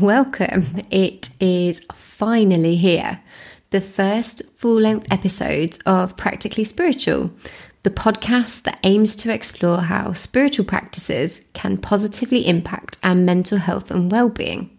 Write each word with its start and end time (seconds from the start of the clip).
Welcome. 0.00 0.82
It 0.90 1.30
is 1.40 1.80
finally 1.94 2.76
here. 2.76 3.20
The 3.70 3.80
first 3.80 4.42
full 4.54 4.78
length 4.80 5.06
episode 5.10 5.78
of 5.86 6.16
Practically 6.16 6.64
Spiritual, 6.64 7.30
the 7.82 7.90
podcast 7.90 8.64
that 8.64 8.80
aims 8.82 9.16
to 9.16 9.32
explore 9.32 9.78
how 9.78 10.12
spiritual 10.12 10.66
practices 10.66 11.40
can 11.54 11.78
positively 11.78 12.46
impact 12.46 12.98
our 13.02 13.14
mental 13.14 13.58
health 13.58 13.90
and 13.90 14.10
well 14.10 14.28
being, 14.28 14.76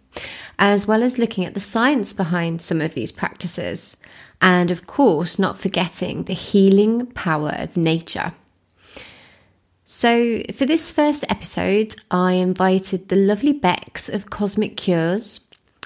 as 0.59 0.85
well 0.85 1.01
as 1.01 1.17
looking 1.17 1.45
at 1.45 1.55
the 1.55 1.59
science 1.59 2.13
behind 2.13 2.61
some 2.61 2.81
of 2.81 2.93
these 2.93 3.11
practices, 3.11 3.97
and 4.39 4.69
of 4.69 4.85
course, 4.85 5.39
not 5.39 5.57
forgetting 5.57 6.23
the 6.23 6.33
healing 6.33 7.07
power 7.07 7.55
of 7.57 7.75
nature. 7.75 8.33
So, 9.89 10.43
for 10.53 10.65
this 10.65 10.91
first 10.91 11.23
episode, 11.29 11.95
I 12.11 12.33
invited 12.33 13.07
the 13.07 13.15
lovely 13.15 13.53
Bex 13.53 14.09
of 14.09 14.29
Cosmic 14.29 14.75
Cures, 14.75 15.39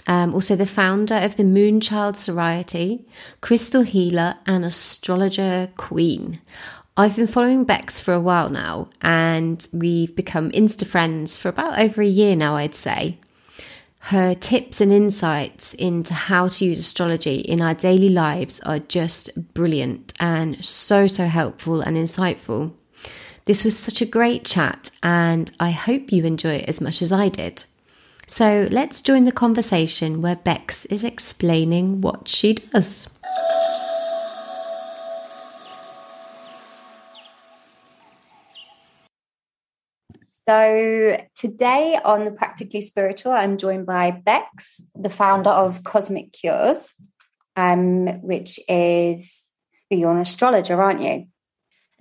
um, 0.07 0.33
also 0.33 0.55
the 0.55 0.65
founder 0.65 1.13
of 1.13 1.35
the 1.35 1.43
Moonchild 1.43 2.15
Sorority, 2.15 3.05
crystal 3.41 3.83
healer, 3.83 4.37
and 4.47 4.65
astrologer 4.65 5.69
queen. 5.77 6.41
I've 6.97 7.15
been 7.15 7.27
following 7.27 7.63
Bex 7.63 7.99
for 7.99 8.11
a 8.11 8.19
while 8.19 8.49
now, 8.49 8.89
and 9.03 9.67
we've 9.71 10.15
become 10.15 10.49
Insta 10.49 10.87
friends 10.87 11.37
for 11.37 11.49
about 11.49 11.77
over 11.77 12.01
a 12.01 12.07
year 12.07 12.35
now, 12.35 12.55
I'd 12.55 12.73
say. 12.73 13.19
Her 14.05 14.33
tips 14.33 14.81
and 14.81 14.91
insights 14.91 15.75
into 15.75 16.15
how 16.15 16.47
to 16.47 16.65
use 16.65 16.79
astrology 16.79 17.35
in 17.35 17.61
our 17.61 17.75
daily 17.75 18.09
lives 18.09 18.61
are 18.61 18.79
just 18.79 19.53
brilliant 19.53 20.11
and 20.19 20.65
so, 20.65 21.05
so 21.05 21.27
helpful 21.27 21.81
and 21.81 21.95
insightful. 21.95 22.73
This 23.45 23.63
was 23.63 23.77
such 23.77 24.01
a 24.01 24.05
great 24.05 24.45
chat, 24.45 24.91
and 25.01 25.51
I 25.59 25.71
hope 25.71 26.11
you 26.11 26.23
enjoy 26.25 26.55
it 26.55 26.69
as 26.69 26.79
much 26.79 27.01
as 27.01 27.11
I 27.11 27.29
did. 27.29 27.63
So 28.27 28.67
let's 28.71 29.01
join 29.01 29.25
the 29.25 29.31
conversation 29.31 30.21
where 30.21 30.35
Bex 30.35 30.85
is 30.85 31.03
explaining 31.03 32.01
what 32.01 32.27
she 32.27 32.53
does. 32.53 33.09
So, 40.47 41.17
today 41.35 41.99
on 42.03 42.25
the 42.25 42.31
Practically 42.31 42.81
Spiritual, 42.81 43.31
I'm 43.31 43.57
joined 43.57 43.85
by 43.85 44.11
Bex, 44.11 44.81
the 44.95 45.09
founder 45.09 45.49
of 45.49 45.83
Cosmic 45.83 46.33
Cures, 46.33 46.93
um, 47.55 48.07
which 48.21 48.59
is 48.67 49.49
you're 49.89 50.11
an 50.11 50.19
astrologer, 50.19 50.81
aren't 50.81 51.01
you? 51.01 51.27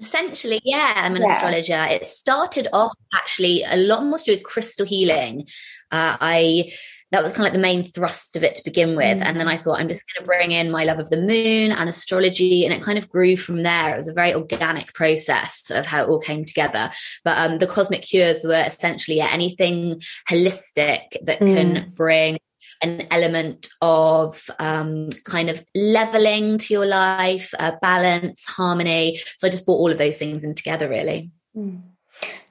Essentially, 0.01 0.61
yeah, 0.65 0.95
I'm 0.97 1.17
an 1.17 1.23
yeah. 1.23 1.35
astrologer. 1.35 1.87
It 1.95 2.09
started 2.09 2.69
off 2.73 2.93
actually 3.13 3.63
a 3.69 3.77
lot 3.77 4.05
more 4.05 4.19
to 4.19 4.25
do 4.25 4.33
with 4.33 4.43
crystal 4.43 4.87
healing. 4.87 5.47
Uh, 5.91 6.17
I 6.21 6.73
that 7.11 7.23
was 7.23 7.33
kind 7.33 7.41
of 7.41 7.47
like 7.47 7.53
the 7.55 7.59
main 7.59 7.83
thrust 7.83 8.37
of 8.37 8.45
it 8.45 8.55
to 8.55 8.65
begin 8.65 8.95
with. 8.95 9.19
Mm. 9.19 9.25
And 9.25 9.41
then 9.41 9.49
I 9.49 9.57
thought, 9.57 9.81
I'm 9.81 9.89
just 9.89 10.05
going 10.15 10.23
to 10.23 10.27
bring 10.27 10.53
in 10.53 10.71
my 10.71 10.85
love 10.85 11.01
of 11.01 11.11
the 11.11 11.17
moon 11.17 11.73
and 11.73 11.89
astrology. 11.89 12.65
And 12.65 12.73
it 12.73 12.83
kind 12.83 12.99
of 12.99 13.09
grew 13.09 13.37
from 13.37 13.63
there. 13.63 13.93
It 13.93 13.97
was 13.97 14.09
a 14.09 14.13
very 14.13 14.33
organic 14.33 14.95
process 14.95 15.71
of 15.71 15.87
how 15.87 16.05
it 16.05 16.09
all 16.09 16.21
came 16.21 16.45
together. 16.45 16.91
But 17.25 17.37
um, 17.39 17.59
the 17.59 17.67
cosmic 17.67 18.03
cures 18.03 18.45
were 18.45 18.63
essentially 18.65 19.17
yeah, 19.17 19.31
anything 19.33 20.01
holistic 20.29 21.17
that 21.25 21.41
mm. 21.41 21.55
can 21.55 21.93
bring 21.95 22.39
an 22.83 23.07
element 23.11 23.69
of 23.83 24.49
um, 24.59 25.11
kind 25.25 25.51
of 25.51 25.65
leveling 25.75 26.59
to 26.59 26.73
your 26.73 26.87
life, 26.87 27.53
uh, 27.59 27.73
balance, 27.83 28.43
harmony. 28.45 29.21
So 29.37 29.47
I 29.47 29.51
just 29.51 29.67
brought 29.67 29.77
all 29.77 29.93
of 29.93 29.99
those 29.99 30.17
things 30.17 30.45
in 30.45 30.55
together, 30.55 30.89
really. 30.89 31.31
Mm. 31.57 31.83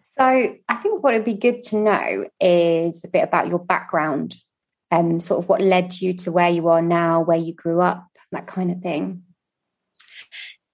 So 0.02 0.26
I 0.26 0.76
think 0.76 1.04
what 1.04 1.14
would 1.14 1.26
be 1.26 1.34
good 1.34 1.64
to 1.64 1.78
know 1.78 2.26
is 2.40 3.02
a 3.04 3.08
bit 3.08 3.24
about 3.24 3.48
your 3.48 3.60
background, 3.60 4.36
um, 4.92 5.20
sort 5.20 5.42
of 5.44 5.50
what 5.50 5.62
led 5.62 6.00
you 6.02 6.14
to 6.16 6.32
where 6.32 6.50
you 6.50 6.68
are 6.68 6.82
now, 6.82 7.22
where 7.22 7.38
you 7.38 7.54
grew 7.54 7.82
up, 7.82 8.06
that 8.32 8.46
kind 8.46 8.72
of 8.72 8.82
thing. 8.82 9.24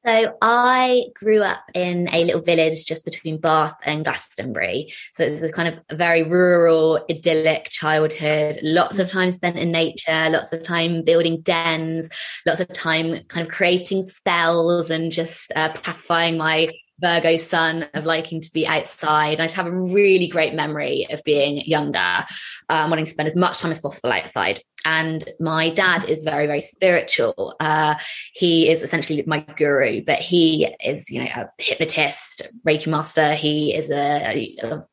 So 0.05 0.37
I 0.39 1.05
grew 1.15 1.41
up 1.41 1.63
in 1.73 2.07
a 2.13 2.23
little 2.25 2.41
village 2.41 2.85
just 2.85 3.05
between 3.05 3.39
Bath 3.39 3.75
and 3.85 4.05
Glastonbury. 4.05 4.93
So 5.13 5.23
it's 5.23 5.41
a 5.41 5.51
kind 5.51 5.67
of 5.67 5.81
a 5.89 5.95
very 5.95 6.21
rural, 6.21 7.03
idyllic 7.09 7.69
childhood. 7.71 8.59
Lots 8.61 8.99
of 8.99 9.09
time 9.09 9.31
spent 9.31 9.57
in 9.57 9.71
nature, 9.71 10.29
lots 10.29 10.53
of 10.53 10.61
time 10.61 11.03
building 11.03 11.41
dens, 11.41 12.09
lots 12.45 12.59
of 12.59 12.67
time 12.71 13.23
kind 13.29 13.47
of 13.47 13.51
creating 13.51 14.03
spells 14.03 14.91
and 14.91 15.11
just 15.11 15.51
uh, 15.55 15.69
pacifying 15.69 16.37
my 16.37 16.69
Virgo 16.99 17.37
sun 17.37 17.85
of 17.93 18.05
liking 18.05 18.41
to 18.41 18.51
be 18.51 18.67
outside. 18.67 19.39
I'd 19.39 19.51
have 19.51 19.67
a 19.67 19.71
really 19.71 20.27
great 20.27 20.53
memory 20.53 21.07
of 21.09 21.21
being 21.23 21.61
younger, 21.65 22.25
um, 22.69 22.89
wanting 22.89 23.05
to 23.05 23.11
spend 23.11 23.27
as 23.27 23.35
much 23.35 23.59
time 23.59 23.71
as 23.71 23.81
possible 23.81 24.11
outside. 24.11 24.61
And 24.85 25.27
my 25.39 25.69
dad 25.69 26.05
is 26.05 26.23
very, 26.23 26.45
very 26.45 26.61
spiritual. 26.61 27.55
Uh, 27.59 27.95
he 28.33 28.69
is 28.69 28.83
essentially 28.83 29.23
my 29.25 29.39
guru, 29.57 30.03
but 30.05 30.19
he 30.19 30.67
is, 30.83 31.09
you 31.09 31.23
know, 31.23 31.29
a 31.35 31.49
hypnotist, 31.57 32.43
Reiki 32.65 32.87
master. 32.87 33.33
He 33.33 33.75
is 33.75 33.89
a, 33.89 34.53
a 34.63 34.85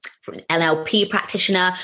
NLP 0.51 1.11
practitioner, 1.11 1.75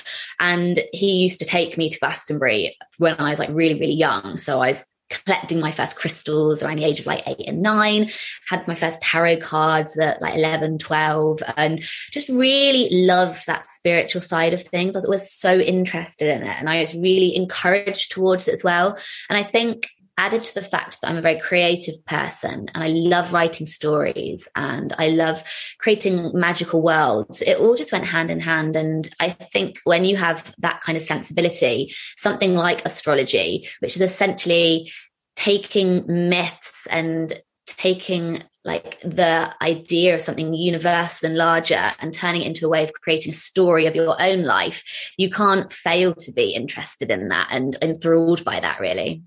and 0.40 0.80
he 0.92 1.22
used 1.22 1.38
to 1.40 1.44
take 1.44 1.76
me 1.76 1.90
to 1.90 1.98
Glastonbury 1.98 2.76
when 2.96 3.14
I 3.18 3.30
was 3.30 3.38
like 3.38 3.50
really, 3.52 3.78
really 3.78 3.94
young. 3.94 4.38
So 4.38 4.60
I 4.60 4.68
was 4.68 4.86
collecting 5.10 5.60
my 5.60 5.70
first 5.70 5.96
crystals 5.96 6.62
around 6.62 6.78
the 6.78 6.84
age 6.84 7.00
of 7.00 7.06
like 7.06 7.26
eight 7.26 7.48
and 7.48 7.62
nine, 7.62 8.10
had 8.46 8.66
my 8.68 8.74
first 8.74 9.00
tarot 9.00 9.38
cards 9.38 9.98
at 9.98 10.20
like 10.20 10.34
11, 10.34 10.78
12, 10.78 11.42
and 11.56 11.80
just 12.10 12.28
really 12.28 12.88
loved 12.90 13.46
that 13.46 13.64
spiritual 13.64 14.20
side 14.20 14.54
of 14.54 14.62
things. 14.62 14.94
I 14.94 14.98
was 14.98 15.04
always 15.04 15.30
so 15.30 15.58
interested 15.58 16.28
in 16.28 16.42
it 16.42 16.56
and 16.58 16.68
I 16.68 16.80
was 16.80 16.94
really 16.94 17.34
encouraged 17.36 18.12
towards 18.12 18.48
it 18.48 18.54
as 18.54 18.64
well. 18.64 18.98
And 19.28 19.38
I 19.38 19.42
think 19.42 19.88
added 20.18 20.42
to 20.42 20.54
the 20.54 20.62
fact 20.62 21.00
that 21.00 21.08
I'm 21.08 21.16
a 21.16 21.22
very 21.22 21.38
creative 21.38 22.04
person 22.04 22.68
and 22.74 22.84
I 22.84 22.88
love 22.88 23.32
writing 23.32 23.66
stories 23.66 24.48
and 24.56 24.92
I 24.98 25.08
love 25.08 25.42
creating 25.78 26.32
magical 26.34 26.82
worlds, 26.82 27.40
it 27.40 27.56
all 27.58 27.76
just 27.76 27.92
went 27.92 28.04
hand 28.04 28.30
in 28.30 28.40
hand. 28.40 28.76
And 28.76 29.08
I 29.20 29.30
think 29.30 29.80
when 29.84 30.04
you 30.04 30.16
have 30.16 30.52
that 30.58 30.80
kind 30.82 30.98
of 30.98 31.02
sensibility, 31.02 31.94
something 32.16 32.54
like 32.54 32.84
astrology, 32.84 33.68
which 33.78 33.94
is 33.94 34.02
essentially 34.02 34.92
taking 35.36 36.04
myths 36.28 36.86
and 36.90 37.32
taking 37.66 38.42
like 38.64 39.00
the 39.00 39.54
idea 39.62 40.14
of 40.14 40.20
something 40.20 40.52
universal 40.52 41.28
and 41.28 41.38
larger 41.38 41.92
and 42.00 42.12
turning 42.12 42.42
it 42.42 42.48
into 42.48 42.66
a 42.66 42.68
way 42.68 42.82
of 42.82 42.92
creating 42.92 43.30
a 43.30 43.34
story 43.34 43.86
of 43.86 43.94
your 43.94 44.20
own 44.20 44.42
life, 44.42 45.12
you 45.16 45.30
can't 45.30 45.72
fail 45.72 46.12
to 46.14 46.32
be 46.32 46.50
interested 46.50 47.10
in 47.10 47.28
that 47.28 47.48
and 47.50 47.76
enthralled 47.80 48.42
by 48.44 48.58
that, 48.58 48.80
really. 48.80 49.22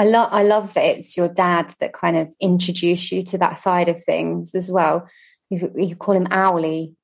I 0.00 0.04
love 0.04 0.32
I 0.32 0.44
love 0.44 0.72
that 0.72 0.84
it's 0.86 1.14
your 1.14 1.28
dad 1.28 1.74
that 1.78 1.92
kind 1.92 2.16
of 2.16 2.32
introduced 2.40 3.12
you 3.12 3.22
to 3.24 3.36
that 3.36 3.58
side 3.58 3.90
of 3.90 4.02
things 4.02 4.54
as 4.54 4.70
well. 4.70 5.06
You, 5.50 5.70
you 5.76 5.94
call 5.94 6.16
him 6.16 6.26
Owly. 6.30 6.94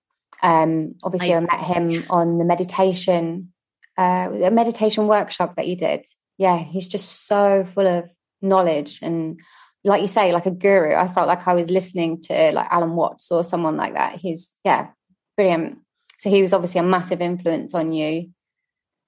Um, 0.42 0.94
obviously, 1.02 1.34
I, 1.34 1.36
I, 1.36 1.40
met 1.40 1.60
him 1.60 2.04
on 2.08 2.38
the 2.38 2.44
meditation, 2.46 3.52
uh, 3.98 4.30
a 4.42 4.50
meditation 4.50 5.08
workshop 5.08 5.56
that 5.56 5.68
you 5.68 5.76
did. 5.76 6.06
Yeah, 6.38 6.56
he's 6.56 6.88
just 6.88 7.26
so 7.26 7.68
full 7.74 7.86
of 7.86 8.08
knowledge 8.40 9.00
and, 9.02 9.40
like 9.84 10.00
you 10.00 10.08
say, 10.08 10.32
like 10.32 10.46
a 10.46 10.50
guru. 10.50 10.94
I 10.94 11.12
felt 11.12 11.28
like 11.28 11.46
I 11.46 11.52
was 11.52 11.68
listening 11.68 12.22
to 12.22 12.52
like 12.52 12.68
Alan 12.70 12.96
Watts 12.96 13.30
or 13.30 13.44
someone 13.44 13.76
like 13.76 13.92
that. 13.92 14.20
He's 14.20 14.54
yeah, 14.64 14.88
brilliant. 15.36 15.80
So 16.18 16.30
he 16.30 16.40
was 16.40 16.54
obviously 16.54 16.80
a 16.80 16.82
massive 16.82 17.20
influence 17.20 17.74
on 17.74 17.92
you 17.92 18.30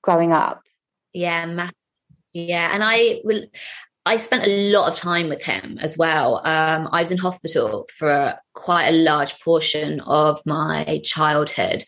growing 0.02 0.34
up. 0.34 0.60
Yeah, 1.14 1.46
ma- 1.46 1.70
yeah, 2.32 2.70
and 2.72 2.82
I 2.84 3.20
will. 3.24 3.44
I 4.06 4.16
spent 4.16 4.46
a 4.46 4.70
lot 4.72 4.90
of 4.90 4.98
time 4.98 5.28
with 5.28 5.44
him 5.44 5.78
as 5.82 5.98
well. 5.98 6.36
Um, 6.38 6.88
I 6.90 7.00
was 7.00 7.10
in 7.10 7.18
hospital 7.18 7.86
for 7.94 8.36
quite 8.54 8.88
a 8.88 8.92
large 8.92 9.38
portion 9.40 10.00
of 10.00 10.40
my 10.46 11.02
childhood 11.04 11.84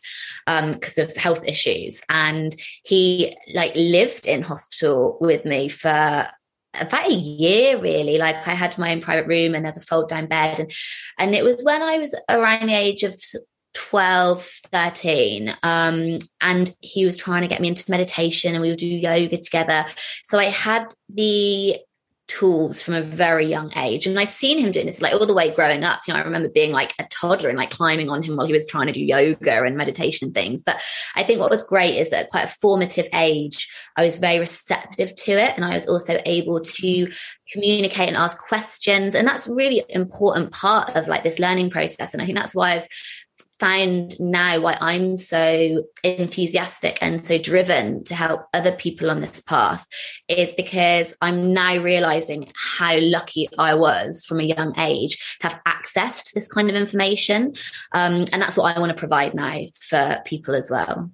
because 0.46 0.98
um, 0.98 1.04
of 1.04 1.16
health 1.16 1.46
issues, 1.46 2.02
and 2.10 2.54
he 2.84 3.37
like 3.54 3.75
lived 3.75 4.26
in 4.26 4.42
hospital 4.42 5.16
with 5.20 5.46
me 5.46 5.69
for 5.69 6.26
about 6.78 7.10
a 7.10 7.12
year 7.12 7.81
really 7.81 8.16
like 8.16 8.46
i 8.46 8.54
had 8.54 8.78
my 8.78 8.93
own 8.93 9.00
private 9.00 9.26
room 9.26 9.56
and 9.56 9.64
there's 9.64 9.76
a 9.76 9.81
fold 9.81 10.08
down 10.08 10.26
bed 10.26 10.60
and 10.60 10.72
and 11.19 11.34
it 11.34 11.43
was 11.43 11.64
when 11.64 11.82
i 11.82 11.98
was 11.98 12.14
around 12.28 12.69
the 12.69 12.72
age 12.72 13.02
of 13.02 13.20
12, 13.75 14.43
13. 14.72 15.55
Um, 15.62 16.19
and 16.40 16.75
he 16.81 17.05
was 17.05 17.17
trying 17.17 17.43
to 17.43 17.49
get 17.49 17.61
me 17.61 17.69
into 17.69 17.90
meditation 17.90 18.55
and 18.55 18.62
we 18.62 18.70
would 18.70 18.78
do 18.78 18.87
yoga 18.87 19.37
together. 19.37 19.87
So 20.25 20.38
I 20.38 20.44
had 20.44 20.93
the 21.08 21.76
tools 22.31 22.81
from 22.81 22.94
a 22.94 23.02
very 23.02 23.46
young 23.46 23.72
age. 23.76 24.06
And 24.06 24.19
I've 24.19 24.31
seen 24.31 24.58
him 24.58 24.70
doing 24.70 24.87
this 24.87 25.02
like 25.02 25.12
all 25.12 25.26
the 25.26 25.34
way 25.34 25.52
growing 25.52 25.82
up. 25.82 26.00
You 26.06 26.14
know, 26.14 26.20
I 26.20 26.22
remember 26.22 26.49
being 26.49 26.70
like 26.70 26.94
a 26.99 27.05
toddler 27.11 27.49
and 27.49 27.58
like 27.58 27.70
climbing 27.70 28.08
on 28.08 28.22
him 28.22 28.37
while 28.37 28.46
he 28.46 28.52
was 28.52 28.69
trying 28.69 28.87
to 28.87 28.93
do 28.93 29.02
yoga 29.02 29.64
and 29.64 29.76
meditation 29.76 30.28
and 30.28 30.34
things. 30.34 30.62
But 30.62 30.81
I 31.17 31.25
think 31.25 31.40
what 31.40 31.50
was 31.50 31.62
great 31.62 31.96
is 31.96 32.11
that 32.11 32.26
at 32.26 32.31
quite 32.31 32.44
a 32.44 32.55
formative 32.61 33.08
age, 33.12 33.69
I 33.96 34.05
was 34.05 34.19
very 34.19 34.38
receptive 34.38 35.14
to 35.17 35.32
it. 35.32 35.55
And 35.56 35.64
I 35.64 35.75
was 35.75 35.88
also 35.88 36.20
able 36.25 36.61
to 36.61 37.12
communicate 37.52 38.08
and 38.08 38.17
ask 38.17 38.38
questions. 38.38 39.17
And 39.17 39.26
that's 39.26 39.49
really 39.49 39.82
important 39.88 40.52
part 40.52 40.94
of 40.94 41.08
like 41.08 41.25
this 41.25 41.40
learning 41.40 41.70
process. 41.70 42.14
And 42.14 42.22
I 42.22 42.26
think 42.26 42.38
that's 42.38 42.55
why 42.55 42.76
I've 42.76 42.88
found 43.60 44.18
now 44.18 44.58
why 44.58 44.76
I'm 44.80 45.16
so 45.16 45.84
enthusiastic 46.02 46.98
and 47.02 47.24
so 47.24 47.38
driven 47.38 48.02
to 48.04 48.14
help 48.14 48.46
other 48.54 48.72
people 48.72 49.10
on 49.10 49.20
this 49.20 49.42
path 49.42 49.86
is 50.28 50.52
because 50.54 51.14
I'm 51.20 51.52
now 51.52 51.76
realizing 51.76 52.50
how 52.56 52.98
lucky 52.98 53.48
I 53.58 53.74
was 53.74 54.24
from 54.24 54.40
a 54.40 54.44
young 54.44 54.76
age 54.78 55.36
to 55.40 55.48
have 55.48 55.60
access 55.66 56.24
to 56.24 56.34
this 56.34 56.48
kind 56.48 56.70
of 56.70 56.74
information. 56.74 57.54
Um, 57.92 58.24
and 58.32 58.40
that's 58.40 58.56
what 58.56 58.74
I 58.74 58.80
want 58.80 58.90
to 58.90 58.98
provide 58.98 59.34
now 59.34 59.60
for 59.80 60.18
people 60.24 60.54
as 60.54 60.70
well. 60.70 61.12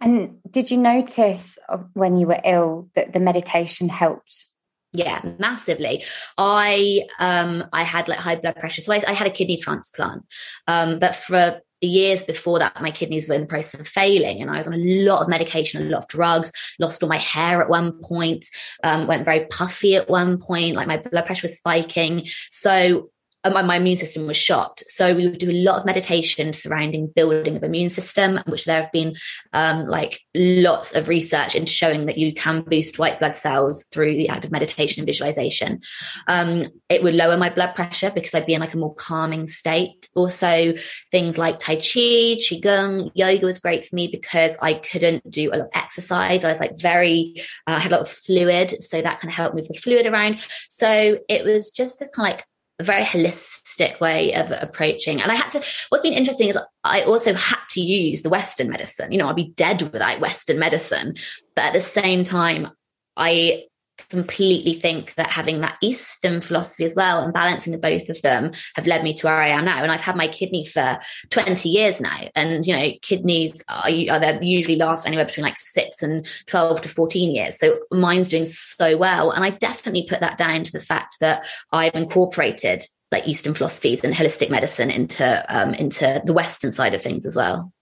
And 0.00 0.38
did 0.50 0.70
you 0.70 0.78
notice 0.78 1.58
uh, 1.68 1.78
when 1.92 2.16
you 2.16 2.26
were 2.26 2.40
ill 2.44 2.88
that 2.96 3.12
the 3.12 3.20
meditation 3.20 3.88
helped 3.88 4.48
yeah 4.92 5.20
massively. 5.38 6.04
I 6.38 7.06
um 7.18 7.64
i 7.72 7.82
had 7.82 8.08
like 8.08 8.18
high 8.18 8.36
blood 8.36 8.56
pressure. 8.56 8.80
So 8.80 8.92
i, 8.92 9.02
I 9.06 9.12
had 9.12 9.26
a 9.26 9.30
kidney 9.30 9.56
transplant 9.56 10.24
um 10.66 10.98
but 10.98 11.14
for 11.16 11.60
years 11.80 12.22
before 12.22 12.60
that 12.60 12.80
my 12.80 12.92
kidneys 12.92 13.28
were 13.28 13.34
in 13.34 13.40
the 13.40 13.46
process 13.48 13.80
of 13.80 13.88
failing 13.88 14.40
and 14.40 14.48
i 14.48 14.56
was 14.56 14.68
on 14.68 14.72
a 14.72 15.04
lot 15.04 15.20
of 15.20 15.28
medication 15.28 15.82
a 15.82 15.90
lot 15.90 16.04
of 16.04 16.08
drugs 16.08 16.52
lost 16.78 17.02
all 17.02 17.08
my 17.08 17.16
hair 17.16 17.60
at 17.60 17.68
one 17.68 17.98
point 18.04 18.46
um, 18.84 19.08
went 19.08 19.24
very 19.24 19.46
puffy 19.46 19.96
at 19.96 20.08
one 20.08 20.38
point 20.38 20.76
like 20.76 20.86
my 20.86 20.98
blood 20.98 21.26
pressure 21.26 21.48
was 21.48 21.56
spiking. 21.56 22.26
So 22.48 23.10
my, 23.50 23.62
my 23.62 23.76
immune 23.76 23.96
system 23.96 24.26
was 24.26 24.36
shot. 24.36 24.80
So 24.86 25.14
we 25.14 25.26
would 25.26 25.38
do 25.38 25.50
a 25.50 25.62
lot 25.64 25.80
of 25.80 25.86
meditation 25.86 26.52
surrounding 26.52 27.08
building 27.08 27.56
of 27.56 27.64
immune 27.64 27.90
system, 27.90 28.38
which 28.46 28.66
there 28.66 28.80
have 28.80 28.92
been 28.92 29.14
um, 29.52 29.86
like 29.86 30.20
lots 30.34 30.94
of 30.94 31.08
research 31.08 31.54
into 31.54 31.72
showing 31.72 32.06
that 32.06 32.18
you 32.18 32.32
can 32.34 32.62
boost 32.62 32.98
white 32.98 33.18
blood 33.18 33.36
cells 33.36 33.84
through 33.92 34.16
the 34.16 34.28
act 34.28 34.44
of 34.44 34.52
meditation 34.52 35.00
and 35.00 35.06
visualization. 35.06 35.80
Um, 36.28 36.62
it 36.88 37.02
would 37.02 37.14
lower 37.14 37.36
my 37.36 37.50
blood 37.50 37.74
pressure 37.74 38.12
because 38.14 38.34
I'd 38.34 38.46
be 38.46 38.54
in 38.54 38.60
like 38.60 38.74
a 38.74 38.78
more 38.78 38.94
calming 38.94 39.46
state. 39.46 40.08
Also, 40.14 40.74
things 41.10 41.36
like 41.36 41.58
Tai 41.58 41.76
Chi, 41.76 42.38
Qigong, 42.38 43.10
yoga 43.14 43.44
was 43.44 43.58
great 43.58 43.84
for 43.84 43.96
me 43.96 44.08
because 44.08 44.56
I 44.62 44.74
couldn't 44.74 45.28
do 45.28 45.50
a 45.50 45.56
lot 45.56 45.60
of 45.60 45.70
exercise. 45.74 46.44
I 46.44 46.48
was 46.48 46.60
like 46.60 46.78
very, 46.78 47.34
uh, 47.66 47.72
I 47.72 47.80
had 47.80 47.92
a 47.92 47.96
lot 47.96 48.02
of 48.02 48.08
fluid. 48.08 48.82
So 48.82 49.00
that 49.00 49.18
kind 49.18 49.30
of 49.30 49.36
helped 49.36 49.56
move 49.56 49.68
the 49.68 49.74
fluid 49.74 50.06
around. 50.06 50.44
So 50.68 51.18
it 51.28 51.44
was 51.44 51.70
just 51.70 51.98
this 51.98 52.10
kind 52.14 52.28
of 52.28 52.38
like 52.38 52.46
a 52.78 52.84
very 52.84 53.02
holistic 53.02 54.00
way 54.00 54.34
of 54.34 54.50
approaching. 54.50 55.20
And 55.20 55.30
I 55.30 55.34
had 55.34 55.50
to, 55.50 55.62
what's 55.88 56.02
been 56.02 56.12
interesting 56.12 56.48
is 56.48 56.58
I 56.84 57.02
also 57.02 57.34
had 57.34 57.60
to 57.70 57.80
use 57.80 58.22
the 58.22 58.30
Western 58.30 58.68
medicine. 58.70 59.12
You 59.12 59.18
know, 59.18 59.28
I'd 59.28 59.36
be 59.36 59.52
dead 59.56 59.82
without 59.82 60.20
Western 60.20 60.58
medicine. 60.58 61.14
But 61.54 61.66
at 61.66 61.72
the 61.72 61.80
same 61.80 62.24
time, 62.24 62.68
I 63.16 63.64
completely 64.08 64.72
think 64.72 65.14
that 65.14 65.30
having 65.30 65.60
that 65.60 65.76
Eastern 65.82 66.40
philosophy 66.40 66.84
as 66.84 66.94
well 66.94 67.20
and 67.22 67.32
balancing 67.32 67.72
the 67.72 67.78
both 67.78 68.08
of 68.08 68.20
them 68.22 68.52
have 68.76 68.86
led 68.86 69.02
me 69.02 69.12
to 69.14 69.26
where 69.26 69.40
I 69.40 69.48
am 69.48 69.64
now. 69.64 69.82
And 69.82 69.90
I've 69.90 70.00
had 70.00 70.16
my 70.16 70.28
kidney 70.28 70.64
for 70.64 70.98
20 71.30 71.68
years 71.68 72.00
now. 72.00 72.28
And, 72.34 72.66
you 72.66 72.76
know, 72.76 72.90
kidneys 73.02 73.62
are, 73.68 73.90
are 74.10 74.20
they 74.20 74.38
usually 74.42 74.76
last 74.76 75.06
anywhere 75.06 75.24
between 75.24 75.44
like 75.44 75.58
six 75.58 76.02
and 76.02 76.26
12 76.46 76.82
to 76.82 76.88
14 76.88 77.30
years. 77.30 77.58
So 77.58 77.78
mine's 77.90 78.28
doing 78.28 78.44
so 78.44 78.96
well. 78.96 79.30
And 79.30 79.44
I 79.44 79.50
definitely 79.50 80.06
put 80.08 80.20
that 80.20 80.38
down 80.38 80.64
to 80.64 80.72
the 80.72 80.80
fact 80.80 81.18
that 81.20 81.44
I've 81.72 81.94
incorporated 81.94 82.82
like 83.10 83.28
Eastern 83.28 83.54
philosophies 83.54 84.04
and 84.04 84.14
holistic 84.14 84.50
medicine 84.50 84.90
into, 84.90 85.44
um, 85.48 85.74
into 85.74 86.22
the 86.24 86.32
Western 86.32 86.72
side 86.72 86.94
of 86.94 87.02
things 87.02 87.26
as 87.26 87.36
well. 87.36 87.72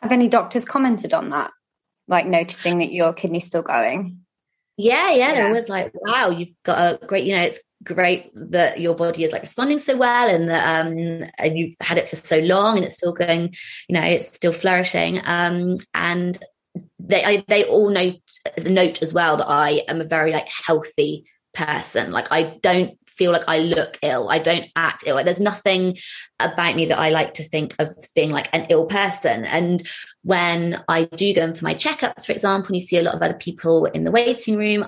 Have 0.00 0.12
any 0.12 0.28
doctors 0.28 0.64
commented 0.64 1.12
on 1.12 1.30
that? 1.30 1.50
Like 2.06 2.26
noticing 2.26 2.78
that 2.78 2.92
your 2.92 3.14
kidney's 3.14 3.46
still 3.46 3.62
going? 3.62 4.23
Yeah, 4.76 5.12
yeah, 5.12 5.32
yeah. 5.32 5.48
It 5.48 5.52
was 5.52 5.68
like, 5.68 5.92
wow, 5.94 6.30
you've 6.30 6.54
got 6.64 6.78
a 7.02 7.06
great, 7.06 7.24
you 7.24 7.34
know, 7.34 7.42
it's 7.42 7.60
great 7.84 8.30
that 8.34 8.80
your 8.80 8.94
body 8.94 9.24
is 9.24 9.32
like 9.32 9.42
responding 9.42 9.78
so 9.78 9.96
well 9.96 10.28
and 10.28 10.48
that 10.48 10.86
um 10.86 11.28
and 11.38 11.58
you've 11.58 11.74
had 11.80 11.98
it 11.98 12.08
for 12.08 12.16
so 12.16 12.38
long 12.38 12.76
and 12.76 12.84
it's 12.86 12.96
still 12.96 13.12
going, 13.12 13.54
you 13.88 13.94
know, 13.94 14.02
it's 14.02 14.34
still 14.34 14.52
flourishing. 14.52 15.20
Um 15.24 15.76
and 15.92 16.38
they 16.98 17.22
I, 17.22 17.44
they 17.46 17.64
all 17.64 17.90
note 17.90 18.20
note 18.64 19.02
as 19.02 19.14
well 19.14 19.36
that 19.36 19.48
I 19.48 19.82
am 19.86 20.00
a 20.00 20.04
very 20.04 20.32
like 20.32 20.48
healthy 20.48 21.24
person. 21.52 22.10
Like 22.10 22.32
I 22.32 22.58
don't 22.62 22.98
feel 23.16 23.32
like 23.32 23.44
I 23.48 23.58
look 23.58 23.98
ill. 24.02 24.28
I 24.28 24.38
don't 24.38 24.66
act 24.76 25.04
ill. 25.06 25.14
Like 25.16 25.24
there's 25.24 25.40
nothing 25.40 25.96
about 26.40 26.76
me 26.76 26.86
that 26.86 26.98
I 26.98 27.10
like 27.10 27.34
to 27.34 27.48
think 27.48 27.74
of 27.78 27.88
as 27.96 28.12
being 28.12 28.30
like 28.30 28.48
an 28.52 28.66
ill 28.70 28.86
person. 28.86 29.44
And 29.44 29.82
when 30.22 30.82
I 30.88 31.04
do 31.04 31.34
go 31.34 31.44
in 31.44 31.54
for 31.54 31.64
my 31.64 31.74
checkups, 31.74 32.26
for 32.26 32.32
example, 32.32 32.68
and 32.68 32.76
you 32.76 32.80
see 32.80 32.98
a 32.98 33.02
lot 33.02 33.14
of 33.14 33.22
other 33.22 33.34
people 33.34 33.86
in 33.86 34.04
the 34.04 34.10
waiting 34.10 34.56
room, 34.56 34.86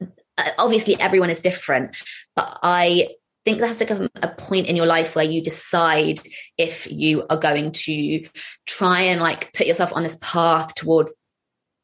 uh, 0.00 0.50
obviously 0.58 0.98
everyone 1.00 1.30
is 1.30 1.40
different, 1.40 1.96
but 2.36 2.58
I 2.62 3.08
think 3.44 3.58
there 3.58 3.68
has 3.68 3.78
to 3.78 3.86
come 3.86 4.08
a 4.22 4.28
point 4.28 4.66
in 4.66 4.76
your 4.76 4.86
life 4.86 5.14
where 5.14 5.24
you 5.24 5.42
decide 5.42 6.20
if 6.58 6.90
you 6.90 7.24
are 7.30 7.38
going 7.38 7.72
to 7.72 8.26
try 8.66 9.00
and 9.00 9.20
like 9.20 9.52
put 9.54 9.66
yourself 9.66 9.92
on 9.94 10.02
this 10.02 10.18
path 10.20 10.74
towards 10.74 11.14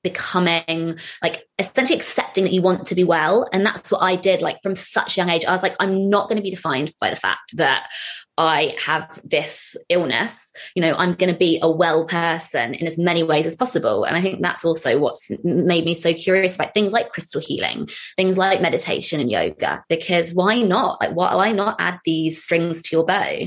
becoming 0.04 0.96
like 1.22 1.48
essentially 1.58 1.96
accepting 1.96 2.44
that 2.44 2.52
you 2.52 2.62
want 2.62 2.86
to 2.86 2.94
be 2.94 3.02
well. 3.02 3.48
And 3.52 3.66
that's 3.66 3.90
what 3.90 4.02
i 4.02 4.14
did 4.14 4.42
like 4.42 4.58
from 4.62 4.76
such 4.76 5.16
a 5.16 5.20
young 5.20 5.30
age. 5.30 5.44
I 5.44 5.52
was 5.52 5.62
like 5.62 5.74
i'm 5.80 6.08
not 6.08 6.28
going 6.28 6.36
to 6.36 6.42
be 6.42 6.50
defined 6.50 6.92
by 7.00 7.10
the 7.10 7.16
fact 7.16 7.56
that 7.56 7.88
i 8.36 8.76
have 8.78 9.18
this 9.24 9.76
illness. 9.88 10.52
You 10.76 10.82
know 10.82 10.94
i'm 10.94 11.14
going 11.14 11.32
to 11.32 11.38
be 11.38 11.58
a 11.62 11.70
well 11.70 12.04
person 12.04 12.74
in 12.74 12.86
as 12.86 12.98
many 12.98 13.24
ways 13.24 13.46
as 13.46 13.56
possible. 13.56 14.04
And 14.04 14.16
i 14.16 14.20
think 14.20 14.42
that's 14.42 14.64
also 14.64 14.98
what's 14.98 15.30
made 15.42 15.84
me 15.84 15.94
so 15.94 16.12
curious 16.14 16.54
about 16.54 16.74
things 16.74 16.92
like 16.92 17.10
crystal 17.10 17.40
healing 17.40 17.88
things 18.16 18.38
like 18.38 18.60
meditation 18.60 19.20
and 19.20 19.30
yoga. 19.30 19.84
Because 19.88 20.34
why 20.34 20.60
not? 20.62 21.00
Like 21.00 21.16
why 21.16 21.50
not 21.52 21.76
add 21.80 21.98
these 22.04 22.42
strings 22.42 22.82
to 22.82 22.96
your 22.96 23.06
bow? 23.06 23.38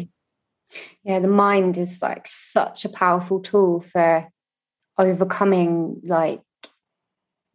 Yeah 1.03 1.19
the 1.19 1.27
mind 1.27 1.77
is 1.77 2.01
like 2.01 2.27
such 2.27 2.83
a 2.83 2.89
powerful 2.89 3.39
tool 3.39 3.81
for 3.81 4.27
overcoming 4.97 6.01
like 6.03 6.41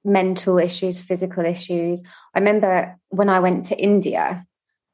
mental 0.04 0.58
issues, 0.58 1.00
physical 1.00 1.44
issues. 1.44 2.02
I 2.34 2.38
remember 2.38 2.96
when 3.08 3.28
I 3.28 3.40
went 3.40 3.66
to 3.66 3.78
India, 3.78 4.46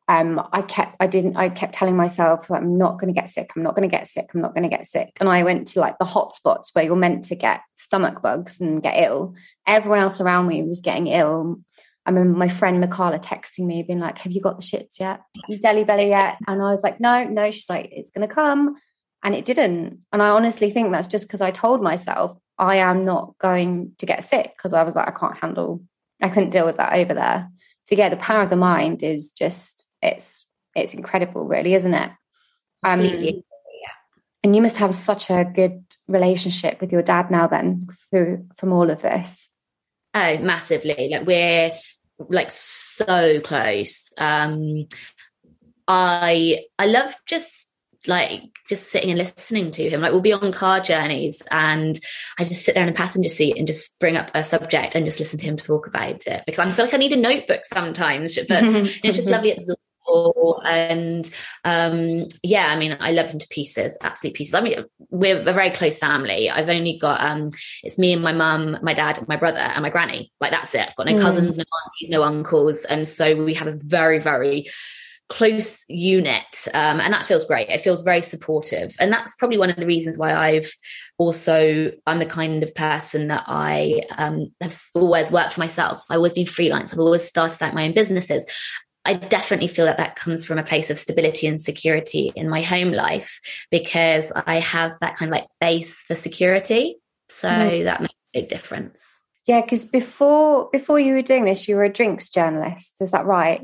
um, 0.08 0.40
I 0.52 0.62
kept 0.62 0.96
I 1.00 1.06
didn't 1.06 1.36
I 1.36 1.50
kept 1.50 1.74
telling 1.74 1.96
myself 1.96 2.50
I'm 2.50 2.78
not 2.78 2.98
going 2.98 3.12
to 3.12 3.20
get 3.20 3.28
sick. 3.28 3.50
I'm 3.54 3.62
not 3.62 3.76
going 3.76 3.88
to 3.88 3.94
get 3.94 4.08
sick. 4.08 4.30
I'm 4.34 4.40
not 4.40 4.54
going 4.54 4.68
to 4.68 4.74
get 4.74 4.86
sick. 4.86 5.10
And 5.20 5.28
I 5.28 5.42
went 5.42 5.68
to 5.68 5.80
like 5.80 5.98
the 5.98 6.06
hot 6.06 6.34
spots 6.34 6.70
where 6.72 6.84
you're 6.84 6.96
meant 6.96 7.24
to 7.24 7.34
get 7.34 7.60
stomach 7.76 8.22
bugs 8.22 8.60
and 8.60 8.82
get 8.82 9.02
ill. 9.02 9.34
Everyone 9.66 9.98
else 9.98 10.20
around 10.20 10.46
me 10.46 10.62
was 10.62 10.80
getting 10.80 11.08
ill. 11.08 11.60
I 12.06 12.10
remember 12.10 12.38
my 12.38 12.48
friend 12.48 12.82
Mikala 12.82 13.22
texting 13.22 13.66
me, 13.66 13.82
being 13.82 13.98
like, 13.98 14.16
"Have 14.18 14.32
you 14.32 14.40
got 14.40 14.58
the 14.58 14.66
shits 14.66 14.98
yet? 14.98 15.20
Delhi 15.60 15.84
belly 15.84 16.08
yet?" 16.08 16.38
And 16.46 16.62
I 16.62 16.70
was 16.70 16.82
like, 16.82 17.00
"No, 17.00 17.24
no." 17.24 17.50
She's 17.50 17.68
like, 17.68 17.90
"It's 17.92 18.10
going 18.10 18.26
to 18.26 18.34
come," 18.34 18.76
and 19.22 19.34
it 19.34 19.44
didn't. 19.44 19.98
And 20.10 20.22
I 20.22 20.30
honestly 20.30 20.70
think 20.70 20.90
that's 20.90 21.06
just 21.06 21.26
because 21.26 21.42
I 21.42 21.50
told 21.50 21.82
myself 21.82 22.38
I 22.58 22.76
am 22.76 23.04
not 23.04 23.36
going 23.38 23.92
to 23.98 24.06
get 24.06 24.24
sick 24.24 24.52
because 24.56 24.72
I 24.72 24.82
was 24.82 24.94
like, 24.94 25.08
I 25.08 25.18
can't 25.18 25.36
handle, 25.36 25.82
I 26.20 26.28
couldn't 26.28 26.50
deal 26.50 26.66
with 26.66 26.76
that 26.78 26.94
over 26.94 27.14
there. 27.14 27.50
So 27.84 27.94
yeah, 27.94 28.08
the 28.08 28.16
power 28.16 28.42
of 28.42 28.50
the 28.50 28.56
mind 28.56 29.02
is 29.02 29.32
just 29.32 29.86
it's 30.02 30.44
it's 30.74 30.94
incredible, 30.94 31.44
really, 31.44 31.74
isn't 31.74 31.94
it? 31.94 32.10
Um. 32.84 33.42
And 34.44 34.54
you 34.54 34.62
must 34.62 34.76
have 34.76 34.94
such 34.94 35.30
a 35.30 35.44
good 35.44 35.84
relationship 36.06 36.80
with 36.80 36.92
your 36.92 37.02
dad 37.02 37.28
now, 37.28 37.48
then, 37.48 37.88
through 38.10 38.46
from 38.56 38.72
all 38.72 38.88
of 38.88 39.02
this. 39.02 39.48
Oh, 40.14 40.38
massively! 40.38 41.08
Like 41.10 41.26
we're 41.26 41.72
like 42.28 42.50
so 42.50 43.40
close. 43.40 44.12
Um, 44.16 44.86
I 45.88 46.64
I 46.78 46.86
love 46.86 47.16
just 47.26 47.72
like 48.08 48.42
just 48.68 48.90
sitting 48.90 49.10
and 49.10 49.18
listening 49.18 49.70
to 49.72 49.88
him. 49.88 50.00
Like 50.00 50.12
we'll 50.12 50.20
be 50.20 50.32
on 50.32 50.52
car 50.52 50.80
journeys 50.80 51.42
and 51.50 51.98
I 52.38 52.44
just 52.44 52.64
sit 52.64 52.74
there 52.74 52.84
in 52.84 52.92
the 52.92 52.96
passenger 52.96 53.28
seat 53.28 53.56
and 53.56 53.66
just 53.66 53.98
bring 54.00 54.16
up 54.16 54.30
a 54.34 54.42
subject 54.42 54.94
and 54.94 55.06
just 55.06 55.20
listen 55.20 55.38
to 55.38 55.44
him 55.44 55.56
talk 55.56 55.86
about 55.86 56.26
it. 56.26 56.42
Because 56.46 56.58
I 56.58 56.70
feel 56.70 56.84
like 56.86 56.94
I 56.94 56.98
need 56.98 57.12
a 57.12 57.16
notebook 57.16 57.64
sometimes, 57.64 58.36
but 58.48 58.64
it's 59.04 59.16
just 59.16 59.28
lovely 59.28 59.52
absorbing 59.52 59.82
and 60.64 61.30
um 61.64 62.26
yeah 62.42 62.68
i 62.68 62.78
mean 62.78 62.96
i 62.98 63.12
love 63.12 63.28
him 63.28 63.38
to 63.38 63.46
pieces 63.48 63.96
absolute 64.00 64.34
pieces. 64.34 64.54
I 64.54 64.60
mean 64.60 64.84
we're 65.10 65.40
a 65.40 65.52
very 65.52 65.70
close 65.70 65.98
family. 65.98 66.50
I've 66.50 66.68
only 66.68 66.98
got 66.98 67.20
um 67.20 67.50
it's 67.82 67.98
me 67.98 68.12
and 68.12 68.22
my 68.22 68.32
mum 68.32 68.78
my 68.82 68.94
dad 68.94 69.26
my 69.28 69.36
brother 69.36 69.58
and 69.58 69.82
my 69.82 69.90
granny. 69.90 70.32
Like 70.40 70.50
that's 70.50 70.74
it. 70.74 70.80
I've 70.80 70.96
got 70.96 71.06
no 71.06 71.14
mm. 71.14 71.20
cousins 71.20 71.58
no 71.58 71.64
aunties 71.84 72.10
no 72.10 72.22
uncles. 72.22 72.84
And 72.84 73.06
so 73.06 73.44
we 73.44 73.54
have 73.54 73.68
a 73.68 73.78
very 73.82 74.18
very 74.18 74.66
close 75.28 75.84
unit 75.88 76.66
um, 76.72 77.00
and 77.00 77.12
that 77.12 77.26
feels 77.26 77.44
great 77.44 77.68
it 77.68 77.80
feels 77.80 78.02
very 78.02 78.22
supportive 78.22 78.94
and 78.98 79.12
that's 79.12 79.34
probably 79.34 79.58
one 79.58 79.68
of 79.68 79.76
the 79.76 79.86
reasons 79.86 80.16
why 80.16 80.34
i've 80.34 80.72
also 81.18 81.92
i'm 82.06 82.18
the 82.18 82.26
kind 82.26 82.62
of 82.62 82.74
person 82.74 83.28
that 83.28 83.44
i 83.46 84.00
um, 84.16 84.50
have 84.62 84.80
always 84.94 85.30
worked 85.30 85.52
for 85.52 85.60
myself 85.60 86.02
i've 86.08 86.16
always 86.16 86.32
been 86.32 86.46
freelance 86.46 86.92
i've 86.92 86.98
always 86.98 87.24
started 87.24 87.62
out 87.62 87.74
my 87.74 87.84
own 87.84 87.92
businesses 87.92 88.44
I 89.04 89.14
definitely 89.14 89.68
feel 89.68 89.86
that 89.86 89.96
that 89.96 90.16
comes 90.16 90.44
from 90.44 90.58
a 90.58 90.62
place 90.62 90.90
of 90.90 90.98
stability 90.98 91.46
and 91.46 91.58
security 91.58 92.30
in 92.36 92.46
my 92.46 92.60
home 92.60 92.92
life 92.92 93.40
because 93.70 94.30
I 94.34 94.60
have 94.60 94.98
that 95.00 95.16
kind 95.16 95.30
of 95.30 95.38
like 95.38 95.46
base 95.62 96.02
for 96.02 96.14
security. 96.14 96.96
So 97.30 97.48
mm. 97.48 97.84
that 97.84 98.02
makes 98.02 98.12
a 98.12 98.40
big 98.40 98.50
difference. 98.50 99.18
Yeah, 99.46 99.62
because 99.62 99.86
before 99.86 100.68
before 100.72 101.00
you 101.00 101.14
were 101.14 101.22
doing 101.22 101.46
this, 101.46 101.66
you 101.66 101.76
were 101.76 101.84
a 101.84 101.92
drinks 101.92 102.28
journalist. 102.28 102.96
Is 103.00 103.12
that 103.12 103.24
right? 103.24 103.62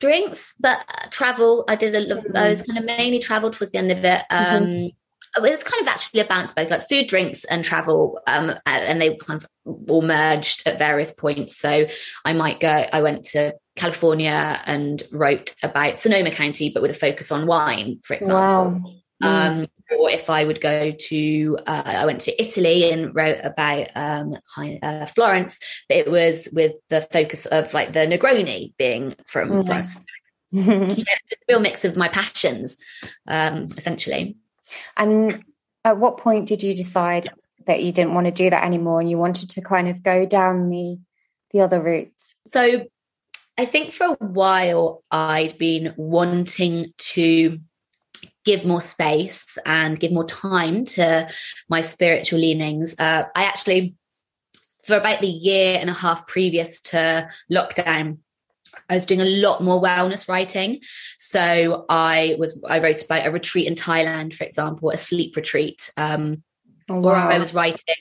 Drinks, 0.00 0.54
but 0.60 0.84
travel. 1.10 1.64
I 1.68 1.76
did 1.76 1.94
a 1.94 2.00
lot. 2.00 2.24
Mm-hmm. 2.24 2.36
I 2.36 2.48
was 2.48 2.62
kind 2.62 2.78
of 2.78 2.84
mainly 2.84 3.18
travel 3.18 3.50
towards 3.50 3.72
the 3.72 3.78
end 3.78 3.90
of 3.90 3.98
it. 3.98 4.22
Mm-hmm. 4.30 4.54
Um, 4.54 4.62
mm-hmm. 4.64 5.44
it 5.44 5.50
was 5.50 5.64
kind 5.64 5.80
of 5.82 5.88
actually 5.88 6.20
a 6.20 6.24
balance 6.24 6.52
both 6.52 6.70
like 6.70 6.88
food, 6.88 7.08
drinks, 7.08 7.44
and 7.44 7.64
travel. 7.64 8.20
Um, 8.26 8.54
and 8.66 9.00
they 9.00 9.16
kind 9.16 9.42
of 9.42 9.48
all 9.88 10.02
merged 10.02 10.62
at 10.66 10.78
various 10.78 11.12
points. 11.12 11.56
So 11.56 11.86
I 12.24 12.32
might 12.32 12.60
go, 12.60 12.86
I 12.92 13.02
went 13.02 13.24
to 13.26 13.54
California 13.76 14.60
and 14.66 15.02
wrote 15.12 15.54
about 15.62 15.96
Sonoma 15.96 16.30
County, 16.30 16.70
but 16.70 16.82
with 16.82 16.90
a 16.90 16.94
focus 16.94 17.30
on 17.30 17.46
wine, 17.46 18.00
for 18.04 18.14
example. 18.14 18.36
Wow. 18.36 18.82
Um, 19.20 19.66
or 19.98 20.10
if 20.10 20.30
I 20.30 20.44
would 20.44 20.60
go 20.60 20.92
to, 20.92 21.58
uh, 21.66 21.82
I 21.84 22.06
went 22.06 22.20
to 22.22 22.42
Italy 22.42 22.90
and 22.90 23.14
wrote 23.14 23.40
about 23.42 23.88
um, 23.94 24.36
kind 24.54 24.78
of, 24.82 25.02
uh, 25.02 25.06
Florence, 25.06 25.58
but 25.88 25.98
it 25.98 26.10
was 26.10 26.48
with 26.52 26.72
the 26.88 27.00
focus 27.00 27.46
of 27.46 27.72
like 27.74 27.92
the 27.92 28.00
Negroni 28.00 28.74
being 28.76 29.16
from 29.26 29.50
mm-hmm. 29.50 29.62
Florence. 29.62 30.00
yeah, 30.50 31.04
real 31.48 31.60
mix 31.60 31.84
of 31.84 31.96
my 31.96 32.08
passions, 32.08 32.76
um, 33.26 33.64
essentially. 33.76 34.36
And 34.96 35.44
at 35.84 35.98
what 35.98 36.18
point 36.18 36.48
did 36.48 36.62
you 36.62 36.74
decide 36.74 37.28
that 37.66 37.82
you 37.82 37.92
didn't 37.92 38.14
want 38.14 38.26
to 38.26 38.30
do 38.30 38.50
that 38.50 38.64
anymore 38.64 39.00
and 39.00 39.10
you 39.10 39.18
wanted 39.18 39.50
to 39.50 39.60
kind 39.60 39.88
of 39.88 40.02
go 40.02 40.26
down 40.26 40.70
the 40.70 40.98
the 41.50 41.60
other 41.60 41.80
route? 41.80 42.12
So 42.46 42.86
I 43.56 43.64
think 43.64 43.92
for 43.92 44.06
a 44.06 44.24
while 44.24 45.02
I'd 45.10 45.58
been 45.58 45.94
wanting 45.96 46.92
to 46.98 47.58
give 48.44 48.64
more 48.64 48.80
space 48.80 49.58
and 49.66 49.98
give 49.98 50.12
more 50.12 50.24
time 50.24 50.84
to 50.84 51.28
my 51.68 51.82
spiritual 51.82 52.38
leanings. 52.38 52.94
Uh, 52.98 53.24
I 53.34 53.44
actually, 53.44 53.94
for 54.84 54.96
about 54.96 55.20
the 55.20 55.28
year 55.28 55.78
and 55.80 55.90
a 55.90 55.94
half 55.94 56.26
previous 56.26 56.80
to 56.82 57.28
lockdown, 57.52 58.18
I 58.88 58.94
was 58.94 59.06
doing 59.06 59.20
a 59.20 59.26
lot 59.26 59.62
more 59.62 59.80
wellness 59.82 60.28
writing. 60.28 60.80
So 61.18 61.84
I 61.88 62.36
was 62.38 62.62
I 62.66 62.78
wrote 62.78 63.04
about 63.04 63.26
a 63.26 63.30
retreat 63.30 63.66
in 63.66 63.74
Thailand, 63.74 64.34
for 64.34 64.44
example, 64.44 64.90
a 64.90 64.96
sleep 64.96 65.36
retreat. 65.36 65.90
Um, 65.96 66.42
oh, 66.88 67.00
wow. 67.00 67.10
Or 67.10 67.16
I 67.16 67.38
was 67.38 67.52
writing 67.52 67.96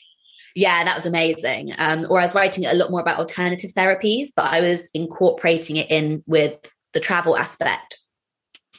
yeah, 0.57 0.83
that 0.83 0.95
was 0.95 1.05
amazing. 1.05 1.71
Um, 1.77 2.07
or 2.09 2.19
I 2.19 2.23
was 2.23 2.33
writing 2.33 2.65
a 2.65 2.73
lot 2.73 2.89
more 2.89 2.99
about 2.99 3.19
alternative 3.19 3.73
therapies, 3.73 4.29
but 4.35 4.51
I 4.51 4.59
was 4.59 4.89
incorporating 4.95 5.75
it 5.75 5.91
in 5.91 6.23
with 6.25 6.57
the 6.93 6.99
travel 6.99 7.37
aspect. 7.37 7.99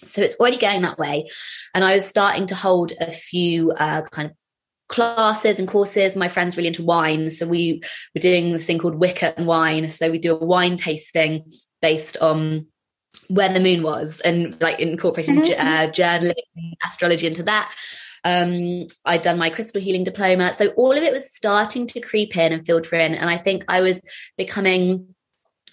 So 0.05 0.23
it's 0.23 0.37
already 0.37 0.59
going 0.59 0.83
that 0.83 0.99
way. 0.99 1.29
And 1.75 1.85
I 1.85 1.95
was 1.95 2.07
starting 2.07 2.47
to 2.49 2.55
hold 2.55 2.93
a 3.01 3.11
few 3.11 3.73
uh, 3.73 4.03
kind 4.03 4.31
of 4.31 4.37
classes 4.89 5.59
and 5.59 5.69
courses. 5.69 6.17
My 6.17 6.29
friend's 6.29 6.57
really 6.57 6.69
into 6.69 6.85
wine. 6.85 7.31
So 7.31 7.47
we 7.47 7.83
were 8.15 8.21
doing 8.21 8.53
this 8.53 8.67
thing 8.67 8.79
called 8.79 8.97
Wicker 8.97 9.35
and 9.37 9.47
Wine. 9.47 9.91
So 9.91 10.11
we 10.11 10.19
do 10.19 10.37
a 10.37 10.45
wine 10.45 10.77
tasting 10.77 11.51
based 11.83 12.17
on 12.19 12.67
when 13.29 13.55
the 13.55 13.61
moon 13.61 13.83
was 13.83 14.21
and 14.21 14.61
like 14.61 14.81
incorporating 14.81 15.43
mm-hmm. 15.43 15.61
uh, 15.61 15.91
journaling, 15.91 16.33
astrology 16.85 17.27
into 17.27 17.43
that 17.43 17.73
um, 18.25 18.87
I'd 19.05 19.23
done 19.23 19.39
my 19.39 19.51
crystal 19.51 19.81
healing 19.81 20.05
diploma. 20.05 20.53
So 20.53 20.69
all 20.71 20.93
of 20.93 21.03
it 21.03 21.13
was 21.13 21.35
starting 21.35 21.87
to 21.89 22.01
creep 22.01 22.37
in 22.37 22.53
and 22.53 22.67
filter 22.67 22.97
in. 22.97 23.15
And 23.15 23.31
I 23.31 23.37
think 23.37 23.65
I 23.69 23.81
was 23.81 24.01
becoming 24.37 25.15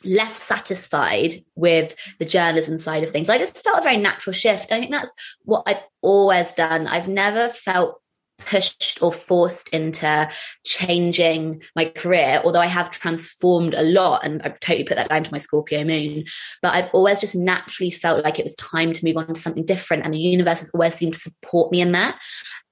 less 0.05 0.33
satisfied 0.33 1.33
with 1.55 1.95
the 2.19 2.25
journalism 2.25 2.77
side 2.77 3.03
of 3.03 3.11
things. 3.11 3.29
I 3.29 3.37
just 3.37 3.63
felt 3.63 3.79
a 3.79 3.83
very 3.83 3.97
natural 3.97 4.33
shift. 4.33 4.71
I 4.71 4.79
think 4.79 4.91
that's 4.91 5.13
what 5.43 5.63
I've 5.65 5.83
always 6.01 6.53
done. 6.53 6.87
I've 6.87 7.07
never 7.07 7.49
felt 7.49 8.01
pushed 8.37 9.01
or 9.01 9.11
forced 9.13 9.69
into 9.69 10.29
changing 10.65 11.61
my 11.75 11.85
career, 11.85 12.41
although 12.43 12.59
I 12.59 12.67
have 12.67 12.89
transformed 12.89 13.73
a 13.73 13.81
lot 13.81 14.25
and 14.25 14.41
I 14.43 14.49
totally 14.49 14.83
put 14.83 14.97
that 14.97 15.09
down 15.09 15.23
to 15.23 15.31
my 15.31 15.37
Scorpio 15.37 15.83
moon. 15.83 16.25
But 16.61 16.73
I've 16.73 16.89
always 16.93 17.21
just 17.21 17.35
naturally 17.35 17.91
felt 17.91 18.23
like 18.23 18.39
it 18.39 18.45
was 18.45 18.55
time 18.55 18.93
to 18.93 19.05
move 19.05 19.17
on 19.17 19.27
to 19.27 19.39
something 19.39 19.65
different. 19.65 20.03
And 20.03 20.13
the 20.13 20.19
universe 20.19 20.59
has 20.59 20.69
always 20.71 20.95
seemed 20.95 21.13
to 21.13 21.19
support 21.19 21.71
me 21.71 21.81
in 21.81 21.93
that. 21.93 22.19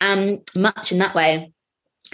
Um, 0.02 0.40
much 0.56 0.92
in 0.92 0.98
that 0.98 1.16
way. 1.16 1.53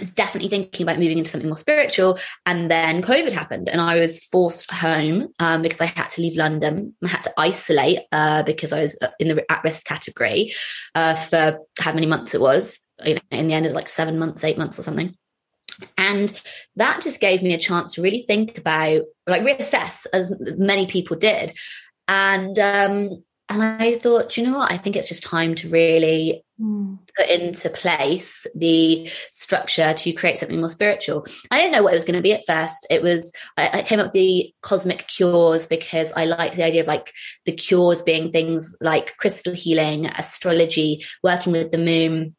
Was 0.00 0.10
definitely 0.10 0.48
thinking 0.48 0.84
about 0.84 0.98
moving 0.98 1.18
into 1.18 1.30
something 1.30 1.48
more 1.48 1.56
spiritual. 1.56 2.18
And 2.46 2.70
then 2.70 3.02
COVID 3.02 3.32
happened 3.32 3.68
and 3.68 3.80
I 3.80 4.00
was 4.00 4.24
forced 4.24 4.70
home 4.70 5.28
um, 5.38 5.62
because 5.62 5.80
I 5.80 5.86
had 5.86 6.08
to 6.10 6.22
leave 6.22 6.36
London. 6.36 6.94
I 7.04 7.08
had 7.08 7.22
to 7.24 7.32
isolate 7.36 8.00
uh, 8.10 8.42
because 8.42 8.72
I 8.72 8.80
was 8.80 8.98
in 9.18 9.28
the 9.28 9.52
at 9.52 9.62
risk 9.62 9.84
category 9.84 10.52
uh, 10.94 11.14
for 11.14 11.58
how 11.78 11.92
many 11.92 12.06
months 12.06 12.34
it 12.34 12.40
was 12.40 12.80
you 13.04 13.14
know, 13.14 13.20
in 13.30 13.48
the 13.48 13.54
end, 13.54 13.66
it's 13.66 13.74
like 13.74 13.88
seven 13.88 14.18
months, 14.18 14.44
eight 14.44 14.58
months 14.58 14.78
or 14.78 14.82
something. 14.82 15.14
And 15.96 16.40
that 16.76 17.00
just 17.00 17.20
gave 17.20 17.42
me 17.42 17.54
a 17.54 17.58
chance 17.58 17.94
to 17.94 18.02
really 18.02 18.22
think 18.22 18.58
about, 18.58 19.02
like, 19.26 19.42
reassess, 19.42 20.06
as 20.12 20.32
many 20.58 20.86
people 20.86 21.16
did. 21.16 21.52
And 22.08 22.58
um, 22.58 23.10
and 23.48 23.62
I 23.62 23.96
thought, 23.96 24.36
you 24.36 24.44
know 24.44 24.58
what? 24.58 24.70
I 24.70 24.76
think 24.76 24.96
it's 24.96 25.08
just 25.08 25.22
time 25.22 25.54
to 25.56 25.68
really. 25.68 26.44
Mm. 26.60 26.98
put 27.16 27.28
into 27.30 27.70
place 27.70 28.46
the 28.54 29.08
structure 29.32 29.94
to 29.94 30.12
create 30.12 30.38
something 30.38 30.58
more 30.58 30.68
spiritual. 30.68 31.24
I 31.50 31.58
didn't 31.58 31.72
know 31.72 31.82
what 31.82 31.94
it 31.94 31.96
was 31.96 32.04
going 32.04 32.16
to 32.16 32.22
be 32.22 32.34
at 32.34 32.44
first. 32.46 32.86
It 32.90 33.02
was 33.02 33.32
I, 33.56 33.78
I 33.78 33.82
came 33.82 33.98
up 33.98 34.06
with 34.06 34.12
the 34.12 34.52
cosmic 34.60 35.06
cures 35.08 35.66
because 35.66 36.12
I 36.12 36.26
liked 36.26 36.56
the 36.56 36.64
idea 36.64 36.82
of 36.82 36.86
like 36.86 37.14
the 37.46 37.52
cures 37.52 38.02
being 38.02 38.30
things 38.30 38.76
like 38.82 39.16
crystal 39.16 39.54
healing, 39.54 40.04
astrology, 40.04 41.02
working 41.22 41.52
with 41.52 41.72
the 41.72 41.78
moon 41.78 42.36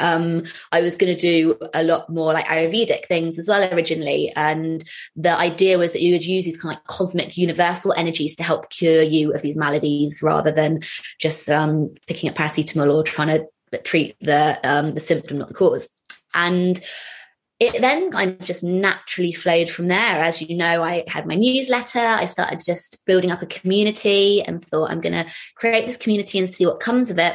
um, 0.00 0.44
I 0.72 0.80
was 0.80 0.96
going 0.96 1.14
to 1.14 1.20
do 1.20 1.58
a 1.72 1.82
lot 1.82 2.08
more 2.08 2.32
like 2.32 2.46
Ayurvedic 2.46 3.06
things 3.06 3.38
as 3.38 3.48
well 3.48 3.72
originally. 3.72 4.32
And 4.34 4.82
the 5.16 5.36
idea 5.36 5.78
was 5.78 5.92
that 5.92 6.02
you 6.02 6.12
would 6.12 6.24
use 6.24 6.44
these 6.44 6.60
kind 6.60 6.74
of 6.74 6.80
like 6.80 6.86
cosmic 6.86 7.36
universal 7.36 7.92
energies 7.96 8.34
to 8.36 8.42
help 8.42 8.70
cure 8.70 9.02
you 9.02 9.32
of 9.32 9.42
these 9.42 9.56
maladies 9.56 10.22
rather 10.22 10.50
than 10.50 10.80
just 11.20 11.48
um, 11.48 11.94
picking 12.06 12.30
up 12.30 12.36
paracetamol 12.36 12.92
or 12.92 13.02
trying 13.02 13.28
to 13.28 13.78
treat 13.82 14.16
the, 14.20 14.58
um, 14.64 14.94
the 14.94 15.00
symptom, 15.00 15.38
not 15.38 15.48
the 15.48 15.54
cause. 15.54 15.88
And 16.34 16.80
it 17.60 17.80
then 17.80 18.10
kind 18.10 18.32
of 18.32 18.46
just 18.46 18.64
naturally 18.64 19.32
flowed 19.32 19.70
from 19.70 19.86
there. 19.86 19.98
As 19.98 20.42
you 20.42 20.56
know, 20.56 20.82
I 20.82 21.04
had 21.06 21.26
my 21.26 21.36
newsletter. 21.36 22.00
I 22.00 22.26
started 22.26 22.60
just 22.64 23.00
building 23.06 23.30
up 23.30 23.42
a 23.42 23.46
community 23.46 24.42
and 24.42 24.62
thought 24.62 24.90
I'm 24.90 25.00
going 25.00 25.12
to 25.12 25.32
create 25.54 25.86
this 25.86 25.96
community 25.96 26.38
and 26.38 26.50
see 26.50 26.66
what 26.66 26.80
comes 26.80 27.10
of 27.10 27.18
it 27.18 27.34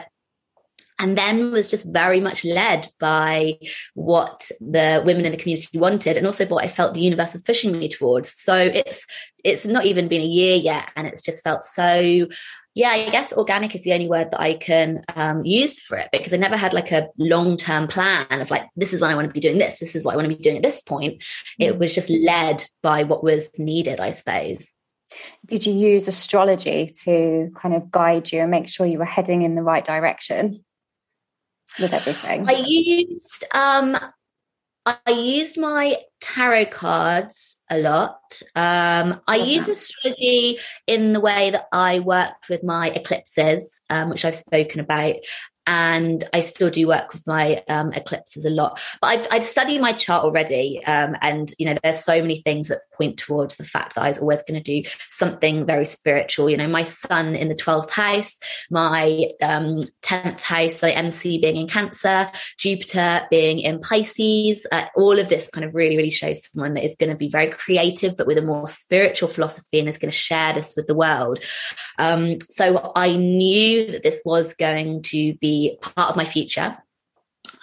and 0.99 1.17
then 1.17 1.51
was 1.51 1.71
just 1.71 1.91
very 1.91 2.19
much 2.19 2.45
led 2.45 2.87
by 2.99 3.57
what 3.95 4.51
the 4.59 5.01
women 5.05 5.25
in 5.25 5.31
the 5.31 5.37
community 5.37 5.79
wanted 5.79 6.17
and 6.17 6.27
also 6.27 6.45
what 6.45 6.63
I 6.63 6.67
felt 6.67 6.93
the 6.93 7.01
universe 7.01 7.33
was 7.33 7.43
pushing 7.43 7.71
me 7.71 7.87
towards. 7.87 8.33
So 8.33 8.55
it's 8.55 9.05
it's 9.43 9.65
not 9.65 9.85
even 9.85 10.09
been 10.09 10.21
a 10.21 10.25
year 10.25 10.57
yet 10.57 10.91
and 10.95 11.07
it's 11.07 11.23
just 11.23 11.43
felt 11.43 11.63
so 11.63 12.27
yeah, 12.75 12.89
I 12.89 13.09
guess 13.09 13.33
organic 13.33 13.73
is 13.75 13.81
the 13.81 13.93
only 13.93 14.07
word 14.07 14.31
that 14.31 14.39
I 14.39 14.53
can 14.53 15.03
um, 15.15 15.43
use 15.43 15.79
for 15.79 15.97
it 15.97 16.09
because 16.11 16.33
I 16.33 16.37
never 16.37 16.55
had 16.55 16.71
like 16.71 16.91
a 16.91 17.09
long 17.17 17.57
term 17.57 17.87
plan 17.87 18.41
of 18.41 18.51
like, 18.51 18.69
this 18.75 18.93
is 18.93 19.01
when 19.01 19.09
I 19.09 19.15
want 19.15 19.27
to 19.27 19.33
be 19.33 19.39
doing 19.39 19.57
this. 19.57 19.79
This 19.79 19.95
is 19.95 20.05
what 20.05 20.13
I 20.13 20.15
want 20.15 20.29
to 20.29 20.35
be 20.37 20.41
doing 20.41 20.57
at 20.57 20.63
this 20.63 20.81
point. 20.81 21.23
It 21.57 21.73
mm. 21.73 21.79
was 21.79 21.93
just 21.93 22.09
led 22.09 22.63
by 22.83 23.03
what 23.03 23.23
was 23.23 23.49
needed, 23.57 23.99
I 23.99 24.11
suppose. 24.11 24.71
Did 25.47 25.65
you 25.65 25.73
use 25.73 26.07
astrology 26.07 26.93
to 27.03 27.51
kind 27.57 27.73
of 27.73 27.91
guide 27.91 28.31
you 28.31 28.41
and 28.41 28.51
make 28.51 28.69
sure 28.69 28.85
you 28.85 28.99
were 28.99 29.05
heading 29.05 29.41
in 29.41 29.55
the 29.55 29.63
right 29.63 29.83
direction? 29.83 30.63
With 31.79 31.93
everything? 31.93 32.49
I 32.49 32.63
used 32.65 33.43
um 33.53 33.97
I 34.85 35.11
used 35.11 35.57
my 35.57 35.97
tarot 36.21 36.67
cards 36.67 37.61
a 37.69 37.77
lot. 37.77 38.41
Um, 38.55 39.21
I 39.27 39.35
use 39.35 39.67
astrology 39.67 40.57
in 40.87 41.13
the 41.13 41.19
way 41.19 41.51
that 41.51 41.65
I 41.71 41.99
worked 41.99 42.49
with 42.49 42.63
my 42.63 42.89
eclipses, 42.89 43.81
um, 43.89 44.09
which 44.09 44.25
I've 44.25 44.35
spoken 44.35 44.79
about 44.79 45.15
and 45.69 46.23
I 46.33 46.39
still 46.39 46.71
do 46.71 46.87
work 46.87 47.13
with 47.13 47.27
my 47.27 47.63
um, 47.67 47.93
eclipses 47.93 48.43
a 48.43 48.49
lot. 48.49 48.81
But 49.01 49.07
I've, 49.07 49.27
I'd 49.29 49.43
studied 49.43 49.81
my 49.81 49.93
chart 49.93 50.23
already, 50.23 50.83
um, 50.83 51.15
and 51.21 51.53
you 51.59 51.67
know, 51.67 51.75
there's 51.83 52.03
so 52.03 52.19
many 52.19 52.41
things 52.41 52.69
that 52.69 52.79
point 52.97 53.17
towards 53.17 53.55
the 53.57 53.63
fact 53.63 53.93
that 53.93 54.03
I 54.03 54.07
was 54.07 54.17
always 54.17 54.41
going 54.41 54.61
to 54.61 54.81
do 54.81 54.89
something 55.11 55.67
very 55.67 55.85
spiritual. 55.85 56.49
You 56.49 56.57
know, 56.57 56.67
my 56.67 56.83
sun 56.85 57.35
in 57.35 57.49
the 57.49 57.55
twelfth 57.55 57.91
house, 57.91 58.39
my 58.71 59.25
um, 59.43 59.81
tenth 60.01 60.43
house, 60.43 60.77
so 60.77 60.87
MC 60.87 61.39
being 61.39 61.57
in 61.57 61.67
Cancer, 61.67 62.31
Jupiter 62.57 63.27
being 63.29 63.59
in 63.59 63.79
Pisces. 63.79 64.65
Uh, 64.71 64.87
all 64.95 65.19
of 65.19 65.29
this 65.29 65.51
kind 65.51 65.65
of 65.65 65.75
really, 65.75 65.97
really 65.97 66.09
shows 66.09 66.49
someone 66.51 66.73
that 66.73 66.83
is 66.83 66.95
going 66.97 67.11
to 67.11 67.15
be 67.15 67.29
very 67.29 67.51
creative, 67.51 68.17
but 68.17 68.25
with 68.25 68.39
a 68.39 68.41
more 68.41 68.67
spiritual 68.67 69.29
philosophy, 69.29 69.77
and 69.77 69.87
is 69.87 69.99
going 69.99 70.11
to 70.11 70.17
share 70.17 70.53
this 70.53 70.75
with 70.75 70.87
the 70.87 70.95
world. 70.95 71.39
Um, 71.99 72.37
so 72.49 72.91
I 72.95 73.15
knew 73.15 73.91
that 73.91 74.01
this 74.01 74.23
was 74.25 74.55
going 74.55 75.03
to 75.03 75.35
be 75.35 75.58
part 75.81 76.09
of 76.11 76.15
my 76.15 76.25
future. 76.25 76.77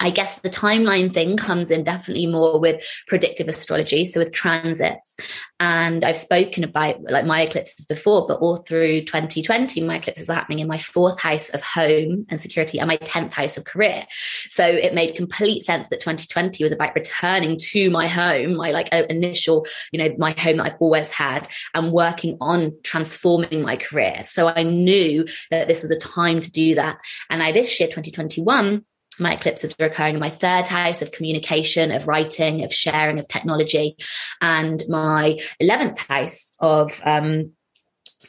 I 0.00 0.10
guess 0.10 0.40
the 0.40 0.50
timeline 0.50 1.12
thing 1.12 1.36
comes 1.36 1.70
in 1.70 1.84
definitely 1.84 2.26
more 2.26 2.60
with 2.60 2.84
predictive 3.06 3.48
astrology, 3.48 4.04
so 4.04 4.20
with 4.20 4.32
transits. 4.32 5.16
And 5.58 6.04
I've 6.04 6.16
spoken 6.16 6.64
about 6.64 7.00
like 7.02 7.24
my 7.24 7.42
eclipses 7.42 7.86
before, 7.86 8.26
but 8.26 8.40
all 8.40 8.58
through 8.58 9.02
2020, 9.02 9.82
my 9.82 9.96
eclipses 9.96 10.28
were 10.28 10.34
happening 10.34 10.58
in 10.58 10.68
my 10.68 10.78
fourth 10.78 11.20
house 11.20 11.48
of 11.50 11.62
home 11.62 12.26
and 12.28 12.40
security 12.40 12.78
and 12.78 12.88
my 12.88 12.98
10th 12.98 13.32
house 13.32 13.56
of 13.56 13.64
career. 13.64 14.06
So 14.50 14.66
it 14.66 14.94
made 14.94 15.14
complete 15.14 15.64
sense 15.64 15.86
that 15.88 16.00
2020 16.00 16.62
was 16.62 16.72
about 16.72 16.94
returning 16.94 17.56
to 17.58 17.90
my 17.90 18.06
home, 18.06 18.56
my 18.56 18.70
like 18.70 18.88
uh, 18.92 19.04
initial, 19.08 19.66
you 19.92 19.98
know, 19.98 20.14
my 20.18 20.34
home 20.38 20.58
that 20.58 20.66
I've 20.66 20.80
always 20.80 21.10
had 21.10 21.48
and 21.74 21.92
working 21.92 22.36
on 22.40 22.74
transforming 22.82 23.62
my 23.62 23.76
career. 23.76 24.24
So 24.26 24.48
I 24.48 24.62
knew 24.62 25.26
that 25.50 25.68
this 25.68 25.82
was 25.82 25.90
a 25.90 25.98
time 25.98 26.40
to 26.40 26.50
do 26.50 26.74
that. 26.74 26.98
And 27.30 27.42
I, 27.42 27.52
this 27.52 27.80
year, 27.80 27.88
2021, 27.88 28.84
my 29.18 29.34
eclipses 29.34 29.74
are 29.78 29.86
occurring 29.86 30.14
in 30.14 30.20
my 30.20 30.30
third 30.30 30.66
house 30.66 31.02
of 31.02 31.12
communication, 31.12 31.90
of 31.90 32.06
writing, 32.06 32.64
of 32.64 32.72
sharing, 32.72 33.18
of 33.18 33.28
technology, 33.28 33.96
and 34.40 34.82
my 34.88 35.38
11th 35.60 35.98
house 35.98 36.54
of 36.60 37.00
um, 37.04 37.52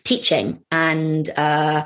teaching 0.04 0.64
and 0.72 1.30
uh, 1.38 1.86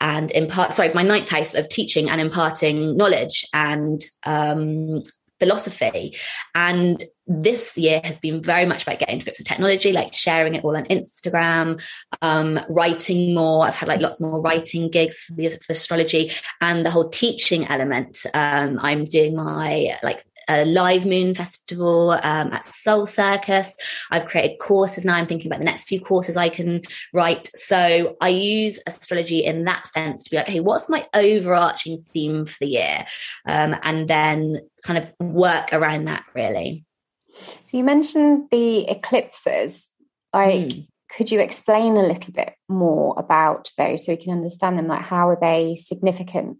and 0.00 0.30
impart 0.32 0.72
sorry 0.72 0.92
my 0.92 1.02
ninth 1.02 1.30
house 1.30 1.54
of 1.54 1.68
teaching 1.68 2.10
and 2.10 2.20
imparting 2.20 2.96
knowledge 2.96 3.46
and 3.54 4.04
um, 4.24 5.02
philosophy. 5.42 6.16
And 6.54 7.02
this 7.26 7.76
year 7.76 8.00
has 8.04 8.18
been 8.18 8.40
very 8.42 8.64
much 8.64 8.84
about 8.84 9.00
getting 9.00 9.18
to 9.18 9.24
grips 9.24 9.40
with 9.40 9.48
technology 9.48 9.92
like 9.92 10.12
sharing 10.12 10.54
it 10.54 10.64
all 10.64 10.76
on 10.76 10.84
instagram 10.84 11.80
um, 12.20 12.60
writing 12.68 13.34
more. 13.34 13.66
I've 13.66 13.74
had 13.74 13.88
like 13.88 14.00
lots 14.00 14.20
more 14.20 14.40
writing 14.40 14.88
gigs 14.88 15.22
for 15.24 15.32
the 15.34 15.50
for 15.50 15.72
astrology. 15.72 16.30
And 16.60 16.86
the 16.86 16.90
whole 16.90 17.08
teaching 17.08 17.66
element 17.66 18.18
um, 18.34 18.78
i'm 18.80 19.02
doing 19.02 19.34
my 19.34 19.98
like 20.02 20.24
a 20.48 20.64
live 20.64 21.06
moon 21.06 21.34
festival 21.34 22.12
um, 22.12 22.52
at 22.52 22.64
Soul 22.64 23.06
Circus. 23.06 23.74
I've 24.10 24.26
created 24.26 24.58
courses 24.58 25.04
now. 25.04 25.14
I'm 25.14 25.26
thinking 25.26 25.50
about 25.50 25.60
the 25.60 25.66
next 25.66 25.84
few 25.84 26.00
courses 26.00 26.36
I 26.36 26.48
can 26.48 26.82
write. 27.12 27.50
So 27.54 28.16
I 28.20 28.28
use 28.28 28.80
astrology 28.86 29.44
in 29.44 29.64
that 29.64 29.88
sense 29.88 30.24
to 30.24 30.30
be 30.30 30.36
like, 30.36 30.48
hey, 30.48 30.60
what's 30.60 30.88
my 30.88 31.04
overarching 31.14 31.98
theme 31.98 32.46
for 32.46 32.56
the 32.60 32.68
year? 32.68 33.04
Um, 33.46 33.76
and 33.82 34.08
then 34.08 34.60
kind 34.82 34.98
of 34.98 35.12
work 35.20 35.72
around 35.72 36.06
that 36.06 36.24
really. 36.34 36.84
So 37.32 37.78
you 37.78 37.84
mentioned 37.84 38.48
the 38.50 38.88
eclipses. 38.88 39.88
Like, 40.32 40.54
mm. 40.54 40.86
could 41.16 41.30
you 41.30 41.40
explain 41.40 41.96
a 41.96 42.02
little 42.06 42.32
bit 42.32 42.54
more 42.68 43.14
about 43.18 43.70
those 43.76 44.04
so 44.04 44.12
we 44.12 44.16
can 44.16 44.32
understand 44.32 44.78
them? 44.78 44.88
Like, 44.88 45.02
how 45.02 45.28
are 45.28 45.38
they 45.40 45.76
significant? 45.76 46.58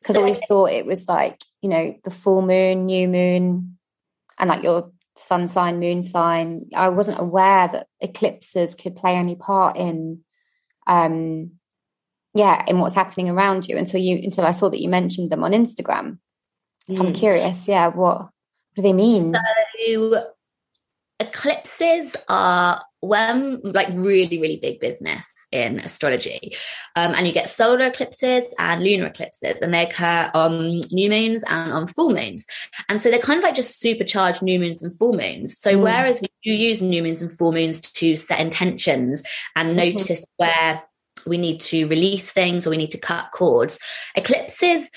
Because 0.00 0.16
so, 0.16 0.20
I 0.20 0.22
always 0.22 0.40
thought 0.46 0.70
it 0.70 0.86
was 0.86 1.08
like 1.08 1.40
you 1.64 1.70
know, 1.70 1.96
the 2.04 2.10
full 2.10 2.42
moon, 2.42 2.84
new 2.84 3.08
moon, 3.08 3.78
and 4.38 4.48
like 4.50 4.62
your 4.62 4.92
sun 5.16 5.48
sign, 5.48 5.80
moon 5.80 6.02
sign. 6.02 6.66
I 6.76 6.90
wasn't 6.90 7.18
aware 7.18 7.70
that 7.72 7.86
eclipses 8.02 8.74
could 8.74 8.96
play 8.96 9.16
any 9.16 9.34
part 9.34 9.78
in, 9.78 10.20
um, 10.86 11.52
yeah, 12.34 12.62
in 12.66 12.80
what's 12.80 12.94
happening 12.94 13.30
around 13.30 13.66
you 13.66 13.78
until 13.78 13.98
you 13.98 14.18
until 14.22 14.44
I 14.44 14.50
saw 14.50 14.68
that 14.68 14.82
you 14.82 14.90
mentioned 14.90 15.30
them 15.30 15.42
on 15.42 15.52
Instagram. 15.52 16.18
So 16.90 16.96
mm. 16.96 17.06
I'm 17.06 17.14
curious, 17.14 17.66
yeah, 17.66 17.86
what, 17.86 18.18
what 18.18 18.30
do 18.76 18.82
they 18.82 18.92
mean? 18.92 19.34
So 19.78 20.26
eclipses 21.20 22.16
are 22.28 22.80
when 23.00 23.60
like 23.62 23.88
really 23.92 24.40
really 24.40 24.58
big 24.60 24.80
business 24.80 25.30
in 25.52 25.78
astrology 25.78 26.54
um, 26.96 27.12
and 27.14 27.26
you 27.26 27.32
get 27.32 27.48
solar 27.50 27.86
eclipses 27.86 28.44
and 28.58 28.82
lunar 28.82 29.06
eclipses 29.06 29.58
and 29.60 29.72
they 29.72 29.86
occur 29.86 30.30
on 30.34 30.80
new 30.90 31.10
moons 31.10 31.44
and 31.48 31.72
on 31.72 31.86
full 31.86 32.10
moons 32.10 32.44
and 32.88 33.00
so 33.00 33.10
they're 33.10 33.20
kind 33.20 33.38
of 33.38 33.44
like 33.44 33.54
just 33.54 33.78
supercharged 33.78 34.42
new 34.42 34.58
moons 34.58 34.82
and 34.82 34.96
full 34.96 35.12
moons 35.12 35.56
so 35.56 35.78
mm. 35.78 35.82
whereas 35.82 36.20
we 36.20 36.28
do 36.42 36.52
use 36.52 36.82
new 36.82 37.02
moons 37.02 37.22
and 37.22 37.30
full 37.30 37.52
moons 37.52 37.80
to 37.80 38.16
set 38.16 38.40
intentions 38.40 39.22
and 39.54 39.68
mm-hmm. 39.68 39.96
notice 39.96 40.24
where 40.38 40.82
we 41.26 41.38
need 41.38 41.60
to 41.60 41.86
release 41.86 42.32
things 42.32 42.66
or 42.66 42.70
we 42.70 42.76
need 42.76 42.90
to 42.90 42.98
cut 42.98 43.30
cords 43.32 43.78
eclipses 44.16 44.90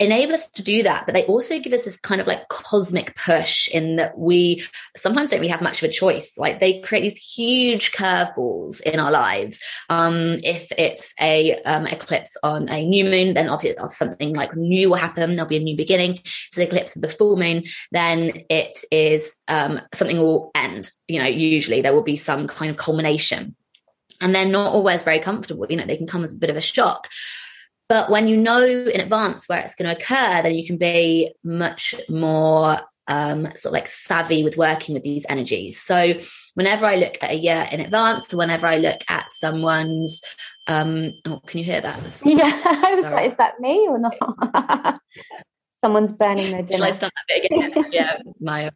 enable 0.00 0.34
us 0.34 0.48
to 0.48 0.62
do 0.62 0.82
that, 0.82 1.06
but 1.06 1.14
they 1.14 1.24
also 1.24 1.60
give 1.60 1.72
us 1.72 1.84
this 1.84 2.00
kind 2.00 2.20
of 2.20 2.26
like 2.26 2.48
cosmic 2.48 3.14
push 3.16 3.68
in 3.68 3.96
that 3.96 4.18
we 4.18 4.64
sometimes 4.96 5.30
don't 5.30 5.40
really 5.40 5.50
have 5.50 5.62
much 5.62 5.82
of 5.82 5.88
a 5.88 5.92
choice. 5.92 6.32
Like 6.36 6.58
they 6.58 6.80
create 6.80 7.02
these 7.02 7.18
huge 7.18 7.92
curveballs 7.92 8.80
in 8.80 8.98
our 8.98 9.12
lives. 9.12 9.60
Um, 9.88 10.38
if 10.42 10.70
it's 10.76 11.14
a 11.20 11.60
um, 11.62 11.86
eclipse 11.86 12.36
on 12.42 12.68
a 12.68 12.84
new 12.84 13.04
moon, 13.04 13.34
then 13.34 13.48
obviously 13.48 13.88
something 13.90 14.34
like 14.34 14.56
new 14.56 14.90
will 14.90 14.96
happen. 14.96 15.36
There'll 15.36 15.48
be 15.48 15.58
a 15.58 15.60
new 15.60 15.76
beginning. 15.76 16.20
So 16.50 16.60
the 16.60 16.66
eclipse 16.66 16.96
of 16.96 17.02
the 17.02 17.08
full 17.08 17.36
moon, 17.36 17.62
then 17.92 18.44
it 18.50 18.80
is 18.90 19.36
um, 19.46 19.80
something 19.92 20.18
will 20.18 20.50
end. 20.56 20.90
You 21.06 21.20
know, 21.20 21.28
usually 21.28 21.82
there 21.82 21.94
will 21.94 22.02
be 22.02 22.16
some 22.16 22.48
kind 22.48 22.70
of 22.70 22.76
culmination. 22.76 23.54
And 24.20 24.34
they're 24.34 24.46
not 24.46 24.72
always 24.72 25.02
very 25.02 25.18
comfortable. 25.18 25.66
You 25.68 25.76
know, 25.76 25.86
they 25.86 25.96
can 25.96 26.06
come 26.06 26.24
as 26.24 26.34
a 26.34 26.38
bit 26.38 26.50
of 26.50 26.56
a 26.56 26.60
shock. 26.60 27.08
But 27.88 28.10
when 28.10 28.28
you 28.28 28.36
know 28.36 28.64
in 28.64 29.00
advance 29.00 29.48
where 29.48 29.60
it's 29.60 29.74
going 29.74 29.94
to 29.94 30.00
occur, 30.00 30.42
then 30.42 30.54
you 30.54 30.66
can 30.66 30.78
be 30.78 31.34
much 31.42 31.94
more 32.08 32.78
um, 33.06 33.44
sort 33.56 33.66
of 33.66 33.72
like 33.72 33.88
savvy 33.88 34.42
with 34.42 34.56
working 34.56 34.94
with 34.94 35.02
these 35.02 35.26
energies. 35.28 35.80
So 35.80 36.14
whenever 36.54 36.86
I 36.86 36.96
look 36.96 37.18
at 37.20 37.30
a 37.30 37.36
year 37.36 37.66
in 37.70 37.80
advance, 37.80 38.32
whenever 38.32 38.66
I 38.66 38.78
look 38.78 39.02
at 39.08 39.30
someone's, 39.30 40.22
um, 40.66 41.12
oh, 41.26 41.40
can 41.46 41.58
you 41.58 41.64
hear 41.64 41.80
that? 41.80 42.00
Yeah, 42.24 43.20
is 43.20 43.36
that 43.36 43.60
me 43.60 43.86
or 43.88 43.98
not? 43.98 45.00
Someone's 45.84 46.12
burning 46.12 46.50
their 46.50 46.62
dinner. 46.62 46.78
Shall 46.78 46.86
I 46.86 46.90
start 46.92 47.12
that 47.14 47.50
bit 47.50 47.72
again? 47.74 47.84
yeah, 47.92 48.16
my 48.40 48.70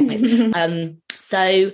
my 0.00 0.52
um, 0.54 0.98
so 1.16 1.72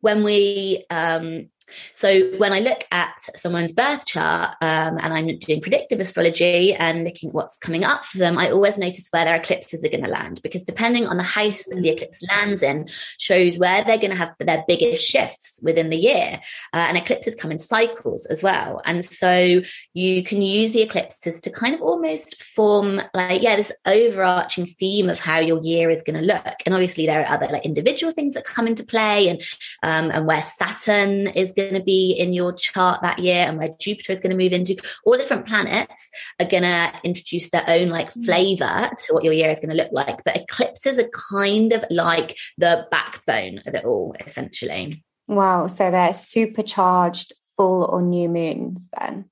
when 0.00 0.22
we 0.24 0.84
um, 0.90 1.48
so 1.94 2.30
when 2.38 2.52
I 2.52 2.60
look 2.60 2.84
at 2.90 3.14
someone's 3.36 3.72
birth 3.72 4.06
chart 4.06 4.56
um, 4.60 4.98
and 5.00 5.12
I'm 5.12 5.38
doing 5.38 5.60
predictive 5.60 6.00
astrology 6.00 6.74
and 6.74 7.04
looking 7.04 7.30
at 7.30 7.34
what's 7.34 7.56
coming 7.56 7.84
up 7.84 8.04
for 8.04 8.18
them, 8.18 8.38
I 8.38 8.50
always 8.50 8.78
notice 8.78 9.08
where 9.10 9.24
their 9.24 9.36
eclipses 9.36 9.84
are 9.84 9.88
going 9.88 10.04
to 10.04 10.10
land 10.10 10.40
because 10.42 10.64
depending 10.64 11.06
on 11.06 11.16
the 11.16 11.22
house 11.22 11.64
that 11.66 11.80
the 11.80 11.90
eclipse 11.90 12.22
lands 12.30 12.62
in 12.62 12.88
shows 13.18 13.58
where 13.58 13.84
they're 13.84 13.98
going 13.98 14.10
to 14.10 14.16
have 14.16 14.34
their 14.38 14.64
biggest 14.66 15.04
shifts 15.04 15.60
within 15.62 15.90
the 15.90 15.96
year. 15.96 16.40
Uh, 16.72 16.86
and 16.88 16.96
eclipses 16.96 17.34
come 17.34 17.50
in 17.50 17.58
cycles 17.58 18.26
as 18.26 18.42
well. 18.42 18.80
And 18.84 19.04
so 19.04 19.62
you 19.92 20.22
can 20.22 20.42
use 20.42 20.72
the 20.72 20.82
eclipses 20.82 21.40
to 21.42 21.50
kind 21.50 21.74
of 21.74 21.82
almost 21.82 22.42
form 22.42 23.00
like, 23.14 23.42
yeah, 23.42 23.56
this 23.56 23.72
overarching 23.86 24.66
theme 24.66 25.08
of 25.08 25.20
how 25.20 25.38
your 25.38 25.62
year 25.62 25.90
is 25.90 26.02
going 26.02 26.20
to 26.20 26.26
look. 26.26 26.54
And 26.66 26.74
obviously 26.74 27.06
there 27.06 27.20
are 27.20 27.34
other 27.34 27.48
like 27.48 27.64
individual 27.64 28.12
things 28.12 28.34
that 28.34 28.44
come 28.44 28.66
into 28.66 28.84
play 28.84 29.28
and, 29.28 29.42
um, 29.82 30.10
and 30.10 30.26
where 30.26 30.42
Saturn 30.42 31.28
is 31.28 31.52
going 31.68 31.80
to 31.80 31.84
be 31.84 32.12
in 32.12 32.32
your 32.32 32.52
chart 32.52 33.02
that 33.02 33.18
year 33.18 33.46
and 33.46 33.58
where 33.58 33.70
Jupiter 33.78 34.12
is 34.12 34.20
going 34.20 34.30
to 34.30 34.42
move 34.42 34.52
into. 34.52 34.76
All 35.04 35.16
different 35.16 35.46
planets 35.46 36.10
are 36.38 36.46
going 36.46 36.62
to 36.62 36.92
introduce 37.04 37.50
their 37.50 37.64
own 37.66 37.88
like 37.88 38.12
mm. 38.12 38.24
flavor 38.24 38.90
to 39.06 39.14
what 39.14 39.24
your 39.24 39.32
year 39.32 39.50
is 39.50 39.60
going 39.60 39.70
to 39.70 39.82
look 39.82 39.92
like. 39.92 40.22
But 40.24 40.36
eclipses 40.36 40.98
are 40.98 41.10
kind 41.30 41.72
of 41.72 41.84
like 41.90 42.36
the 42.58 42.86
backbone 42.90 43.62
of 43.66 43.74
it 43.74 43.84
all, 43.84 44.14
essentially. 44.24 45.04
Wow. 45.26 45.66
So 45.66 45.90
they're 45.90 46.14
supercharged 46.14 47.32
full 47.56 47.84
or 47.84 48.02
new 48.02 48.28
moons 48.28 48.88
then. 48.98 49.26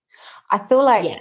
I 0.51 0.59
feel 0.67 0.85
like 0.85 1.05
yeah. 1.05 1.21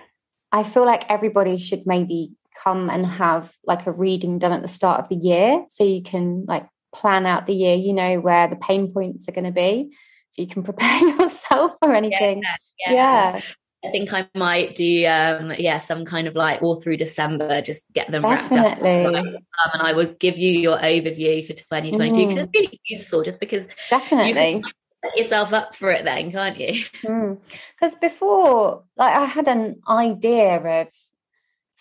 I 0.51 0.63
feel 0.63 0.85
like 0.85 1.09
everybody 1.09 1.57
should 1.57 1.85
maybe 1.85 2.31
come 2.63 2.89
and 2.89 3.05
have 3.05 3.51
like 3.65 3.85
a 3.85 3.91
reading 3.91 4.39
done 4.39 4.53
at 4.53 4.61
the 4.61 4.67
start 4.67 4.99
of 4.99 5.09
the 5.09 5.15
year 5.15 5.65
so 5.69 5.83
you 5.83 6.01
can 6.01 6.45
like 6.47 6.67
plan 6.93 7.25
out 7.25 7.45
the 7.45 7.53
year, 7.53 7.75
you 7.75 7.93
know, 7.93 8.19
where 8.19 8.47
the 8.47 8.55
pain 8.55 8.91
points 8.91 9.27
are 9.27 9.33
going 9.33 9.45
to 9.45 9.51
be 9.51 9.91
you 10.37 10.47
can 10.47 10.63
prepare 10.63 10.99
yourself 11.19 11.73
for 11.81 11.93
anything. 11.93 12.43
Yeah. 12.85 12.93
yeah. 12.93 12.93
yeah. 13.35 13.41
I 13.85 13.91
think 13.91 14.11
I 14.11 14.27
might 14.35 14.75
do, 14.75 15.05
um, 15.05 15.53
yeah, 15.57 15.79
some 15.79 16.03
kind 16.03 16.27
of 16.27 16.35
like 16.35 16.61
all 16.61 16.75
through 16.75 16.97
December, 16.97 17.61
just 17.61 17.91
get 17.93 18.11
them 18.11 18.23
Definitely. 18.23 18.89
wrapped 18.89 19.15
up. 19.15 19.25
Um, 19.25 19.35
and 19.73 19.81
I 19.81 19.93
will 19.93 20.13
give 20.19 20.37
you 20.37 20.51
your 20.51 20.77
overview 20.77 21.45
for 21.45 21.53
2022 21.53 22.27
because 22.27 22.35
mm. 22.35 22.41
it's 22.41 22.51
really 22.55 22.81
useful 22.87 23.23
just 23.23 23.39
because 23.39 23.67
Definitely. 23.89 24.63
set 25.03 25.17
yourself 25.17 25.53
up 25.53 25.75
for 25.75 25.91
it 25.91 26.03
then, 26.05 26.31
can't 26.31 26.59
you? 26.59 26.83
Because 27.01 27.95
mm. 27.95 28.01
before, 28.01 28.83
like, 28.97 29.15
I 29.15 29.25
had 29.25 29.47
an 29.47 29.79
idea 29.87 30.55
of, 30.57 30.87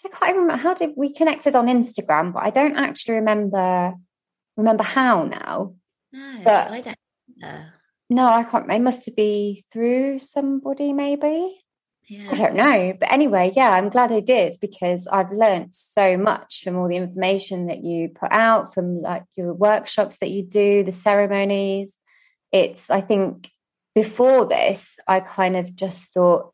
I 0.04 0.08
can't 0.08 0.30
even 0.30 0.42
remember 0.42 0.62
how 0.62 0.74
did 0.74 0.90
we 0.96 1.12
connected 1.12 1.56
on 1.56 1.66
Instagram, 1.66 2.34
but 2.34 2.44
I 2.44 2.50
don't 2.50 2.76
actually 2.76 3.14
remember 3.14 3.94
remember 4.56 4.84
how 4.84 5.24
now. 5.24 5.74
No, 6.12 6.40
but 6.44 6.70
I 6.70 6.80
don't. 6.80 6.96
Either. 7.42 7.72
No, 8.08 8.26
I 8.26 8.44
can't. 8.44 8.70
It 8.70 8.80
must 8.80 9.14
be 9.16 9.64
through 9.72 10.20
somebody, 10.20 10.92
maybe. 10.92 11.60
Yeah. 12.08 12.28
I 12.30 12.34
don't 12.36 12.54
know. 12.54 12.96
But 12.98 13.12
anyway, 13.12 13.52
yeah, 13.56 13.70
I'm 13.70 13.88
glad 13.88 14.12
I 14.12 14.20
did 14.20 14.56
because 14.60 15.08
I've 15.08 15.32
learned 15.32 15.74
so 15.74 16.16
much 16.16 16.62
from 16.62 16.76
all 16.76 16.88
the 16.88 16.96
information 16.96 17.66
that 17.66 17.82
you 17.82 18.10
put 18.10 18.30
out, 18.30 18.74
from 18.74 19.02
like 19.02 19.24
your 19.34 19.52
workshops 19.52 20.18
that 20.18 20.30
you 20.30 20.44
do, 20.44 20.84
the 20.84 20.92
ceremonies. 20.92 21.98
It's, 22.52 22.90
I 22.90 23.00
think, 23.00 23.50
before 23.94 24.46
this, 24.46 24.96
I 25.08 25.20
kind 25.20 25.56
of 25.56 25.74
just 25.74 26.14
thought 26.14 26.52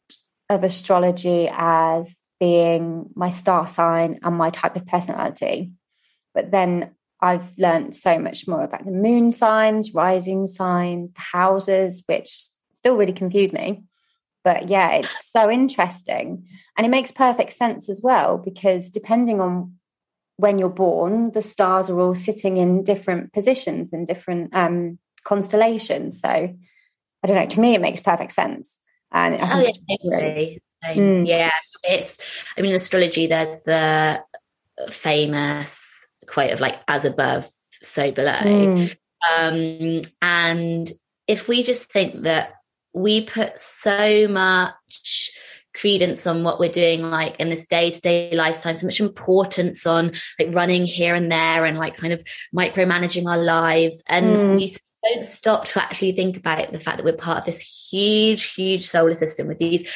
of 0.48 0.64
astrology 0.64 1.50
as 1.52 2.16
being 2.40 3.10
my 3.14 3.30
star 3.30 3.66
sign 3.66 4.20
and 4.22 4.36
my 4.36 4.50
type 4.50 4.76
of 4.76 4.86
personality. 4.86 5.72
But 6.34 6.50
then 6.50 6.92
I've 7.22 7.56
learned 7.56 7.94
so 7.94 8.18
much 8.18 8.48
more 8.48 8.64
about 8.64 8.84
the 8.84 8.90
moon 8.90 9.30
signs, 9.30 9.94
rising 9.94 10.48
signs, 10.48 11.12
the 11.12 11.20
houses, 11.20 12.02
which 12.06 12.48
still 12.74 12.96
really 12.96 13.12
confuse 13.12 13.52
me. 13.52 13.84
But 14.42 14.68
yeah, 14.68 14.90
it's 14.96 15.30
so 15.30 15.48
interesting. 15.48 16.48
And 16.76 16.84
it 16.84 16.90
makes 16.90 17.12
perfect 17.12 17.52
sense 17.52 17.88
as 17.88 18.00
well, 18.02 18.38
because 18.38 18.90
depending 18.90 19.40
on 19.40 19.78
when 20.36 20.58
you're 20.58 20.68
born, 20.68 21.30
the 21.30 21.40
stars 21.42 21.88
are 21.88 22.00
all 22.00 22.16
sitting 22.16 22.56
in 22.56 22.82
different 22.82 23.32
positions 23.32 23.92
and 23.92 24.04
different 24.04 24.52
um, 24.52 24.98
constellations. 25.22 26.20
So 26.20 26.28
I 26.28 27.26
don't 27.26 27.36
know, 27.36 27.46
to 27.46 27.60
me, 27.60 27.76
it 27.76 27.80
makes 27.80 28.00
perfect 28.00 28.32
sense. 28.32 28.74
And 29.12 29.36
oh, 29.40 29.60
yeah, 29.60 29.70
really, 30.02 30.60
mm. 30.84 31.24
yeah, 31.24 31.52
it's, 31.84 32.18
I 32.58 32.62
mean, 32.62 32.74
astrology, 32.74 33.28
there's 33.28 33.62
the 33.62 34.24
famous 34.90 35.81
quote 36.26 36.50
of 36.50 36.60
like 36.60 36.80
as 36.88 37.04
above 37.04 37.48
so 37.70 38.10
below 38.12 38.32
Mm. 38.32 38.94
um 39.38 40.00
and 40.20 40.90
if 41.28 41.48
we 41.48 41.62
just 41.62 41.90
think 41.92 42.22
that 42.22 42.52
we 42.94 43.24
put 43.24 43.56
so 43.58 44.28
much 44.28 45.30
credence 45.74 46.26
on 46.26 46.44
what 46.44 46.60
we're 46.60 46.70
doing 46.70 47.02
like 47.02 47.34
in 47.40 47.48
this 47.48 47.66
day-to-day 47.66 48.32
lifestyle 48.34 48.74
so 48.74 48.86
much 48.86 49.00
importance 49.00 49.86
on 49.86 50.12
like 50.38 50.54
running 50.54 50.84
here 50.84 51.14
and 51.14 51.32
there 51.32 51.64
and 51.64 51.78
like 51.78 51.96
kind 51.96 52.12
of 52.12 52.22
micromanaging 52.54 53.26
our 53.26 53.38
lives 53.38 54.02
and 54.08 54.26
Mm. 54.36 54.56
we 54.56 54.76
don't 55.02 55.24
stop 55.24 55.64
to 55.64 55.82
actually 55.82 56.12
think 56.12 56.36
about 56.36 56.70
the 56.72 56.78
fact 56.78 56.98
that 56.98 57.04
we're 57.04 57.12
part 57.16 57.38
of 57.38 57.44
this 57.44 57.88
huge 57.90 58.52
huge 58.52 58.86
solar 58.86 59.14
system 59.14 59.48
with 59.48 59.58
these 59.58 59.88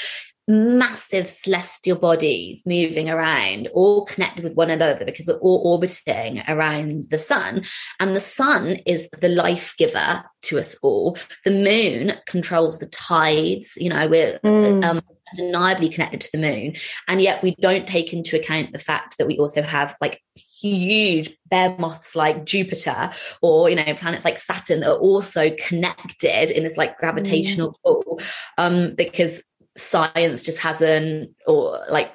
massive 0.48 1.28
celestial 1.28 1.96
bodies 1.96 2.62
moving 2.66 3.10
around, 3.10 3.68
all 3.74 4.04
connected 4.04 4.44
with 4.44 4.54
one 4.54 4.70
another 4.70 5.04
because 5.04 5.26
we're 5.26 5.38
all 5.38 5.62
orbiting 5.64 6.42
around 6.48 7.10
the 7.10 7.18
sun. 7.18 7.64
And 7.98 8.14
the 8.14 8.20
sun 8.20 8.76
is 8.86 9.08
the 9.20 9.28
life 9.28 9.74
giver 9.76 10.24
to 10.42 10.58
us 10.58 10.76
all. 10.82 11.18
The 11.44 11.50
moon 11.50 12.12
controls 12.26 12.78
the 12.78 12.86
tides. 12.86 13.72
You 13.76 13.90
know, 13.90 14.08
we're 14.08 14.38
Mm. 14.44 14.84
um, 14.84 15.02
undeniably 15.36 15.88
connected 15.88 16.20
to 16.20 16.30
the 16.32 16.38
moon. 16.38 16.74
And 17.08 17.20
yet 17.20 17.42
we 17.42 17.56
don't 17.56 17.86
take 17.86 18.12
into 18.12 18.38
account 18.38 18.72
the 18.72 18.78
fact 18.78 19.18
that 19.18 19.26
we 19.26 19.38
also 19.38 19.62
have 19.62 19.96
like 20.00 20.22
huge 20.60 21.36
bear 21.46 21.76
moths 21.78 22.14
like 22.14 22.44
Jupiter 22.44 23.10
or, 23.42 23.68
you 23.68 23.76
know, 23.76 23.94
planets 23.94 24.24
like 24.24 24.38
Saturn 24.38 24.80
that 24.80 24.90
are 24.90 24.98
also 24.98 25.50
connected 25.58 26.50
in 26.50 26.62
this 26.62 26.76
like 26.76 26.98
gravitational 26.98 27.76
pull. 27.84 28.20
Um, 28.56 28.94
because 28.94 29.42
science 29.76 30.42
just 30.42 30.58
hasn't 30.58 31.34
or 31.46 31.80
like 31.90 32.10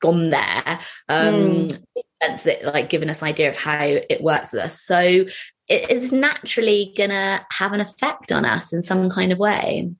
gone 0.00 0.30
there 0.30 0.80
um 1.08 1.34
in 1.34 1.68
the 1.68 2.02
sense 2.22 2.42
that 2.42 2.64
like 2.64 2.88
given 2.88 3.10
us 3.10 3.22
an 3.22 3.28
idea 3.28 3.48
of 3.48 3.56
how 3.56 3.84
it 3.84 4.22
works 4.22 4.52
with 4.52 4.62
us 4.62 4.82
so 4.82 5.24
it 5.68 5.90
is 5.90 6.10
naturally 6.12 6.92
gonna 6.96 7.44
have 7.50 7.72
an 7.72 7.80
effect 7.80 8.32
on 8.32 8.44
us 8.44 8.72
in 8.72 8.82
some 8.82 9.08
kind 9.10 9.32
of 9.32 9.38
way 9.38 9.90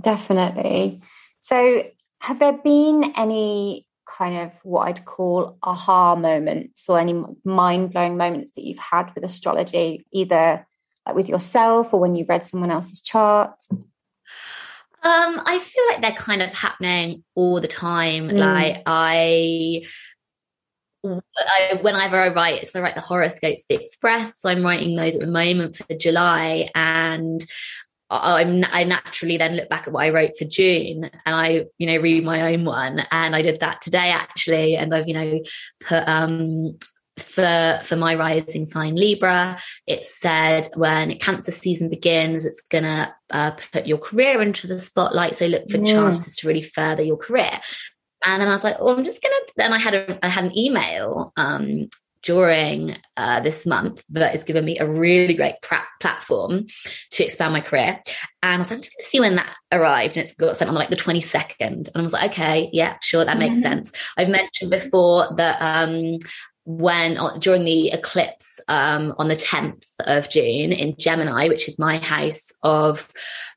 Definitely. 0.00 1.00
So, 1.40 1.84
have 2.20 2.38
there 2.38 2.52
been 2.52 3.12
any 3.16 3.86
kind 4.06 4.46
of 4.48 4.58
what 4.62 4.88
I'd 4.88 5.04
call 5.04 5.58
aha 5.62 6.14
moments 6.14 6.88
or 6.88 6.98
any 6.98 7.22
mind 7.44 7.92
blowing 7.92 8.16
moments 8.16 8.52
that 8.52 8.64
you've 8.64 8.78
had 8.78 9.14
with 9.14 9.24
astrology, 9.24 10.06
either 10.12 10.66
like 11.06 11.16
with 11.16 11.28
yourself 11.28 11.92
or 11.92 12.00
when 12.00 12.14
you've 12.14 12.28
read 12.28 12.44
someone 12.44 12.70
else's 12.70 13.00
chart? 13.00 13.54
Um, 15.04 15.42
I 15.44 15.58
feel 15.58 15.84
like 15.88 16.00
they're 16.00 16.12
kind 16.12 16.42
of 16.42 16.54
happening 16.54 17.24
all 17.34 17.60
the 17.60 17.68
time. 17.68 18.30
Mm. 18.30 18.38
Like 18.38 18.82
I, 18.86 19.82
I, 21.04 21.78
whenever 21.82 22.18
I 22.18 22.28
write, 22.28 22.70
so 22.70 22.80
I 22.80 22.82
write 22.82 22.94
the 22.94 23.02
horoscopes, 23.02 23.64
the 23.68 23.74
Express. 23.74 24.40
So 24.40 24.48
I'm 24.48 24.64
writing 24.64 24.96
those 24.96 25.14
at 25.14 25.20
the 25.20 25.26
moment 25.26 25.76
for 25.76 25.94
July, 25.94 26.70
and 26.74 27.44
I'm 28.10 28.64
I 28.70 28.84
naturally 28.84 29.36
then 29.36 29.56
look 29.56 29.68
back 29.68 29.86
at 29.86 29.92
what 29.92 30.04
I 30.04 30.10
wrote 30.10 30.36
for 30.38 30.46
June, 30.46 31.04
and 31.04 31.34
I, 31.34 31.66
you 31.78 31.86
know, 31.86 31.98
read 31.98 32.24
my 32.24 32.54
own 32.54 32.64
one, 32.64 33.02
and 33.10 33.36
I 33.36 33.42
did 33.42 33.60
that 33.60 33.82
today 33.82 34.10
actually, 34.10 34.76
and 34.76 34.94
I've, 34.94 35.08
you 35.08 35.14
know, 35.14 35.40
put 35.80 36.08
um 36.08 36.78
for 37.18 37.78
for 37.84 37.96
my 37.96 38.14
rising 38.14 38.66
sign 38.66 38.96
libra 38.96 39.56
it 39.86 40.04
said 40.06 40.66
when 40.74 41.16
cancer 41.18 41.52
season 41.52 41.88
begins 41.88 42.44
it's 42.44 42.60
gonna 42.70 43.14
uh, 43.30 43.52
put 43.72 43.86
your 43.86 43.98
career 43.98 44.42
into 44.42 44.66
the 44.66 44.80
spotlight 44.80 45.36
so 45.36 45.46
look 45.46 45.68
for 45.70 45.78
Yeah. 45.78 45.94
chances 45.94 46.34
to 46.36 46.48
really 46.48 46.62
further 46.62 47.02
your 47.02 47.16
career 47.16 47.50
and 48.26 48.40
then 48.40 48.48
i 48.48 48.52
was 48.52 48.64
like 48.64 48.76
oh 48.80 48.96
i'm 48.96 49.04
just 49.04 49.22
gonna 49.22 49.34
then 49.56 49.72
i 49.72 49.78
had 49.78 49.94
a 49.94 50.24
i 50.24 50.28
had 50.28 50.44
an 50.44 50.58
email 50.58 51.32
um 51.36 51.88
during 52.24 52.96
uh, 53.18 53.38
this 53.40 53.66
month 53.66 54.02
that 54.08 54.32
has 54.34 54.44
given 54.44 54.64
me 54.64 54.78
a 54.78 54.88
really 54.90 55.34
great 55.34 55.56
pra- 55.60 55.86
platform 56.00 56.64
to 57.10 57.22
expand 57.22 57.52
my 57.52 57.60
career. 57.60 58.00
And 58.42 58.54
I 58.54 58.56
was 58.56 58.70
like, 58.70 58.78
I'm 58.78 58.80
just 58.82 58.94
going 58.94 59.02
to 59.04 59.10
see 59.10 59.20
when 59.20 59.34
that 59.36 59.54
arrived. 59.70 60.16
And 60.16 60.24
it's 60.24 60.32
got 60.34 60.56
sent 60.56 60.70
on 60.70 60.74
like 60.74 60.88
the 60.88 60.96
22nd. 60.96 61.54
And 61.60 61.90
I 61.94 62.00
was 62.00 62.14
like, 62.14 62.30
okay, 62.32 62.70
yeah, 62.72 62.96
sure, 63.02 63.26
that 63.26 63.36
makes 63.36 63.58
Mhm. 63.58 63.62
sense. 63.62 63.92
I've 64.16 64.30
mentioned 64.30 64.70
before 64.70 65.34
that 65.36 65.58
um, 65.60 66.16
when 66.66 67.18
uh, 67.18 67.36
during 67.38 67.64
the 67.64 67.92
eclipse 67.92 68.58
um, 68.68 69.14
on 69.18 69.28
the 69.28 69.36
10th 69.36 69.84
of 70.00 70.30
June 70.30 70.72
in 70.72 70.96
Gemini, 70.98 71.48
which 71.48 71.68
is 71.68 71.78
my 71.78 71.98
house 71.98 72.52
of 72.62 73.10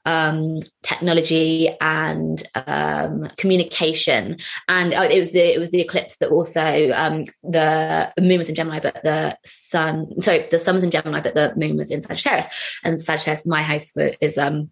um, 0.06 0.58
technology 0.84 1.76
and 1.80 2.44
um, 2.56 3.28
communication, 3.38 4.38
and 4.68 4.94
uh, 4.94 5.08
it 5.10 5.20
was 5.20 5.32
the 5.32 5.54
it 5.54 5.60
was 5.60 5.72
the 5.72 5.82
eclipse 5.82 6.18
that 6.18 6.30
also 6.30 6.92
um, 6.94 7.24
the 7.44 8.12
moon 8.20 8.38
was 8.38 8.50
in 8.50 8.56
Gemini, 8.56 8.80
but 8.80 9.02
the 9.04 9.38
sun 9.46 10.22
sorry 10.22 10.48
the 10.52 10.60
sun 10.60 10.76
was 10.76 10.84
in 10.84 10.92
Gemini, 10.92 11.22
but 11.22 11.36
the 11.36 11.54
moon 11.56 11.78
was 11.78 11.92
in 11.92 12.02
Sagittarius, 12.02 12.80
and 12.84 13.00
Sagittarius, 13.00 13.48
my 13.48 13.62
house 13.62 13.94
is 14.22 14.38
um 14.38 14.70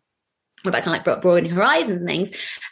about 0.70 0.84
kind 0.84 0.98
of 0.98 1.06
like 1.06 1.22
broadening 1.22 1.52
horizons 1.52 2.02
and 2.02 2.10
things. 2.10 2.32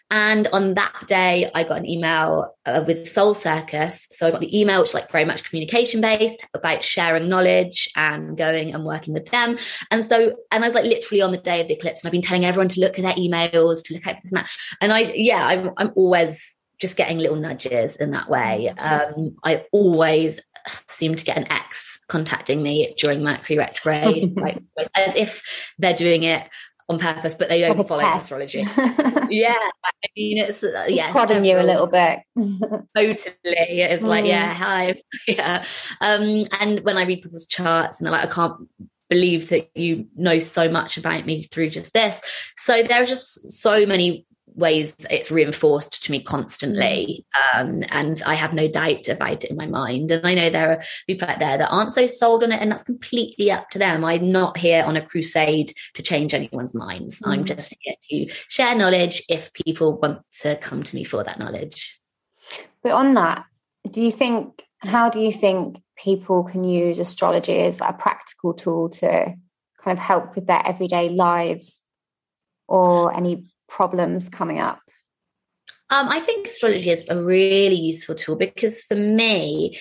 And 0.10 0.48
on 0.54 0.76
that 0.76 0.94
day, 1.08 1.50
I 1.56 1.64
got 1.64 1.80
an 1.80 1.90
email 1.90 2.56
uh, 2.66 2.84
with 2.86 3.08
Soul 3.08 3.34
Circus. 3.34 4.08
So 4.12 4.28
I 4.28 4.32
got 4.32 4.42
the 4.42 4.60
email, 4.60 4.80
which 4.80 4.90
is 4.90 4.94
like 4.94 5.12
very 5.12 5.26
much 5.26 5.44
communication 5.44 6.02
based 6.02 6.46
about 6.54 6.84
sharing 6.84 7.30
knowledge 7.30 7.90
and 7.96 8.38
going 8.38 8.74
and 8.74 8.86
working 8.86 9.14
with 9.14 9.26
them. 9.28 9.58
And 9.90 10.06
so, 10.06 10.36
and 10.52 10.64
I 10.64 10.68
was 10.68 10.76
like 10.76 10.86
literally 10.86 11.22
on 11.22 11.32
the 11.32 11.38
day 11.38 11.62
of 11.62 11.68
the 11.68 11.74
eclipse, 11.74 12.02
and 12.02 12.08
I've 12.08 12.12
been 12.12 12.22
telling 12.22 12.46
everyone 12.46 12.70
to 12.70 12.80
look 12.80 13.00
at 13.00 13.04
their 13.04 13.14
emails, 13.14 13.84
to 13.86 13.94
look 13.96 14.06
at 14.06 14.22
this 14.22 14.32
and 14.32 14.42
that. 14.42 14.50
And 14.82 14.94
I, 14.94 15.12
yeah, 15.16 15.48
I'm, 15.48 15.72
I'm 15.78 15.92
always 15.96 16.56
just 16.80 16.96
getting 16.96 17.18
little 17.18 17.38
nudges 17.38 17.96
in 17.96 18.12
that 18.12 18.30
way. 18.30 18.70
Um, 18.70 19.36
I 19.44 19.66
always 19.72 20.40
seem 20.88 21.16
to 21.16 21.26
get 21.26 21.38
an 21.38 21.52
ex 21.52 22.04
contacting 22.08 22.62
me 22.62 22.94
during 22.98 23.24
Mercury 23.24 23.58
retrograde, 23.58 24.38
like, 24.40 24.62
as 24.96 25.16
if 25.16 25.74
they're 25.80 25.96
doing 25.96 26.24
it 26.24 26.48
on 26.90 27.00
purpose, 27.00 27.36
but 27.36 27.50
they 27.50 27.62
don't 27.62 27.78
Like 27.78 27.88
follow 27.88 28.02
test. 28.02 28.24
astrology. 28.32 28.60
yeah, 29.30 29.56
I 29.86 30.08
mean, 30.18 30.38
it's 30.38 30.64
uh, 30.64 30.86
yeah, 30.90 31.12
prodding 31.12 31.46
you 31.46 31.58
a 31.58 31.64
little 31.64 31.88
bit. 31.88 32.20
totally. 32.96 33.32
It's 33.44 34.04
like, 34.04 34.24
Mm. 34.26 34.28
yeah, 34.28 34.54
hi, 34.54 34.96
yeah. 35.28 35.66
Um, 36.02 36.44
and 36.60 36.80
when 36.82 36.98
I 36.98 37.06
read 37.06 37.22
people's 37.22 37.48
charts, 37.48 38.00
and 38.00 38.06
they're 38.06 38.12
like, 38.14 38.30
I 38.30 38.34
can't 38.34 38.56
believe 39.10 39.50
that 39.50 39.70
you 39.76 40.08
know 40.16 40.40
so 40.40 40.70
much 40.70 40.98
about 40.98 41.26
me 41.26 41.44
through 41.44 41.70
just 41.70 41.94
this. 41.94 42.20
So 42.58 42.84
there 42.84 43.02
are 43.02 43.06
just 43.06 43.52
so 43.52 43.86
many 43.86 44.26
ways 44.56 44.96
it's 45.10 45.32
reinforced 45.32 46.04
to 46.04 46.12
me 46.12 46.22
constantly. 46.22 47.26
Um, 47.54 47.84
and 47.92 48.22
i 48.24 48.36
have 48.36 48.54
no 48.54 48.68
doubt 48.68 49.08
about 49.10 49.44
it 49.44 49.50
in 49.52 49.58
my 49.58 49.66
mind. 49.68 50.12
And 50.12 50.26
i 50.26 50.34
know 50.34 50.50
there 50.50 50.72
are 50.72 50.82
people 51.08 51.28
out 51.30 51.40
there 51.40 51.58
that 51.58 51.70
aren't 51.72 51.96
so 51.96 52.08
sold 52.08 52.44
on 52.44 52.52
it 52.52 52.62
and 52.62 52.72
that's 52.72 52.84
completely 52.84 53.52
up 53.52 53.70
to 53.72 53.80
them. 53.80 54.04
I'm 54.06 54.32
not 54.32 54.58
here 54.58 54.84
on 54.86 54.96
a 54.98 55.06
crusade 55.06 55.74
to 55.96 56.04
change 56.04 56.34
anyone's 56.34 56.76
minds. 56.76 57.22
I'm 57.26 57.44
Mm. 57.44 57.48
just 57.56 57.76
here 57.82 57.96
to 58.10 58.34
share 58.48 58.76
knowledge 58.76 59.24
if 59.30 59.52
people 59.54 59.98
want 59.98 60.20
to 60.42 60.56
come 60.58 60.84
to 60.84 60.96
me 60.96 61.04
for 61.04 61.24
that 61.24 61.40
knowledge. 61.40 62.00
But 62.82 62.92
on 62.92 63.14
that, 63.16 63.46
do 63.92 64.02
you 64.02 64.12
think, 64.12 64.62
how 64.80 65.10
do 65.10 65.20
you 65.20 65.32
think 65.32 65.78
people 65.98 66.44
can 66.44 66.64
use 66.64 67.00
astrology 67.00 67.60
as 67.60 67.80
like 67.80 67.92
a 67.92 67.98
practical 67.98 68.54
tool 68.54 68.90
to 68.90 69.34
kind 69.84 69.98
of 69.98 70.00
help 70.00 70.36
with 70.36 70.48
their 70.48 70.66
everyday 70.66 71.10
lives 71.10 71.82
or 72.68 73.14
any 73.16 73.53
problems 73.74 74.30
coming 74.30 74.60
up? 74.60 74.80
Um, 75.90 76.08
I 76.10 76.20
think 76.20 76.48
astrology 76.48 76.90
is 76.90 77.06
a 77.10 77.22
really 77.22 77.76
useful 77.76 78.16
tool 78.16 78.36
because 78.36 78.84
for 78.84 78.96
me, 78.96 79.80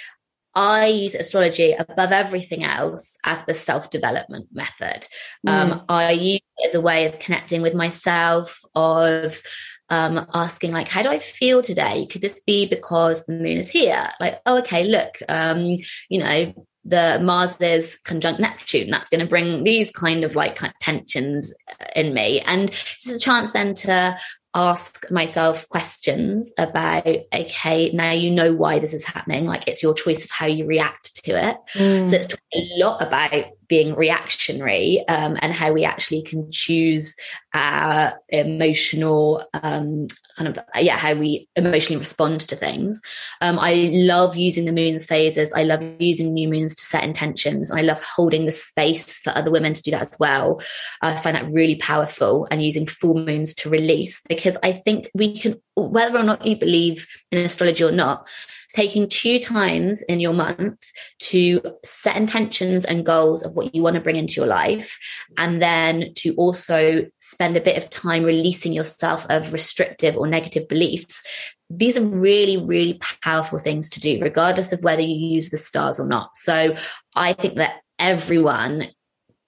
I 0.55 0.87
use 0.87 1.15
astrology 1.15 1.73
above 1.73 2.13
everything 2.13 2.65
else 2.65 3.17
as 3.25 3.45
the 3.45 3.55
self 3.55 3.91
development 3.91 4.49
method. 4.53 5.07
Um, 5.47 5.85
I 5.89 6.11
use 6.11 6.41
it 6.59 6.69
as 6.69 6.75
a 6.75 6.81
way 6.81 7.07
of 7.07 7.19
connecting 7.19 7.63
with 7.63 7.75
myself, 7.75 8.61
of 8.75 9.41
um, 9.89 10.27
asking, 10.35 10.73
like, 10.73 10.89
how 10.89 11.03
do 11.03 11.09
I 11.09 11.19
feel 11.19 11.63
today? 11.63 12.07
Could 12.07 12.21
this 12.21 12.41
be 12.47 12.69
because 12.69 13.25
the 13.25 13.33
moon 13.35 13.59
is 13.59 13.71
here? 13.71 14.09
Like, 14.21 14.41
oh, 14.45 14.59
okay, 14.59 14.85
look, 14.85 15.17
um, 15.29 15.77
you 16.11 16.19
know, 16.19 16.67
the 16.85 17.19
Mars 17.23 17.57
is 17.61 17.97
conjunct 18.05 18.41
Neptune. 18.41 18.91
That's 18.91 19.09
going 19.09 19.21
to 19.21 19.27
bring 19.27 19.65
these 19.65 19.91
kind 19.91 20.25
of 20.25 20.35
like 20.35 20.59
tensions 20.81 21.53
uh, 21.81 21.87
in 21.95 22.13
me. 22.13 22.41
And 22.41 22.71
it's 22.71 23.09
a 23.09 23.19
chance 23.19 23.53
then 23.53 23.75
to 23.75 24.17
ask 24.55 25.11
myself 25.11 25.67
questions 25.71 26.53
about 26.59 27.07
okay 27.07 27.91
now 27.93 28.11
you 28.13 28.31
know 28.31 28.53
why 28.53 28.79
this 28.79 28.93
is 28.93 29.03
happening 29.03 29.47
like 29.47 29.67
it's 29.67 29.83
your 29.83 29.95
choice 29.95 30.25
of 30.27 30.31
how 30.31 30.45
you 30.45 30.67
react 30.67 31.25
to 31.25 31.33
it 31.33 31.57
Mm. 31.75 32.11
so 32.11 32.17
it's 32.17 32.35
a 32.55 32.69
lot 32.77 33.01
about 33.01 33.47
being 33.73 33.95
reactionary 33.95 35.03
um, 35.09 35.39
and 35.41 35.51
how 35.51 35.73
we 35.73 35.83
actually 35.83 36.21
can 36.21 36.47
choose 36.53 37.17
our 37.55 38.21
emotional 38.29 39.43
um, 39.63 40.09
kind 40.37 40.49
of 40.49 40.59
yeah 40.79 40.99
how 40.99 41.15
we 41.15 41.49
emotionally 41.57 41.99
respond 41.99 42.43
to 42.43 42.55
things. 42.55 43.01
Um, 43.41 43.59
i 43.59 43.89
love 43.95 44.37
using 44.37 44.67
the 44.67 44.75
moon's 44.75 45.07
phases. 45.07 45.55
I 45.55 45.63
love 45.63 45.83
using 45.99 46.35
new 46.35 46.49
moons 46.49 46.75
to 46.75 46.85
set 46.85 47.03
intentions. 47.03 47.71
I 47.71 47.81
love 47.81 48.03
holding 48.03 48.45
the 48.45 48.53
space 48.53 49.21
for 49.21 49.31
other 49.31 49.51
women 49.51 49.73
to 49.73 49.83
do 49.83 49.93
that 49.93 50.03
as 50.03 50.17
well. 50.21 50.61
I 51.01 51.17
find 51.17 51.35
that 51.35 51.51
really 51.51 51.77
powerful 51.77 52.47
and 52.51 52.63
using 52.63 52.87
full 52.87 53.15
moons 53.15 53.55
to 53.55 53.71
release 53.71 54.21
because 54.29 54.57
i 54.63 54.73
think 54.73 55.11
we 55.15 55.39
can 55.39 55.61
whether 55.77 56.19
or 56.19 56.23
not 56.23 56.45
you 56.47 56.57
believe 56.57 57.07
in 57.31 57.39
astrology 57.39 57.85
or 57.85 57.91
not 57.91 58.29
taking 58.75 59.09
two 59.09 59.39
times 59.39 60.03
in 60.03 60.21
your 60.21 60.33
month 60.33 60.79
to 61.19 61.61
set 61.85 62.17
intentions 62.17 62.85
and 62.85 63.05
goals 63.05 63.43
of 63.43 63.55
what 63.55 63.75
you 63.75 63.83
want 63.83 63.95
to 63.95 64.01
bring 64.01 64.17
into 64.17 64.35
your 64.35 64.47
life, 64.47 64.99
and 65.37 65.61
then 65.61 66.13
to 66.15 66.35
also 66.35 67.07
spend 67.19 67.57
a 67.57 67.61
bit 67.61 67.77
of 67.77 67.91
time 67.91 68.25
releasing 68.25 68.73
yourself 68.73 69.27
of 69.29 69.53
restrictive 69.53 70.17
or 70.17 70.27
negative 70.27 70.69
beliefs. 70.69 71.23
These 71.71 71.99
are 71.99 72.05
really, 72.05 72.63
really 72.63 73.01
powerful 73.23 73.59
things 73.59 73.89
to 73.91 74.01
do, 74.01 74.19
regardless 74.21 74.73
of 74.73 74.83
whether 74.83 75.03
you 75.03 75.35
use 75.35 75.51
the 75.51 75.59
stars 75.59 75.99
or 75.99 76.07
not. 76.07 76.31
So 76.35 76.77
I 77.15 77.33
think 77.33 77.57
that 77.57 77.81
everyone 77.99 78.89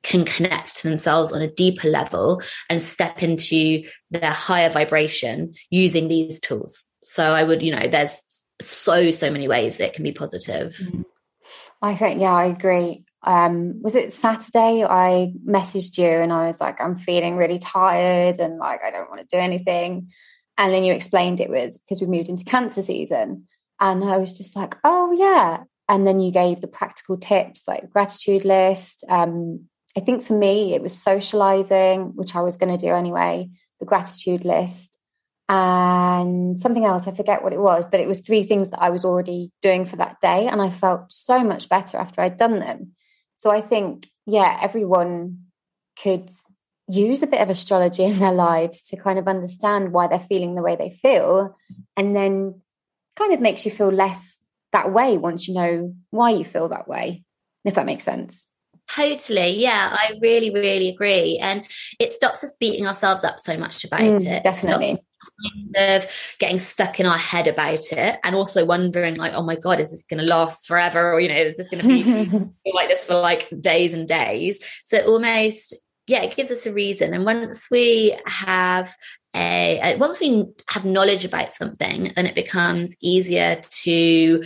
can 0.02 0.24
connect 0.24 0.76
to 0.76 0.88
themselves 0.88 1.32
on 1.32 1.40
a 1.40 1.50
deeper 1.50 1.88
level 1.88 2.42
and 2.68 2.80
step 2.80 3.22
into 3.22 3.82
their 4.10 4.30
higher 4.30 4.68
vibration 4.68 5.54
using 5.70 6.08
these 6.08 6.40
tools. 6.40 6.84
So 7.02 7.24
I 7.24 7.42
would, 7.42 7.62
you 7.62 7.74
know, 7.74 7.88
there's 7.88 8.20
so, 8.60 9.10
so 9.10 9.30
many 9.30 9.48
ways 9.48 9.76
that 9.78 9.94
can 9.94 10.04
be 10.04 10.12
positive. 10.12 10.76
I 11.82 11.96
think, 11.96 12.20
yeah, 12.20 12.32
I 12.32 12.46
agree. 12.46 13.04
Um, 13.22 13.82
was 13.82 13.94
it 13.94 14.12
Saturday? 14.12 14.84
I 14.84 15.32
messaged 15.46 15.98
you 15.98 16.08
and 16.08 16.32
I 16.32 16.46
was 16.46 16.60
like, 16.60 16.80
I'm 16.80 16.96
feeling 16.96 17.36
really 17.36 17.58
tired 17.58 18.38
and 18.38 18.58
like, 18.58 18.80
I 18.84 18.90
don't 18.90 19.10
want 19.10 19.20
to 19.20 19.36
do 19.36 19.40
anything. 19.40 20.10
And 20.56 20.72
then 20.72 20.84
you 20.84 20.92
explained 20.92 21.40
it 21.40 21.50
was 21.50 21.78
because 21.78 22.00
we 22.00 22.06
moved 22.06 22.28
into 22.28 22.44
cancer 22.44 22.82
season. 22.82 23.48
And 23.80 24.04
I 24.04 24.18
was 24.18 24.32
just 24.32 24.54
like, 24.54 24.76
oh, 24.84 25.12
yeah. 25.12 25.64
And 25.88 26.06
then 26.06 26.20
you 26.20 26.32
gave 26.32 26.60
the 26.60 26.68
practical 26.68 27.18
tips 27.18 27.62
like 27.66 27.90
gratitude 27.90 28.44
list, 28.44 29.04
um, 29.08 29.68
I 29.96 30.00
think 30.00 30.24
for 30.24 30.32
me, 30.32 30.74
it 30.74 30.82
was 30.82 30.96
socializing, 30.96 32.12
which 32.16 32.34
I 32.34 32.40
was 32.40 32.56
going 32.56 32.76
to 32.76 32.86
do 32.86 32.92
anyway, 32.92 33.50
the 33.78 33.86
gratitude 33.86 34.44
list, 34.44 34.93
and 35.48 36.58
something 36.58 36.84
else. 36.84 37.06
I 37.06 37.14
forget 37.14 37.42
what 37.42 37.52
it 37.52 37.60
was, 37.60 37.84
but 37.90 38.00
it 38.00 38.08
was 38.08 38.20
three 38.20 38.44
things 38.44 38.70
that 38.70 38.82
I 38.82 38.90
was 38.90 39.04
already 39.04 39.50
doing 39.62 39.84
for 39.86 39.96
that 39.96 40.20
day. 40.20 40.46
And 40.46 40.62
I 40.62 40.70
felt 40.70 41.12
so 41.12 41.44
much 41.44 41.68
better 41.68 41.98
after 41.98 42.20
I'd 42.20 42.38
done 42.38 42.60
them. 42.60 42.92
So 43.38 43.50
I 43.50 43.60
think, 43.60 44.08
yeah, 44.26 44.58
everyone 44.62 45.44
could 46.02 46.30
use 46.88 47.22
a 47.22 47.26
bit 47.26 47.40
of 47.40 47.50
astrology 47.50 48.04
in 48.04 48.18
their 48.18 48.32
lives 48.32 48.82
to 48.84 48.96
kind 48.96 49.18
of 49.18 49.28
understand 49.28 49.92
why 49.92 50.06
they're 50.06 50.26
feeling 50.28 50.54
the 50.54 50.62
way 50.62 50.76
they 50.76 50.90
feel. 50.90 51.56
And 51.96 52.16
then 52.16 52.60
kind 53.16 53.32
of 53.32 53.40
makes 53.40 53.64
you 53.64 53.70
feel 53.70 53.90
less 53.90 54.38
that 54.72 54.92
way 54.92 55.18
once 55.18 55.46
you 55.46 55.54
know 55.54 55.94
why 56.10 56.30
you 56.30 56.44
feel 56.44 56.68
that 56.68 56.88
way, 56.88 57.22
if 57.64 57.74
that 57.74 57.86
makes 57.86 58.04
sense. 58.04 58.46
Totally. 58.90 59.60
Yeah, 59.60 59.90
I 59.92 60.18
really, 60.20 60.50
really 60.50 60.88
agree. 60.88 61.38
And 61.38 61.66
it 61.98 62.12
stops 62.12 62.44
us 62.44 62.54
beating 62.58 62.86
ourselves 62.86 63.24
up 63.24 63.38
so 63.38 63.56
much 63.56 63.84
about 63.84 64.00
Mm, 64.00 64.26
it. 64.26 64.44
definitely. 64.44 64.92
It 64.92 65.00
kind 65.76 65.94
of 65.94 66.10
getting 66.38 66.58
stuck 66.58 67.00
in 67.00 67.06
our 67.06 67.18
head 67.18 67.46
about 67.46 67.92
it 67.92 68.18
and 68.22 68.34
also 68.34 68.64
wondering 68.64 69.16
like, 69.16 69.32
oh 69.34 69.42
my 69.42 69.56
God, 69.56 69.80
is 69.80 69.90
this 69.90 70.04
going 70.04 70.20
to 70.20 70.26
last 70.26 70.66
forever? 70.66 71.12
Or, 71.12 71.20
you 71.20 71.28
know, 71.28 71.34
is 71.34 71.56
this 71.56 71.68
going 71.68 71.82
to 72.04 72.50
be 72.64 72.72
like 72.72 72.88
this 72.88 73.04
for 73.04 73.14
like 73.14 73.48
days 73.60 73.94
and 73.94 74.06
days? 74.08 74.58
So 74.84 75.00
almost, 75.00 75.74
yeah, 76.06 76.22
it 76.22 76.36
gives 76.36 76.50
us 76.50 76.66
a 76.66 76.72
reason. 76.72 77.14
And 77.14 77.24
once 77.24 77.68
we 77.70 78.16
have 78.26 78.94
a, 79.34 79.80
a- 79.82 79.96
once 79.98 80.20
we 80.20 80.46
have 80.68 80.84
knowledge 80.84 81.24
about 81.24 81.52
something, 81.52 82.12
then 82.14 82.26
it 82.26 82.34
becomes 82.34 82.94
easier 83.00 83.60
to 83.82 84.44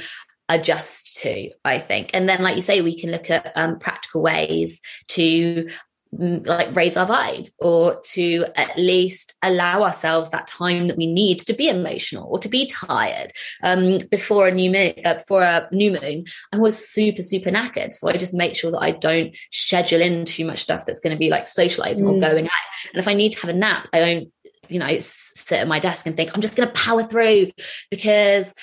adjust 0.49 1.17
to, 1.17 1.51
I 1.65 1.79
think. 1.79 2.11
And 2.15 2.29
then, 2.29 2.41
like 2.43 2.57
you 2.57 2.63
say, 2.63 2.81
we 2.81 2.99
can 2.99 3.11
look 3.11 3.31
at 3.31 3.53
um, 3.55 3.79
practical 3.79 4.23
ways 4.23 4.81
to 5.09 5.69
like 6.13 6.75
raise 6.75 6.97
our 6.97 7.07
vibe 7.07 7.51
or 7.59 8.01
to 8.03 8.45
at 8.57 8.77
least 8.79 9.35
allow 9.43 9.83
ourselves 9.83 10.31
that 10.31 10.47
time 10.47 10.89
that 10.89 10.97
we 10.97 11.07
need 11.07 11.39
to 11.39 11.53
be 11.53 11.69
emotional 11.69 12.27
or 12.31 12.39
to 12.39 12.49
be 12.49 12.67
tired 12.67 13.31
um 13.63 13.99
before 14.11 14.49
a 14.49 14.53
new 14.53 14.71
moon 14.71 14.95
uh, 15.05 15.15
before 15.15 15.43
a 15.43 15.69
new 15.71 15.93
moon 15.93 16.25
i 16.53 16.57
was 16.57 16.89
super 16.89 17.21
super 17.21 17.51
knackered 17.51 17.93
so 17.93 18.09
i 18.09 18.17
just 18.17 18.33
make 18.33 18.57
sure 18.57 18.71
that 18.71 18.81
i 18.83 18.91
don't 18.91 19.37
schedule 19.51 20.01
in 20.01 20.25
too 20.25 20.47
much 20.47 20.61
stuff 20.61 20.87
that's 20.87 21.01
going 21.01 21.15
to 21.15 21.19
be 21.19 21.29
like 21.29 21.47
socializing 21.47 22.07
or 22.07 22.15
Mm. 22.15 22.21
going 22.21 22.47
out 22.47 22.69
and 22.93 23.01
if 23.01 23.07
i 23.07 23.13
need 23.15 23.33
to 23.35 23.41
have 23.41 23.51
a 23.51 23.59
nap 23.59 23.87
i 23.93 23.99
don't 23.99 24.33
you 24.69 24.79
know 24.79 24.97
sit 25.01 25.61
at 25.61 25.69
my 25.69 25.79
desk 25.79 26.07
and 26.07 26.17
think 26.17 26.31
i'm 26.35 26.41
just 26.41 26.57
going 26.57 26.69
to 26.69 26.75
power 26.75 27.03
through 27.03 27.51
because 27.91 28.55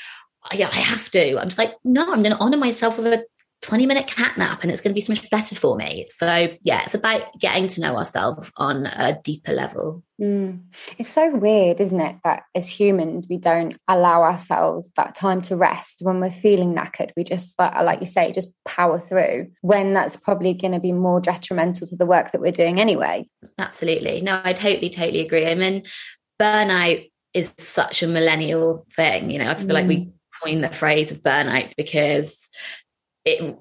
yeah, 0.53 0.69
I 0.71 0.75
have 0.79 1.09
to. 1.09 1.39
I'm 1.39 1.47
just 1.47 1.57
like, 1.57 1.73
no, 1.83 2.03
I'm 2.03 2.21
going 2.21 2.35
to 2.35 2.37
honor 2.37 2.57
myself 2.57 2.99
with 2.99 3.07
a 3.07 3.25
20 3.65 3.87
minute 3.87 4.05
cat 4.05 4.37
nap 4.37 4.61
and 4.61 4.71
it's 4.71 4.79
going 4.79 4.91
to 4.91 4.95
be 4.95 5.01
so 5.01 5.11
much 5.11 5.27
better 5.31 5.55
for 5.55 5.75
me. 5.75 6.05
So, 6.07 6.49
yeah, 6.61 6.83
it's 6.85 6.93
about 6.93 7.23
getting 7.39 7.67
to 7.69 7.81
know 7.81 7.97
ourselves 7.97 8.51
on 8.57 8.85
a 8.85 9.19
deeper 9.23 9.53
level. 9.53 10.03
Mm. 10.21 10.65
It's 10.99 11.11
so 11.11 11.35
weird, 11.35 11.81
isn't 11.81 11.99
it, 11.99 12.17
that 12.23 12.43
as 12.53 12.67
humans, 12.67 13.25
we 13.27 13.37
don't 13.37 13.75
allow 13.87 14.21
ourselves 14.21 14.91
that 14.97 15.15
time 15.15 15.41
to 15.43 15.55
rest 15.55 16.01
when 16.03 16.19
we're 16.19 16.29
feeling 16.29 16.75
knackered. 16.75 17.09
We 17.17 17.23
just, 17.23 17.57
like 17.57 18.01
you 18.01 18.05
say, 18.05 18.31
just 18.33 18.49
power 18.65 18.99
through 18.99 19.49
when 19.61 19.95
that's 19.95 20.15
probably 20.15 20.53
going 20.53 20.73
to 20.73 20.79
be 20.79 20.91
more 20.91 21.19
detrimental 21.19 21.87
to 21.87 21.95
the 21.95 22.05
work 22.05 22.33
that 22.33 22.41
we're 22.41 22.51
doing 22.51 22.79
anyway. 22.79 23.27
Absolutely. 23.57 24.21
No, 24.21 24.39
I 24.43 24.53
totally, 24.53 24.91
totally 24.91 25.21
agree. 25.21 25.47
I 25.47 25.55
mean, 25.55 25.85
burnout 26.39 27.09
is 27.33 27.55
such 27.57 28.03
a 28.03 28.07
millennial 28.07 28.85
thing. 28.95 29.31
You 29.31 29.39
know, 29.39 29.49
I 29.49 29.55
feel 29.55 29.73
like 29.73 29.87
we 29.87 30.11
coined 30.43 30.63
the 30.63 30.69
phrase 30.69 31.11
of 31.11 31.23
burnout 31.23 31.73
because 31.77 32.47
it 33.25 33.55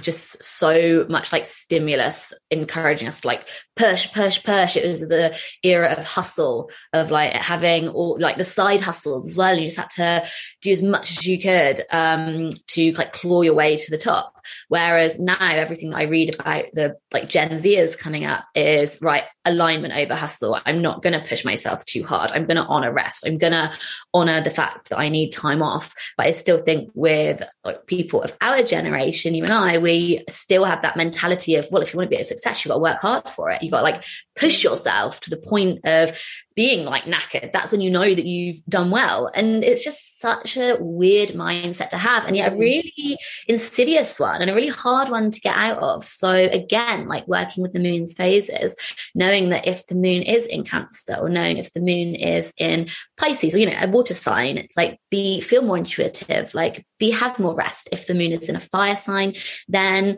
just 0.00 0.42
so 0.42 1.06
much 1.08 1.32
like 1.32 1.46
stimulus 1.46 2.34
encouraging 2.50 3.06
us 3.06 3.20
to 3.20 3.28
like 3.28 3.48
push 3.76 4.12
push 4.12 4.42
push. 4.42 4.76
It 4.76 4.86
was 4.86 5.00
the 5.00 5.38
era 5.62 5.92
of 5.92 6.04
hustle 6.04 6.70
of 6.92 7.12
like 7.12 7.32
having 7.32 7.88
all 7.88 8.18
like 8.18 8.36
the 8.36 8.44
side 8.44 8.80
hustles 8.80 9.28
as 9.28 9.36
well. 9.36 9.56
You 9.56 9.66
just 9.66 9.76
had 9.76 9.90
to 9.90 10.28
do 10.60 10.72
as 10.72 10.82
much 10.82 11.12
as 11.12 11.24
you 11.24 11.40
could 11.40 11.82
um 11.90 12.50
to 12.68 12.92
like 12.92 13.12
claw 13.12 13.42
your 13.42 13.54
way 13.54 13.76
to 13.76 13.90
the 13.90 13.98
top 13.98 14.35
whereas 14.68 15.18
now 15.18 15.36
everything 15.40 15.90
that 15.90 15.98
i 15.98 16.02
read 16.04 16.34
about 16.34 16.64
the 16.72 16.96
like 17.12 17.28
gen 17.28 17.50
zers 17.60 17.96
coming 17.96 18.24
up 18.24 18.44
is 18.54 19.00
right 19.00 19.24
alignment 19.46 19.94
over 19.94 20.14
hustle. 20.14 20.58
I'm 20.66 20.82
not 20.82 21.02
going 21.02 21.12
to 21.12 21.26
push 21.26 21.44
myself 21.44 21.84
too 21.84 22.04
hard. 22.04 22.32
I'm 22.32 22.46
going 22.46 22.56
to 22.56 22.64
honor 22.64 22.92
rest. 22.92 23.24
I'm 23.24 23.38
going 23.38 23.52
to 23.52 23.72
honor 24.12 24.42
the 24.42 24.50
fact 24.50 24.88
that 24.88 24.98
i 24.98 25.08
need 25.08 25.30
time 25.30 25.62
off. 25.62 25.94
But 26.16 26.26
i 26.26 26.32
still 26.32 26.58
think 26.58 26.90
with 26.94 27.42
like 27.64 27.86
people 27.86 28.22
of 28.22 28.36
our 28.40 28.62
generation 28.62 29.34
you 29.34 29.44
and 29.44 29.52
i 29.52 29.78
we 29.78 30.24
still 30.28 30.64
have 30.64 30.82
that 30.82 30.96
mentality 30.96 31.54
of 31.54 31.66
well 31.70 31.82
if 31.82 31.92
you 31.92 31.98
want 31.98 32.10
to 32.10 32.16
be 32.16 32.20
a 32.20 32.24
success 32.24 32.64
you've 32.64 32.70
got 32.70 32.76
to 32.76 32.82
work 32.82 32.98
hard 32.98 33.28
for 33.28 33.50
it. 33.50 33.62
You've 33.62 33.70
got 33.70 33.78
to 33.78 33.84
like 33.84 34.04
push 34.34 34.64
yourself 34.64 35.20
to 35.20 35.30
the 35.30 35.36
point 35.36 35.80
of 35.84 36.18
being 36.56 36.86
like 36.86 37.04
knackered 37.04 37.52
that's 37.52 37.70
when 37.70 37.82
you 37.82 37.90
know 37.90 38.14
that 38.14 38.24
you've 38.24 38.64
done 38.64 38.90
well. 38.90 39.30
And 39.34 39.62
it's 39.62 39.84
just 39.84 40.18
such 40.20 40.56
a 40.56 40.78
weird 40.80 41.30
mindset 41.30 41.90
to 41.90 41.98
have. 41.98 42.24
And 42.24 42.34
yet 42.34 42.52
a 42.52 42.56
mm. 42.56 42.58
really 42.58 43.18
insidious 43.46 44.18
one 44.18 44.40
and 44.40 44.50
a 44.50 44.54
really 44.54 44.70
hard 44.70 45.10
one 45.10 45.30
to 45.30 45.40
get 45.40 45.54
out 45.54 45.78
of. 45.78 46.06
So 46.06 46.30
again 46.30 47.06
like 47.06 47.28
working 47.28 47.62
with 47.62 47.74
the 47.74 47.78
moon's 47.78 48.14
phases 48.14 48.74
knowing 49.14 49.50
that 49.50 49.66
if 49.66 49.86
the 49.86 49.94
moon 49.94 50.22
is 50.22 50.46
in 50.46 50.64
cancer 50.64 51.16
or 51.20 51.28
knowing 51.28 51.58
if 51.58 51.72
the 51.74 51.80
moon 51.80 52.14
is 52.14 52.52
in 52.56 52.88
pisces 53.18 53.54
or 53.54 53.58
you 53.58 53.66
know 53.66 53.78
a 53.78 53.88
water 53.88 54.14
sign 54.14 54.56
it's 54.56 54.76
like 54.76 54.98
be 55.10 55.40
feel 55.40 55.62
more 55.62 55.76
intuitive 55.76 56.54
like 56.54 56.86
be 56.98 57.10
have 57.10 57.38
more 57.38 57.54
rest. 57.54 57.90
If 57.92 58.06
the 58.06 58.14
moon 58.14 58.32
is 58.32 58.48
in 58.48 58.56
a 58.56 58.60
fire 58.60 58.96
sign 58.96 59.34
then 59.68 60.16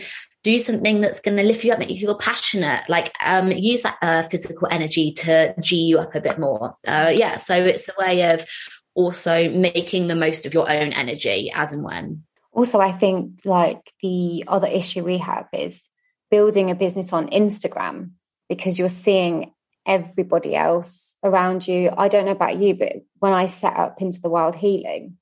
do 0.49 0.59
something 0.59 1.03
that's 1.03 1.21
going 1.21 1.37
to 1.37 1.43
lift 1.43 1.63
you 1.63 1.73
up, 1.73 1.79
make 1.79 1.91
you 1.91 1.99
feel 1.99 2.17
passionate. 2.17 2.83
Like 2.89 3.13
um, 3.23 3.53
use 3.53 3.83
that 3.83 3.99
uh, 4.01 4.23
physical 4.23 4.67
energy 4.71 5.13
to 5.13 5.55
g 5.61 5.77
you 5.77 5.99
up 5.99 6.15
a 6.15 6.23
bit 6.23 6.39
more. 6.39 6.75
Uh, 6.87 7.13
yeah, 7.15 7.37
so 7.37 7.55
it's 7.55 7.87
a 7.89 7.93
way 7.99 8.33
of 8.33 8.47
also 8.95 9.51
making 9.51 10.09
the 10.09 10.17
most 10.17 10.47
of 10.47 10.55
your 10.55 10.71
own 10.71 10.95
energy 10.95 11.53
as 11.55 11.75
and 11.75 11.85
when. 11.85 12.23
Also, 12.51 12.81
I 12.81 12.93
think 12.93 13.41
like 13.45 13.93
the 14.03 14.45
other 14.49 14.67
issue 14.67 15.05
we 15.05 15.19
have 15.19 15.47
is 15.53 15.83
building 16.31 16.71
a 16.71 16.75
business 16.75 17.13
on 17.13 17.29
Instagram 17.29 18.13
because 18.49 18.79
you're 18.79 18.89
seeing 18.89 19.53
everybody 19.87 20.57
else 20.57 21.15
around 21.23 21.69
you. 21.69 21.93
I 21.95 22.09
don't 22.09 22.25
know 22.25 22.33
about 22.33 22.57
you, 22.57 22.75
but 22.75 22.95
when 23.19 23.35
I 23.35 23.49
set 23.49 23.77
up 23.77 24.01
into 24.01 24.23
the 24.23 24.31
wild 24.31 24.55
healing, 24.55 25.19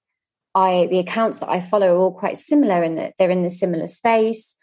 I 0.54 0.86
the 0.86 1.00
accounts 1.00 1.40
that 1.40 1.50
I 1.50 1.60
follow 1.60 1.96
are 1.96 1.98
all 1.98 2.12
quite 2.12 2.38
similar 2.38 2.84
in 2.84 2.94
that 2.94 3.14
they're 3.18 3.30
in 3.30 3.42
the 3.42 3.50
similar 3.50 3.88
space 3.88 4.55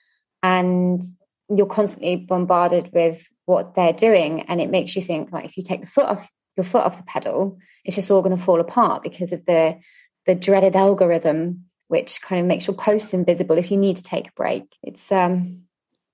and 0.43 1.01
you're 1.49 1.65
constantly 1.65 2.15
bombarded 2.15 2.91
with 2.93 3.25
what 3.45 3.75
they're 3.75 3.93
doing 3.93 4.41
and 4.41 4.61
it 4.61 4.69
makes 4.69 4.95
you 4.95 5.01
think 5.01 5.31
like 5.31 5.45
if 5.45 5.57
you 5.57 5.63
take 5.63 5.81
the 5.81 5.87
foot 5.87 6.05
off 6.05 6.29
your 6.55 6.63
foot 6.63 6.83
off 6.83 6.97
the 6.97 7.03
pedal 7.03 7.57
it's 7.83 7.95
just 7.95 8.11
all 8.11 8.21
going 8.21 8.35
to 8.35 8.43
fall 8.43 8.59
apart 8.59 9.01
because 9.01 9.31
of 9.31 9.45
the 9.45 9.77
the 10.25 10.35
dreaded 10.35 10.75
algorithm 10.75 11.65
which 11.87 12.21
kind 12.21 12.39
of 12.39 12.47
makes 12.47 12.67
your 12.67 12.75
posts 12.75 13.13
invisible 13.13 13.57
if 13.57 13.71
you 13.71 13.77
need 13.77 13.97
to 13.97 14.03
take 14.03 14.27
a 14.27 14.33
break 14.35 14.63
it's 14.83 15.11
um 15.11 15.63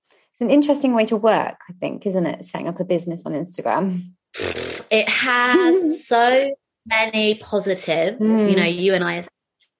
it's 0.02 0.40
an 0.40 0.50
interesting 0.50 0.94
way 0.94 1.04
to 1.04 1.16
work 1.16 1.58
i 1.68 1.72
think 1.74 2.06
isn't 2.06 2.26
it 2.26 2.46
setting 2.46 2.68
up 2.68 2.80
a 2.80 2.84
business 2.84 3.22
on 3.26 3.32
instagram 3.32 4.02
It 4.90 5.08
has 5.08 6.06
so 6.06 6.54
many 6.86 7.34
positives. 7.36 8.20
Mm. 8.20 8.50
You 8.50 8.56
know, 8.56 8.64
you 8.64 8.94
and 8.94 9.04
I 9.04 9.18
are 9.18 9.24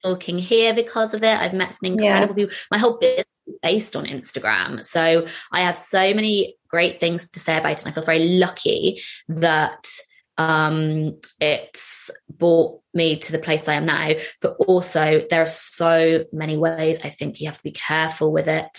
talking 0.02 0.38
here 0.38 0.74
because 0.74 1.14
of 1.14 1.22
it. 1.22 1.38
I've 1.38 1.52
met 1.52 1.76
some 1.76 1.92
incredible 1.92 2.34
people. 2.34 2.54
My 2.70 2.78
whole 2.78 2.98
business 2.98 3.26
based 3.62 3.96
on 3.96 4.04
Instagram. 4.06 4.84
So 4.84 5.26
I 5.52 5.60
have 5.62 5.76
so 5.76 6.14
many 6.14 6.56
great 6.68 7.00
things 7.00 7.28
to 7.30 7.40
say 7.40 7.56
about 7.58 7.72
it. 7.72 7.84
And 7.84 7.90
I 7.90 7.94
feel 7.94 8.04
very 8.04 8.38
lucky 8.38 9.02
that 9.28 9.86
Um, 10.38 11.20
it's 11.38 12.10
brought 12.30 12.80
me 12.94 13.18
to 13.18 13.32
the 13.32 13.44
place 13.46 13.68
I 13.68 13.74
am 13.74 13.84
now, 13.84 14.12
but 14.40 14.56
also 14.66 15.20
there 15.28 15.42
are 15.42 15.46
so 15.46 16.24
many 16.32 16.56
ways 16.56 17.04
I 17.04 17.10
think 17.10 17.40
you 17.40 17.46
have 17.48 17.58
to 17.58 17.70
be 17.70 17.72
careful 17.72 18.32
with 18.32 18.48
it. 18.48 18.74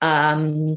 Um, 0.00 0.74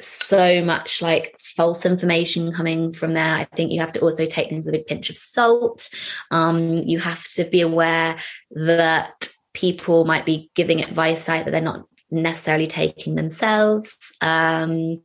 so 0.00 0.62
much 0.62 1.02
like 1.02 1.34
false 1.56 1.84
information 1.84 2.52
coming 2.52 2.92
from 2.92 3.14
there. 3.14 3.34
I 3.34 3.44
think 3.56 3.72
you 3.72 3.80
have 3.80 3.94
to 3.94 4.00
also 4.00 4.24
take 4.24 4.48
things 4.50 4.66
with 4.66 4.76
a 4.76 4.84
pinch 4.84 5.10
of 5.10 5.16
salt. 5.16 5.90
Um, 6.30 6.74
you 6.74 7.00
have 7.00 7.24
to 7.34 7.44
be 7.44 7.62
aware 7.62 8.16
that 8.52 9.28
people 9.52 10.04
might 10.04 10.26
be 10.26 10.50
giving 10.54 10.80
advice 10.80 11.28
out 11.28 11.44
that 11.44 11.50
they're 11.50 11.60
not 11.60 11.86
necessarily 12.12 12.66
taking 12.66 13.14
themselves 13.14 13.96
um 14.20 14.96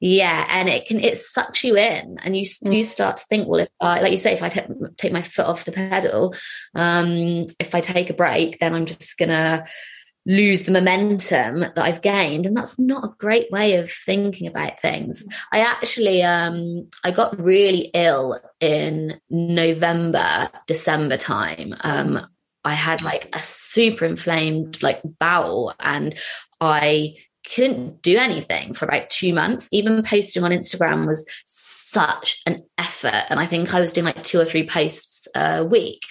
yeah 0.00 0.46
and 0.48 0.68
it 0.68 0.86
can 0.86 1.00
it 1.00 1.18
sucks 1.18 1.64
you 1.64 1.76
in 1.76 2.18
and 2.22 2.36
you 2.36 2.44
mm. 2.44 2.74
you 2.74 2.82
start 2.82 3.16
to 3.16 3.24
think 3.24 3.48
well 3.48 3.60
if 3.60 3.68
i 3.80 4.00
like 4.00 4.12
you 4.12 4.16
say 4.16 4.32
if 4.32 4.42
i 4.42 4.48
take, 4.48 4.66
take 4.96 5.12
my 5.12 5.22
foot 5.22 5.46
off 5.46 5.64
the 5.64 5.72
pedal 5.72 6.34
um 6.74 7.44
if 7.58 7.74
i 7.74 7.80
take 7.80 8.10
a 8.10 8.14
break 8.14 8.58
then 8.58 8.74
i'm 8.74 8.86
just 8.86 9.18
gonna 9.18 9.64
lose 10.24 10.62
the 10.62 10.72
momentum 10.72 11.60
that 11.60 11.78
I've 11.78 12.00
gained. 12.00 12.46
And 12.46 12.56
that's 12.56 12.78
not 12.78 13.04
a 13.04 13.14
great 13.18 13.50
way 13.50 13.76
of 13.76 13.90
thinking 13.90 14.46
about 14.46 14.80
things. 14.80 15.24
I 15.50 15.60
actually 15.60 16.22
um 16.22 16.88
I 17.04 17.10
got 17.10 17.40
really 17.40 17.90
ill 17.94 18.38
in 18.60 19.20
November, 19.30 20.48
December 20.66 21.16
time. 21.16 21.74
Um 21.80 22.24
I 22.64 22.74
had 22.74 23.02
like 23.02 23.34
a 23.34 23.42
super 23.42 24.04
inflamed 24.04 24.82
like 24.82 25.02
bowel 25.18 25.74
and 25.80 26.14
I 26.62 27.16
couldn't 27.44 28.02
do 28.02 28.16
anything 28.16 28.72
for 28.72 28.84
about 28.84 29.10
two 29.10 29.34
months. 29.34 29.68
Even 29.72 30.04
posting 30.04 30.44
on 30.44 30.52
Instagram 30.52 31.06
was 31.06 31.28
such 31.44 32.40
an 32.46 32.62
effort. 32.78 33.24
And 33.28 33.40
I 33.40 33.46
think 33.46 33.74
I 33.74 33.80
was 33.80 33.92
doing 33.92 34.04
like 34.04 34.22
two 34.22 34.38
or 34.38 34.44
three 34.44 34.66
posts 34.66 35.26
a 35.34 35.64
week. 35.64 36.02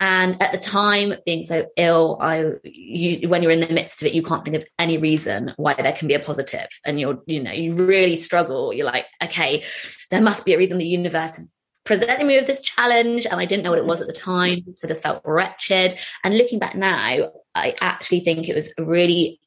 And 0.00 0.42
at 0.42 0.52
the 0.52 0.58
time, 0.58 1.14
being 1.24 1.42
so 1.42 1.66
ill, 1.76 2.18
I 2.20 2.50
you, 2.64 3.28
when 3.28 3.42
you're 3.42 3.52
in 3.52 3.60
the 3.60 3.72
midst 3.72 4.02
of 4.02 4.08
it, 4.08 4.14
you 4.14 4.22
can't 4.22 4.44
think 4.44 4.56
of 4.56 4.66
any 4.78 4.98
reason 4.98 5.54
why 5.56 5.74
there 5.74 5.92
can 5.92 6.06
be 6.06 6.14
a 6.14 6.20
positive, 6.20 6.68
and 6.84 7.00
you're 7.00 7.18
you 7.26 7.42
know 7.42 7.52
you 7.52 7.72
really 7.72 8.16
struggle. 8.16 8.74
You're 8.74 8.84
like, 8.84 9.06
okay, 9.24 9.62
there 10.10 10.20
must 10.20 10.44
be 10.44 10.52
a 10.52 10.58
reason 10.58 10.76
the 10.76 10.84
universe 10.84 11.38
is 11.38 11.48
presenting 11.84 12.26
me 12.26 12.36
with 12.36 12.46
this 12.46 12.60
challenge, 12.60 13.24
and 13.24 13.40
I 13.40 13.46
didn't 13.46 13.64
know 13.64 13.70
what 13.70 13.78
it 13.78 13.86
was 13.86 14.02
at 14.02 14.06
the 14.06 14.12
time, 14.12 14.64
so 14.74 14.86
just 14.86 15.02
felt 15.02 15.22
wretched. 15.24 15.94
And 16.24 16.36
looking 16.36 16.58
back 16.58 16.74
now, 16.74 17.30
I 17.54 17.74
actually 17.80 18.20
think 18.20 18.50
it 18.50 18.54
was 18.54 18.74
really 18.76 19.40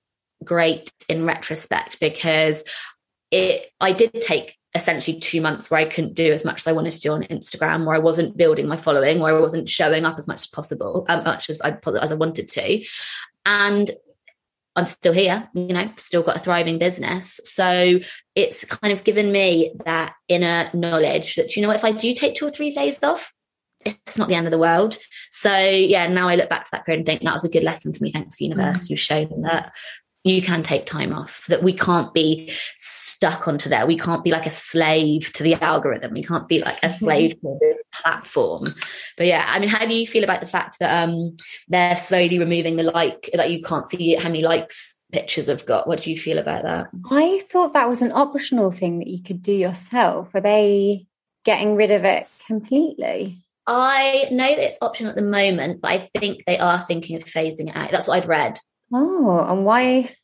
great 0.43 0.91
in 1.07 1.25
retrospect 1.25 1.99
because 1.99 2.63
it 3.31 3.67
I 3.79 3.93
did 3.93 4.13
take 4.21 4.55
essentially 4.75 5.19
two 5.19 5.41
months 5.41 5.71
where 5.71 5.79
I 5.79 5.85
couldn't 5.85 6.13
do 6.13 6.31
as 6.31 6.45
much 6.45 6.61
as 6.61 6.67
I 6.67 6.73
wanted 6.73 6.91
to 6.91 6.99
do 6.99 7.11
on 7.11 7.23
Instagram, 7.23 7.85
where 7.85 7.95
I 7.95 7.99
wasn't 7.99 8.37
building 8.37 8.67
my 8.67 8.77
following, 8.77 9.19
where 9.19 9.35
I 9.35 9.39
wasn't 9.39 9.69
showing 9.69 10.05
up 10.05 10.19
as 10.19 10.27
much 10.27 10.41
as 10.41 10.47
possible, 10.47 11.05
as 11.09 11.23
much 11.23 11.49
as 11.49 11.61
I 11.61 11.77
as 12.01 12.11
I 12.11 12.15
wanted 12.15 12.47
to, 12.49 12.85
and 13.45 13.89
I'm 14.75 14.85
still 14.85 15.13
here, 15.13 15.49
you 15.53 15.67
know, 15.67 15.91
still 15.97 16.23
got 16.23 16.37
a 16.37 16.39
thriving 16.39 16.79
business. 16.79 17.39
So 17.43 17.99
it's 18.35 18.63
kind 18.65 18.93
of 18.93 19.03
given 19.03 19.31
me 19.31 19.73
that 19.85 20.13
inner 20.27 20.69
knowledge 20.73 21.35
that 21.35 21.55
you 21.55 21.61
know, 21.61 21.71
if 21.71 21.83
I 21.83 21.91
do 21.91 22.13
take 22.13 22.35
two 22.35 22.47
or 22.47 22.51
three 22.51 22.71
days 22.71 23.01
off, 23.03 23.33
it's 23.85 24.17
not 24.17 24.27
the 24.27 24.35
end 24.35 24.47
of 24.47 24.51
the 24.51 24.59
world. 24.59 24.97
So 25.31 25.57
yeah, 25.57 26.07
now 26.07 26.29
I 26.29 26.35
look 26.35 26.49
back 26.49 26.65
to 26.65 26.71
that 26.71 26.85
period 26.85 26.99
and 26.99 27.05
think 27.05 27.23
that 27.23 27.33
was 27.33 27.45
a 27.45 27.49
good 27.49 27.63
lesson 27.63 27.93
for 27.93 28.03
me. 28.03 28.11
Thanks, 28.11 28.39
universe. 28.39 28.83
Mm-hmm. 28.83 28.93
You've 28.93 28.99
shown 28.99 29.41
that 29.41 29.73
you 30.29 30.41
can 30.41 30.63
take 30.63 30.85
time 30.85 31.13
off 31.13 31.45
that 31.47 31.63
we 31.63 31.73
can't 31.73 32.13
be 32.13 32.51
stuck 32.77 33.47
onto 33.47 33.69
there. 33.69 33.85
We 33.85 33.97
can't 33.97 34.23
be 34.23 34.31
like 34.31 34.45
a 34.45 34.51
slave 34.51 35.31
to 35.33 35.43
the 35.43 35.55
algorithm. 35.55 36.13
We 36.13 36.23
can't 36.23 36.47
be 36.47 36.61
like 36.61 36.77
a 36.83 36.87
mm-hmm. 36.87 37.05
slave 37.05 37.39
to 37.39 37.57
this 37.59 37.83
platform. 37.93 38.75
But 39.17 39.27
yeah 39.27 39.45
i 39.47 39.59
mean 39.59 39.69
how 39.69 39.85
do 39.85 39.93
you 39.93 40.07
feel 40.07 40.23
about 40.23 40.41
the 40.41 40.47
fact 40.47 40.79
that 40.79 41.03
um 41.03 41.35
they're 41.67 41.95
slowly 41.95 42.39
removing 42.39 42.75
the 42.75 42.83
like 42.83 43.29
that 43.33 43.51
you 43.51 43.61
can't 43.61 43.89
see 43.89 44.15
how 44.15 44.29
many 44.29 44.43
likes 44.43 44.99
pictures 45.11 45.47
have 45.47 45.65
got? 45.65 45.87
What 45.87 46.03
do 46.03 46.11
you 46.11 46.17
feel 46.17 46.37
about 46.37 46.63
that? 46.63 46.87
I 47.09 47.43
thought 47.49 47.73
that 47.73 47.89
was 47.89 48.01
an 48.01 48.11
optional 48.11 48.71
thing 48.71 48.99
that 48.99 49.07
you 49.07 49.21
could 49.23 49.41
do 49.41 49.51
yourself. 49.51 50.29
Are 50.33 50.41
they 50.41 51.07
getting 51.45 51.75
rid 51.75 51.91
of 51.91 52.03
it 52.03 52.27
completely? 52.47 53.41
I 53.67 54.27
know 54.31 54.47
that 54.47 54.65
it's 54.65 54.81
optional 54.81 55.11
at 55.11 55.15
the 55.15 55.21
moment, 55.21 55.81
but 55.81 55.91
I 55.91 55.99
think 55.99 56.45
they 56.45 56.57
are 56.57 56.79
thinking 56.79 57.15
of 57.15 57.23
phasing 57.23 57.69
it 57.69 57.75
out. 57.75 57.91
That's 57.91 58.07
what 58.07 58.17
I'd 58.17 58.27
read. 58.27 58.59
Oh, 58.91 59.45
and 59.47 59.65
why 59.65 60.15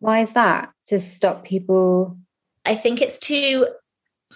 why 0.00 0.20
is 0.20 0.32
that? 0.32 0.70
To 0.88 0.98
stop 1.00 1.44
people 1.44 2.18
I 2.64 2.74
think 2.74 3.00
it's 3.02 3.18
too 3.18 3.66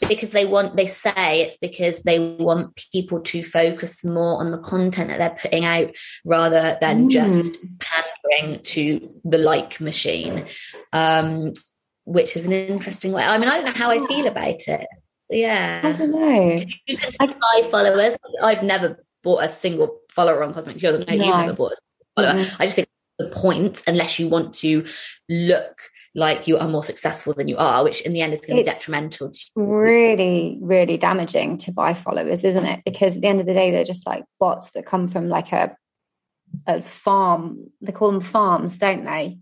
because 0.07 0.31
they 0.31 0.47
want 0.47 0.77
they 0.77 0.87
say 0.87 1.43
it's 1.43 1.57
because 1.57 2.03
they 2.03 2.37
want 2.39 2.77
people 2.93 3.21
to 3.21 3.43
focus 3.43 4.05
more 4.05 4.39
on 4.39 4.53
the 4.53 4.59
content 4.59 5.09
that 5.09 5.19
they're 5.19 5.39
putting 5.43 5.65
out 5.65 5.91
rather 6.25 6.79
than 6.81 7.09
mm. 7.09 7.11
just 7.11 7.59
pandering 7.81 8.63
to 8.63 9.11
the 9.25 9.39
like 9.39 9.81
machine 9.81 10.47
um 10.93 11.53
which 12.05 12.37
is 12.37 12.47
an 12.47 12.53
interesting 12.53 13.11
way 13.11 13.25
i 13.25 13.37
mean 13.39 13.49
i 13.49 13.57
don't 13.57 13.65
know 13.65 13.73
how 13.73 13.91
i 13.91 13.99
feel 14.07 14.27
about 14.29 14.69
it 14.69 14.87
yeah 15.31 15.81
i 15.83 15.93
don't 15.93 16.13
know 16.13 16.61
i 17.21 17.63
followers 17.69 18.17
i've 18.43 18.63
never 18.63 19.05
bought 19.25 19.43
a 19.43 19.49
single 19.49 19.99
follower 20.11 20.45
on 20.45 20.55
cosmic 20.55 20.79
Cures. 20.79 21.05
i 21.09 21.17
know 21.17 21.25
no. 21.25 21.25
you've 21.25 21.47
never 21.47 21.55
bought 21.55 21.73
a 21.73 21.77
follower 22.15 22.41
mm-hmm. 22.41 22.63
i 22.63 22.67
just 22.67 22.77
think 22.77 22.89
the 23.19 23.29
point 23.29 23.83
unless 23.87 24.19
you 24.19 24.29
want 24.29 24.55
to 24.55 24.87
look 25.29 25.81
like 26.15 26.49
you 26.49 26.57
are 26.59 26.69
more 26.69 26.83
successful 26.83 27.35
than 27.35 27.49
you 27.49 27.57
are, 27.57 27.85
which 27.85 28.01
in 28.03 28.13
the 28.13 28.23
end 28.23 28.33
is 28.33 28.41
going 28.41 28.57
to 28.57 28.63
be 28.63 28.71
detrimental 28.71 29.31
to 29.31 29.41
you. 29.57 29.65
Really, 29.65 30.59
really 30.61 30.97
damaging 30.97 31.59
to 31.59 31.73
buy 31.73 31.95
followers, 31.95 32.45
isn't 32.45 32.65
it? 32.65 32.83
Because 32.85 33.17
at 33.17 33.23
the 33.23 33.29
end 33.29 33.41
of 33.41 33.47
the 33.47 33.55
day, 33.55 33.71
they're 33.71 33.85
just 33.85 34.07
like 34.07 34.25
bots 34.41 34.71
that 34.73 34.87
come 34.87 35.09
from 35.09 35.29
like 35.29 35.53
a 35.53 35.77
a 36.67 36.83
farm. 36.83 37.71
They 37.81 37.93
call 37.93 38.11
them 38.11 38.21
farms, 38.21 38.79
don't 38.79 39.05
they? 39.05 39.39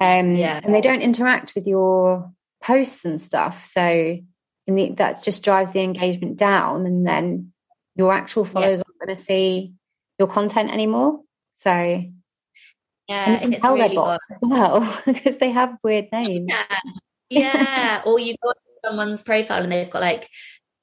Um, 0.00 0.34
yeah. 0.34 0.60
And 0.62 0.74
they 0.74 0.80
don't 0.80 1.02
interact 1.02 1.54
with 1.54 1.66
your 1.66 2.32
posts 2.62 3.04
and 3.04 3.22
stuff. 3.22 3.66
So 3.66 4.18
the, 4.66 4.94
that 4.96 5.22
just 5.22 5.44
drives 5.44 5.72
the 5.72 5.82
engagement 5.82 6.36
down, 6.36 6.86
and 6.86 7.06
then 7.06 7.52
your 7.94 8.12
actual 8.12 8.44
followers 8.44 8.80
yeah. 8.80 8.84
aren't 8.88 9.06
going 9.06 9.16
to 9.16 9.22
see 9.22 9.74
your 10.18 10.28
content 10.28 10.70
anymore. 10.70 11.20
So 11.54 12.04
yeah, 13.12 13.38
and 13.42 13.54
it's 13.54 13.64
really 13.64 13.96
as 13.96 14.20
well 14.42 15.00
because 15.06 15.38
they 15.38 15.50
have 15.50 15.76
weird 15.82 16.08
names. 16.12 16.46
Yeah, 16.48 16.64
yeah. 17.30 18.02
or 18.04 18.18
you 18.18 18.34
go 18.42 18.52
to 18.52 18.58
someone's 18.84 19.22
profile 19.22 19.62
and 19.62 19.72
they've 19.72 19.90
got 19.90 20.02
like 20.02 20.28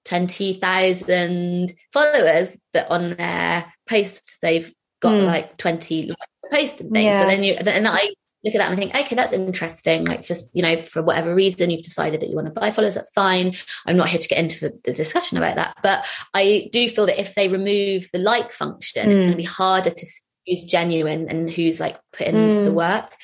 twenty 0.05 0.53
thousand 0.53 1.73
followers, 1.93 2.57
but 2.73 2.89
on 2.89 3.15
their 3.15 3.71
posts 3.87 4.37
they've 4.41 4.73
got 5.01 5.13
mm. 5.13 5.25
like 5.25 5.57
twenty 5.57 6.03
likes 6.03 6.21
post 6.51 6.81
and 6.81 6.91
things. 6.91 7.05
Yeah. 7.05 7.21
And 7.21 7.29
then 7.29 7.43
you 7.43 7.53
and 7.53 7.87
I 7.87 8.09
look 8.43 8.55
at 8.55 8.59
that 8.59 8.71
and 8.71 8.73
I 8.73 8.77
think, 8.77 8.95
okay, 8.95 9.15
that's 9.15 9.33
interesting. 9.33 10.05
Like 10.05 10.21
just, 10.21 10.55
you 10.55 10.61
know, 10.61 10.81
for 10.81 11.01
whatever 11.01 11.35
reason 11.35 11.69
you've 11.69 11.83
decided 11.83 12.21
that 12.21 12.29
you 12.29 12.35
want 12.35 12.47
to 12.47 12.53
buy 12.53 12.71
followers, 12.71 12.95
that's 12.95 13.11
fine. 13.11 13.53
I'm 13.85 13.97
not 13.97 14.09
here 14.09 14.19
to 14.19 14.27
get 14.27 14.39
into 14.39 14.69
the, 14.69 14.79
the 14.85 14.93
discussion 14.93 15.37
about 15.37 15.55
that. 15.57 15.77
But 15.83 16.05
I 16.33 16.69
do 16.71 16.87
feel 16.87 17.05
that 17.07 17.19
if 17.19 17.35
they 17.35 17.49
remove 17.49 18.07
the 18.13 18.19
like 18.19 18.51
function, 18.51 19.07
mm. 19.07 19.13
it's 19.13 19.23
going 19.23 19.31
to 19.31 19.37
be 19.37 19.43
harder 19.43 19.89
to 19.89 20.05
who's 20.45 20.63
genuine 20.63 21.29
and 21.29 21.49
who's 21.49 21.79
like 21.79 21.99
putting 22.13 22.35
mm. 22.35 22.63
the 22.65 22.71
work. 22.71 23.15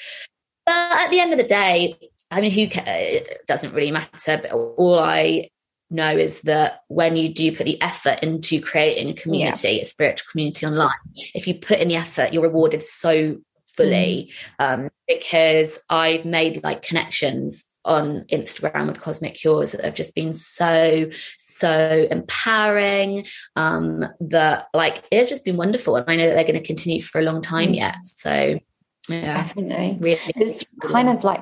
But 0.66 0.74
at 0.76 1.10
the 1.12 1.20
end 1.20 1.32
of 1.32 1.38
the 1.38 1.44
day, 1.44 1.98
I 2.32 2.42
mean, 2.42 2.52
who 2.52 2.68
it 2.72 3.42
doesn't 3.48 3.74
really 3.74 3.92
matter. 3.92 4.40
But 4.42 4.52
all 4.52 5.00
I 5.00 5.50
know 5.90 6.12
is 6.18 6.42
that 6.42 6.82
when 6.88 7.16
you 7.16 7.34
do 7.34 7.56
put 7.56 7.66
the 7.66 7.82
effort 7.82 8.20
into 8.22 8.62
creating 8.62 9.10
a 9.10 9.14
community, 9.14 9.70
yeah. 9.70 9.82
a 9.82 9.86
spiritual 9.86 10.28
community 10.32 10.66
online, 10.66 10.92
if 11.34 11.48
you 11.48 11.56
put 11.56 11.80
in 11.80 11.90
the 11.90 11.96
effort, 11.96 12.34
you're 12.34 12.44
rewarded 12.44 12.84
so 12.84 13.38
fully. 13.78 14.32
Mm. 14.60 14.74
Um, 14.74 14.90
because 15.08 15.78
I've 15.90 16.26
made 16.26 16.64
like 16.64 16.82
connections 16.82 17.66
on 17.86 18.26
Instagram 18.32 18.88
with 18.88 19.00
Cosmic 19.00 19.36
Cures 19.36 19.72
that 19.72 19.86
have 19.86 19.94
just 19.94 20.16
been 20.16 20.34
so, 20.34 21.10
so 21.38 22.08
empowering. 22.12 23.26
Um, 23.56 24.06
that 24.20 24.68
like 24.74 25.04
it's 25.12 25.30
just 25.30 25.46
been 25.46 25.58
wonderful. 25.58 25.96
And 25.96 26.06
I 26.08 26.16
know 26.16 26.28
that 26.28 26.34
they're 26.34 26.44
going 26.44 26.56
to 26.56 26.66
continue 26.66 27.02
for 27.02 27.20
a 27.20 27.24
long 27.24 27.42
time 27.42 27.70
mm. 27.70 27.78
yet. 27.78 27.98
So 28.04 28.60
yeah, 29.08 29.44
definitely. 29.44 29.98
Really 30.00 30.20
it's 30.36 30.66
kind 30.82 31.10
of 31.10 31.24
like 31.24 31.42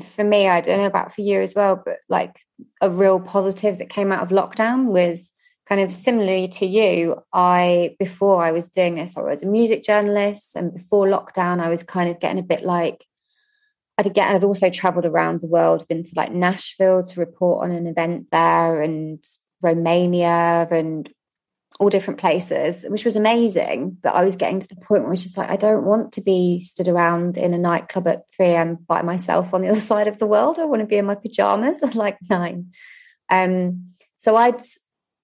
for 0.00 0.24
me, 0.24 0.48
I 0.48 0.60
don't 0.60 0.78
know 0.78 0.86
about 0.86 1.14
for 1.14 1.20
you 1.20 1.40
as 1.40 1.54
well, 1.54 1.80
but 1.84 1.98
like 2.08 2.36
a 2.80 2.90
real 2.90 3.20
positive 3.20 3.78
that 3.78 3.90
came 3.90 4.12
out 4.12 4.22
of 4.22 4.28
lockdown 4.28 4.86
was 4.86 5.30
kind 5.68 5.80
of 5.80 5.92
similarly 5.92 6.48
to 6.48 6.66
you. 6.66 7.22
I 7.32 7.96
before 7.98 8.44
I 8.44 8.52
was 8.52 8.68
doing 8.68 8.96
this, 8.96 9.16
I 9.16 9.20
was 9.20 9.42
a 9.42 9.46
music 9.46 9.84
journalist, 9.84 10.56
and 10.56 10.72
before 10.72 11.06
lockdown, 11.06 11.60
I 11.60 11.68
was 11.68 11.82
kind 11.82 12.10
of 12.10 12.20
getting 12.20 12.38
a 12.38 12.42
bit 12.46 12.64
like 12.64 13.04
I'd 14.00 14.14
get 14.14 14.34
I'd 14.34 14.44
also 14.44 14.70
traveled 14.70 15.04
around 15.04 15.40
the 15.40 15.46
world, 15.46 15.86
been 15.86 16.04
to 16.04 16.12
like 16.16 16.32
Nashville 16.32 17.02
to 17.02 17.20
report 17.20 17.64
on 17.64 17.76
an 17.76 17.86
event 17.86 18.28
there 18.32 18.80
and 18.80 19.22
Romania 19.60 20.66
and 20.70 21.08
all 21.78 21.90
different 21.90 22.18
places, 22.18 22.84
which 22.88 23.04
was 23.04 23.16
amazing. 23.16 23.98
But 24.02 24.14
I 24.14 24.24
was 24.24 24.36
getting 24.36 24.60
to 24.60 24.68
the 24.68 24.76
point 24.76 25.02
where 25.02 25.08
I 25.08 25.10
was 25.10 25.22
just 25.22 25.36
like, 25.36 25.50
I 25.50 25.56
don't 25.56 25.84
want 25.84 26.14
to 26.14 26.22
be 26.22 26.60
stood 26.60 26.88
around 26.88 27.36
in 27.36 27.52
a 27.52 27.58
nightclub 27.58 28.08
at 28.08 28.24
3 28.36 28.46
a.m. 28.46 28.78
by 28.86 29.02
myself 29.02 29.52
on 29.52 29.60
the 29.60 29.68
other 29.68 29.80
side 29.92 30.08
of 30.08 30.18
the 30.18 30.26
world. 30.26 30.58
I 30.58 30.64
want 30.64 30.80
to 30.80 30.86
be 30.86 30.96
in 30.96 31.06
my 31.06 31.14
pajamas 31.14 31.82
at 31.82 31.94
like 31.94 32.16
nine. 32.30 32.72
Um, 33.28 33.92
so 34.16 34.34
I'd 34.34 34.62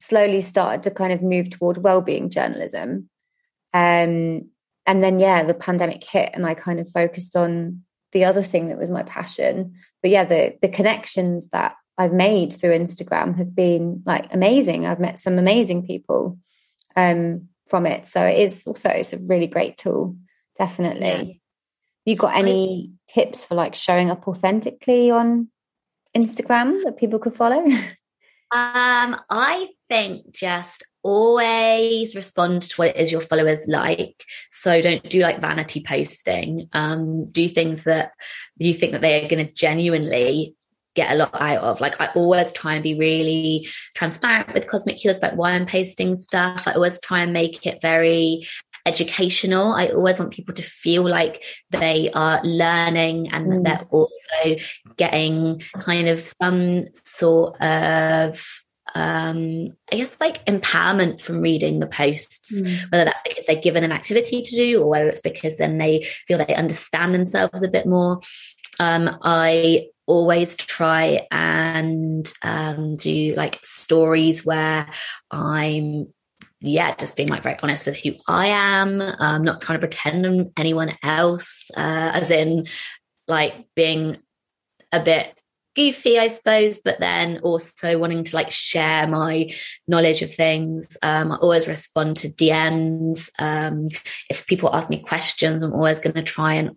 slowly 0.01 0.43
started 0.43 0.83
to 0.83 0.91
kind 0.91 1.15
of 1.15 1.23
move 1.23 1.49
toward 1.49 1.79
well-being 1.79 2.29
journalism. 2.29 3.09
Um, 3.73 4.51
and 4.87 5.03
then 5.03 5.19
yeah, 5.19 5.45
the 5.45 5.55
pandemic 5.55 6.05
hit, 6.05 6.31
and 6.35 6.45
I 6.45 6.55
kind 6.55 6.79
of 6.79 6.91
focused 6.91 7.37
on 7.37 7.86
the 8.13 8.25
other 8.25 8.43
thing 8.43 8.69
that 8.69 8.79
was 8.79 8.91
my 8.91 9.03
passion. 9.03 9.75
But 10.03 10.11
yeah, 10.11 10.25
the 10.25 10.57
the 10.63 10.69
connections 10.69 11.49
that 11.51 11.75
I've 11.99 12.13
made 12.13 12.53
through 12.53 12.79
Instagram 12.79 13.37
have 13.39 13.55
been 13.55 14.03
like 14.07 14.33
amazing. 14.33 14.87
I've 14.87 15.01
met 15.01 15.19
some 15.19 15.39
amazing 15.39 15.87
people 15.87 16.39
um, 16.95 17.49
from 17.69 17.87
it. 17.87 18.07
So 18.07 18.23
it 18.23 18.39
is 18.39 18.65
also 18.67 18.89
it's 18.91 19.13
a 19.13 19.19
really 19.19 19.47
great 19.47 19.79
tool, 19.79 20.17
definitely. 20.59 21.07
Yeah. 21.07 21.33
You 22.05 22.17
got 22.17 22.37
any 22.37 22.93
I, 22.93 23.13
tips 23.13 23.45
for 23.45 23.55
like 23.55 23.75
showing 23.75 24.11
up 24.11 24.29
authentically 24.29 25.11
on 25.11 25.49
Instagram 26.17 26.85
that 26.85 26.97
people 26.97 27.19
could 27.19 27.35
follow? 27.35 27.65
um, 28.53 29.17
I 29.31 29.69
think 29.89 30.33
just 30.33 30.85
always 31.03 32.17
respond 32.17 32.63
to 32.63 32.77
what 32.77 32.89
it 32.89 32.97
is 32.97 33.13
your 33.13 33.21
followers 33.21 33.67
like. 33.69 34.25
So 34.51 34.81
don't 34.81 35.09
do 35.09 35.21
like 35.21 35.41
vanity 35.41 35.83
posting. 35.87 36.69
Um, 36.73 37.31
do 37.31 37.49
things 37.49 37.85
that 37.85 38.13
you 38.59 38.75
think 38.75 38.93
that 38.93 39.03
they 39.03 39.25
are 39.25 39.29
going 39.29 39.47
to 39.47 39.53
genuinely 39.53 40.57
get 40.97 41.13
a 41.13 41.15
lot 41.15 41.31
out 41.41 41.61
of. 41.61 41.81
Like 41.81 42.01
I 42.01 42.09
always 42.17 42.51
try 42.53 42.75
and 42.75 42.83
be 42.83 42.99
really 42.99 43.69
transparent 43.95 44.53
with 44.55 44.67
Cosmic 44.67 44.97
Cures 44.97 45.19
about 45.19 45.37
why 45.37 45.53
I'm 45.53 45.67
posting 45.67 46.17
stuff. 46.17 46.65
I 46.67 46.73
always 46.73 47.01
try 47.01 47.21
and 47.21 47.33
make 47.33 47.67
it 47.67 47.81
very 47.81 48.49
educational. 48.87 49.73
I 49.73 49.89
always 49.89 50.19
want 50.19 50.33
people 50.33 50.55
to 50.55 50.63
feel 50.63 51.09
like 51.09 51.43
they 51.71 52.11
are 52.15 52.41
learning 52.45 53.33
and 53.33 53.53
that 53.53 53.59
mm. 53.59 53.65
they're 53.65 53.89
also 53.91 54.65
getting 54.97 55.61
kind 55.79 56.09
of 56.09 56.21
some 56.41 56.85
sort 57.05 57.61
of 57.61 58.45
um, 58.95 59.77
I 59.93 59.97
guess 59.97 60.17
like 60.21 60.45
empowerment 60.47 61.21
from 61.21 61.43
reading 61.43 61.81
the 61.81 61.87
posts, 61.87 62.63
mm. 62.63 62.91
whether 62.91 63.05
that's 63.05 63.23
because 63.29 63.45
they're 63.45 63.61
given 63.61 63.85
an 63.85 63.93
activity 63.93 64.41
to 64.41 64.57
do 64.57 64.83
or 64.83 64.89
whether 64.89 65.09
it's 65.09 65.21
because 65.21 65.59
then 65.59 65.77
they 65.77 66.03
feel 66.27 66.39
they 66.39 66.55
understand 66.55 67.15
themselves 67.15 67.63
a 67.63 67.69
bit 67.69 67.87
more. 67.87 68.21
Um, 68.81 69.19
I 69.23 69.89
always 70.07 70.55
try 70.55 71.27
and 71.31 72.33
um, 72.43 72.97
do 72.97 73.35
like 73.37 73.61
stories 73.65 74.47
where 74.47 74.87
I'm 75.31 76.09
yeah, 76.69 76.95
just 76.97 77.17
being 77.17 77.29
like 77.29 77.43
very 77.43 77.57
honest 77.63 77.87
with 77.87 77.97
who 77.97 78.13
I 78.29 78.49
am. 78.49 79.01
I'm 79.01 79.43
not 79.43 79.61
trying 79.61 79.81
to 79.81 79.87
pretend 79.87 80.27
I'm 80.27 80.53
anyone 80.57 80.97
else, 81.03 81.65
uh, 81.77 82.11
as 82.15 82.31
in 82.31 82.67
like 83.29 83.67
being 83.75 84.19
a 84.93 85.01
bit 85.01 85.33
goofy, 85.77 86.19
I 86.19 86.29
suppose, 86.29 86.81
but 86.83 86.99
then 86.99 87.39
also 87.43 87.99
wanting 87.99 88.25
to 88.25 88.35
like 88.35 88.51
share 88.51 89.07
my 89.07 89.51
knowledge 89.87 90.23
of 90.23 90.35
things. 90.35 90.97
Um, 91.03 91.31
I 91.31 91.37
always 91.37 91.69
respond 91.69 92.17
to 92.19 92.29
DMs. 92.29 93.29
Um, 93.39 93.89
if 94.31 94.47
people 94.47 94.75
ask 94.75 94.89
me 94.89 95.03
questions, 95.03 95.63
I'm 95.63 95.75
always 95.75 96.01
going 96.01 96.15
to 96.15 96.23
try 96.23 96.55
and 96.55 96.77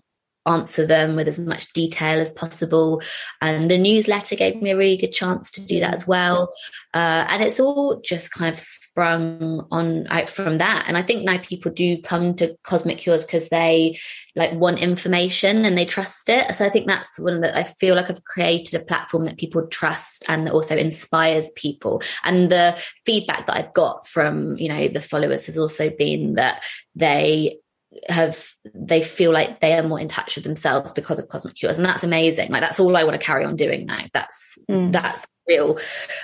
answer 0.50 0.86
them 0.86 1.16
with 1.16 1.28
as 1.28 1.40
much 1.40 1.72
detail 1.74 2.20
as 2.20 2.32
possible. 2.32 3.02
And 3.42 3.70
the 3.70 3.78
newsletter 3.78 4.36
gave 4.36 4.62
me 4.62 4.72
a 4.72 4.78
really 4.78 4.98
good 4.98 5.14
chance 5.14 5.52
to 5.52 5.62
do 5.62 5.80
that 5.80 5.94
as 5.94 6.08
well. 6.08 6.52
Uh, 6.94 7.26
and 7.30 7.44
it's 7.44 7.60
all 7.60 8.02
just 8.02 8.32
kind 8.32 8.52
of 8.52 8.60
sprung 8.60 9.68
on 9.72 10.08
out 10.08 10.30
from 10.30 10.58
that. 10.58 10.86
And 10.88 10.98
I 10.98 11.04
think 11.04 11.24
now 11.24 11.38
people 11.38 11.72
do 11.72 12.02
come 12.02 12.36
to 12.36 12.56
Cosmic 12.64 12.98
Cures 13.00 13.26
because 13.26 13.50
they 13.50 14.00
like 14.36 14.54
want 14.54 14.80
information 14.80 15.66
and 15.66 15.78
they 15.78 15.86
trust 15.86 16.30
it. 16.30 16.54
So 16.56 16.66
I 16.66 16.70
think 16.70 16.88
that's 16.88 17.20
one 17.20 17.42
that 17.42 17.56
I 17.56 17.64
feel 17.64 17.96
like 17.96 18.10
I've 18.10 18.24
created 18.24 18.82
a 18.82 18.86
platform 18.86 19.26
that 19.26 19.38
people 19.38 19.68
trust 19.68 20.24
and 20.28 20.48
that 20.48 20.54
also 20.54 20.76
inspires 20.76 21.46
people. 21.56 22.02
And 22.24 22.52
the 22.52 22.76
feedback 23.06 23.48
that 23.48 23.56
I've 23.56 23.74
got 23.74 24.08
from, 24.08 24.58
you 24.58 24.70
know, 24.70 24.88
the 24.88 25.02
followers 25.02 25.46
has 25.46 25.58
also 25.58 25.90
been 25.90 26.36
that 26.36 26.64
they 26.96 27.60
have 28.08 28.54
they 28.76 29.02
feel 29.02 29.32
like 29.32 29.62
they 29.62 29.74
are 29.74 29.84
more 29.84 30.00
in 30.00 30.08
touch 30.08 30.36
with 30.36 30.44
themselves 30.44 30.92
because 30.92 31.20
of 31.20 31.28
cosmic 31.30 31.56
cures. 31.56 31.78
And 31.78 31.86
that's 31.86 32.04
amazing. 32.04 32.52
Like 32.52 32.62
that's 32.62 32.80
all 32.80 32.96
i 32.96 33.04
want 33.04 33.20
to 33.20 33.26
carry 33.26 33.46
on 33.46 33.56
doing 33.56 33.86
now. 33.86 34.06
That's 34.14 34.58
mm. 34.70 34.92
that's 34.92 35.26
real 35.48 35.80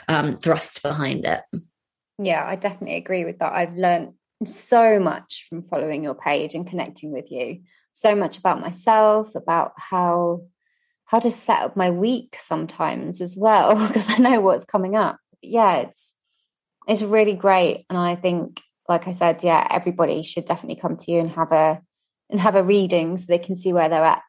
um 0.07 0.37
thrust 0.37 0.81
behind 0.83 1.25
it. 1.25 1.41
Yeah 2.21 2.45
i 2.45 2.55
definitely 2.55 2.97
agree 2.97 3.25
with 3.25 3.39
that. 3.39 3.53
I've 3.53 3.75
learned 3.75 4.13
so 4.45 4.99
much 4.99 5.47
from 5.49 5.63
following 5.63 6.03
your 6.03 6.13
page 6.13 6.53
and 6.53 6.67
connecting 6.67 7.11
with 7.11 7.31
you. 7.31 7.61
So 7.93 8.15
much 8.15 8.37
about 8.37 8.61
myself 8.61 9.33
about 9.35 9.73
how 9.77 10.43
how 11.05 11.19
to 11.19 11.31
set 11.31 11.61
up 11.61 11.77
my 11.77 11.91
week 11.91 12.37
sometimes 12.43 13.21
as 13.21 13.37
well 13.37 13.75
because 13.87 14.09
i 14.09 14.17
know 14.17 14.39
what's 14.39 14.65
coming 14.65 14.95
up. 14.95 15.17
Yeah 15.41 15.77
it's 15.77 16.09
it's 16.87 17.01
really 17.01 17.33
great. 17.33 17.85
And 17.89 17.97
i 17.97 18.15
think 18.15 18.61
like 18.87 19.07
I 19.07 19.11
said, 19.11 19.43
yeah, 19.43 19.67
everybody 19.69 20.23
should 20.23 20.45
definitely 20.45 20.79
come 20.79 20.97
to 20.97 21.11
you 21.11 21.19
and 21.19 21.29
have 21.31 21.51
a 21.51 21.81
and 22.29 22.39
have 22.39 22.55
a 22.55 22.63
reading 22.63 23.17
so 23.17 23.25
they 23.27 23.39
can 23.39 23.55
see 23.55 23.73
where 23.73 23.89
they're 23.89 24.03
at. 24.03 24.23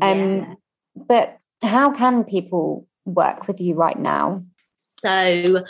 Um, 0.00 0.36
yeah. 0.36 0.54
but 0.94 1.38
how 1.62 1.92
can 1.92 2.24
people 2.24 2.86
work 3.04 3.48
with 3.48 3.60
you 3.60 3.74
right 3.74 3.98
now? 3.98 4.44
So 5.02 5.64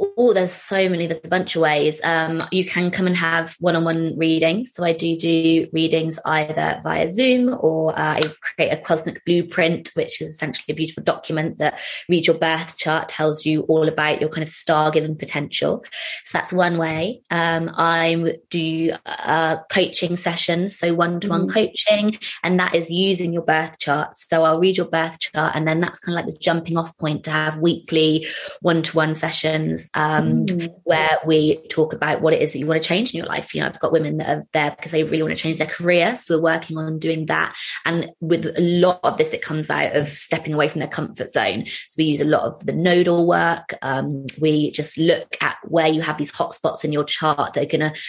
oh, 0.00 0.32
there's 0.32 0.52
so 0.52 0.88
many, 0.88 1.06
there's 1.06 1.20
a 1.24 1.28
bunch 1.28 1.56
of 1.56 1.62
ways. 1.62 2.00
Um, 2.04 2.44
you 2.52 2.64
can 2.64 2.90
come 2.90 3.06
and 3.06 3.16
have 3.16 3.56
one 3.60 3.76
on 3.76 3.84
one 3.84 4.16
readings. 4.16 4.72
So 4.72 4.84
I 4.84 4.92
do 4.92 5.16
do 5.16 5.66
readings 5.72 6.18
either 6.24 6.80
via 6.82 7.12
Zoom 7.12 7.56
or 7.60 7.92
uh, 7.98 8.14
I 8.14 8.22
create 8.40 8.70
a 8.70 8.76
cosmic 8.76 9.24
blueprint, 9.24 9.90
which 9.94 10.20
is 10.20 10.34
essentially 10.34 10.72
a 10.72 10.74
beautiful 10.74 11.02
document 11.02 11.58
that 11.58 11.80
reads 12.08 12.26
your 12.26 12.38
birth 12.38 12.76
chart, 12.76 13.08
tells 13.08 13.44
you 13.44 13.62
all 13.62 13.88
about 13.88 14.20
your 14.20 14.30
kind 14.30 14.42
of 14.42 14.48
star 14.48 14.90
given 14.90 15.16
potential. 15.16 15.84
So 16.26 16.38
that's 16.38 16.52
one 16.52 16.78
way. 16.78 17.22
Um, 17.30 17.70
I 17.74 18.36
do 18.50 18.92
uh, 19.06 19.58
coaching 19.70 20.16
sessions, 20.16 20.78
so 20.78 20.94
one 20.94 21.20
to 21.20 21.28
one 21.28 21.48
coaching, 21.48 22.18
and 22.42 22.58
that 22.60 22.74
is 22.74 22.90
using 22.90 23.32
your 23.32 23.42
birth 23.42 23.78
chart. 23.78 24.14
So 24.14 24.44
I'll 24.44 24.60
read 24.60 24.76
your 24.76 24.86
birth 24.86 25.18
chart, 25.18 25.56
and 25.56 25.66
then 25.66 25.80
that's 25.80 26.00
kind 26.00 26.18
of 26.18 26.24
like 26.24 26.32
the 26.32 26.38
jumping 26.38 26.76
off 26.76 26.96
point 26.98 27.24
to 27.24 27.30
have 27.30 27.56
weekly 27.58 28.26
one 28.60 28.82
to 28.84 28.96
one 28.96 29.14
sessions 29.14 29.87
um, 29.94 30.46
mm. 30.46 30.72
where 30.84 31.18
we 31.26 31.66
talk 31.68 31.92
about 31.92 32.20
what 32.20 32.32
it 32.32 32.42
is 32.42 32.52
that 32.52 32.58
you 32.58 32.66
want 32.66 32.82
to 32.82 32.88
change 32.88 33.12
in 33.12 33.18
your 33.18 33.26
life. 33.26 33.54
You 33.54 33.60
know, 33.60 33.66
I've 33.66 33.80
got 33.80 33.92
women 33.92 34.18
that 34.18 34.38
are 34.38 34.46
there 34.52 34.70
because 34.72 34.92
they 34.92 35.04
really 35.04 35.22
want 35.22 35.36
to 35.36 35.42
change 35.42 35.58
their 35.58 35.66
career. 35.66 36.16
So 36.16 36.36
we're 36.36 36.42
working 36.42 36.76
on 36.76 36.98
doing 36.98 37.26
that. 37.26 37.54
And 37.84 38.10
with 38.20 38.46
a 38.46 38.60
lot 38.60 39.00
of 39.02 39.18
this, 39.18 39.32
it 39.32 39.42
comes 39.42 39.70
out 39.70 39.94
of 39.94 40.08
stepping 40.08 40.54
away 40.54 40.68
from 40.68 40.80
their 40.80 40.88
comfort 40.88 41.30
zone. 41.30 41.66
So 41.66 41.94
we 41.98 42.04
use 42.04 42.20
a 42.20 42.24
lot 42.24 42.42
of 42.42 42.64
the 42.64 42.72
nodal 42.72 43.26
work. 43.26 43.74
Um, 43.82 44.26
we 44.40 44.70
just 44.70 44.98
look 44.98 45.36
at 45.40 45.56
where 45.64 45.88
you 45.88 46.02
have 46.02 46.18
these 46.18 46.32
hotspots 46.32 46.84
in 46.84 46.92
your 46.92 47.04
chart 47.04 47.54
that 47.54 47.62
are 47.62 47.78
going 47.78 47.92
to 47.92 48.00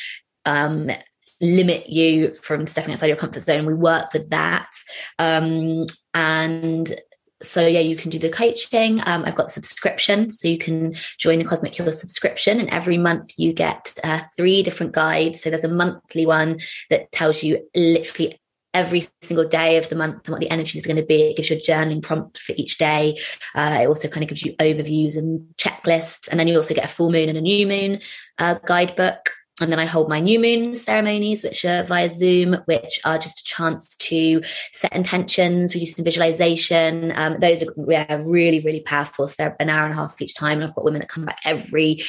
um, 0.46 0.90
limit 1.42 1.90
you 1.90 2.34
from 2.34 2.68
stepping 2.68 2.94
outside 2.94 3.08
your 3.08 3.16
comfort 3.16 3.44
zone. 3.44 3.66
We 3.66 3.74
work 3.74 4.14
with 4.14 4.30
that. 4.30 4.68
Um, 5.18 5.86
and 6.14 6.94
so 7.42 7.66
yeah, 7.66 7.80
you 7.80 7.96
can 7.96 8.10
do 8.10 8.20
the 8.20 8.30
coaching. 8.30 9.02
Um, 9.06 9.24
I've 9.26 9.36
got 9.36 9.52
subscription, 9.52 10.32
so 10.32 10.48
you 10.48 10.58
can 10.58 10.96
join 11.18 11.40
the 11.40 11.46
Cosmic 11.46 11.74
Cure 11.74 11.92
subscription, 11.92 12.60
and 12.60 12.70
every 12.70 12.98
month 12.98 13.32
you 13.38 13.54
get 13.54 13.94
uh, 14.04 14.22
three 14.36 14.64
different 14.64 14.92
guides. 14.92 15.42
So 15.42 15.50
there's 15.50 15.64
a 15.64 15.70
monthly 15.70 16.26
one 16.26 16.60
that 16.90 17.12
tells 17.12 17.44
you 17.44 17.66
literally 17.76 18.40
every 18.74 19.04
single 19.22 19.48
day 19.48 19.78
of 19.78 19.90
the 19.90 19.96
month 19.96 20.26
and 20.26 20.32
what 20.32 20.42
the 20.42 20.50
energy 20.52 20.78
is 20.78 20.86
going 20.86 20.98
to 20.98 21.06
be. 21.06 21.24
It 21.24 21.38
gives 21.38 21.50
you 21.50 21.58
a 21.58 21.60
journaling 21.60 22.04
prompt 22.04 22.38
for 22.38 22.54
each 22.56 22.78
day. 22.78 23.20
Uh, 23.56 23.80
it 23.82 23.88
also 23.88 24.08
kind 24.08 24.24
of 24.24 24.30
gives 24.30 24.44
you 24.44 24.54
overviews 24.58 25.18
and 25.18 25.42
checklists, 25.58 26.28
and 26.30 26.40
then 26.40 26.48
you 26.48 26.56
also 26.56 26.74
get 26.74 26.86
a 26.86 26.90
full 26.90 27.12
moon 27.12 27.30
and 27.30 27.38
a 27.38 27.42
new 27.42 27.66
moon 27.68 28.02
uh, 28.38 28.56
guidebook. 28.66 29.32
And 29.62 29.72
then 29.72 29.80
I 29.80 29.86
hold 29.86 30.10
my 30.10 30.20
new 30.20 30.40
moon 30.40 30.76
ceremonies, 30.76 31.44
which 31.44 31.66
are 31.66 31.84
via 31.84 32.10
Zoom, 32.10 32.58
which 32.66 33.00
are 33.06 33.18
just 33.18 33.42
a 33.42 33.44
chance 33.44 33.96
to 33.96 34.42
set 34.72 34.94
intentions, 34.94 35.74
we 35.74 35.82
do 35.82 35.86
some 35.86 36.06
visualization. 36.06 37.12
Um, 37.16 37.38
those 37.40 37.64
are 37.64 37.74
yeah, 37.88 38.22
really, 38.24 38.60
really 38.60 38.82
powerful. 38.82 39.28
So 39.28 39.36
they're 39.38 39.56
an 39.60 39.70
hour 39.70 39.86
and 39.86 39.94
a 39.94 39.98
half 39.98 40.22
each 40.22 40.36
time. 40.36 40.60
And 40.60 40.64
I've 40.64 40.76
got 40.76 40.86
women 40.86 41.02
that 41.02 41.10
come 41.10 41.26
back 41.26 41.40
every 41.46 42.02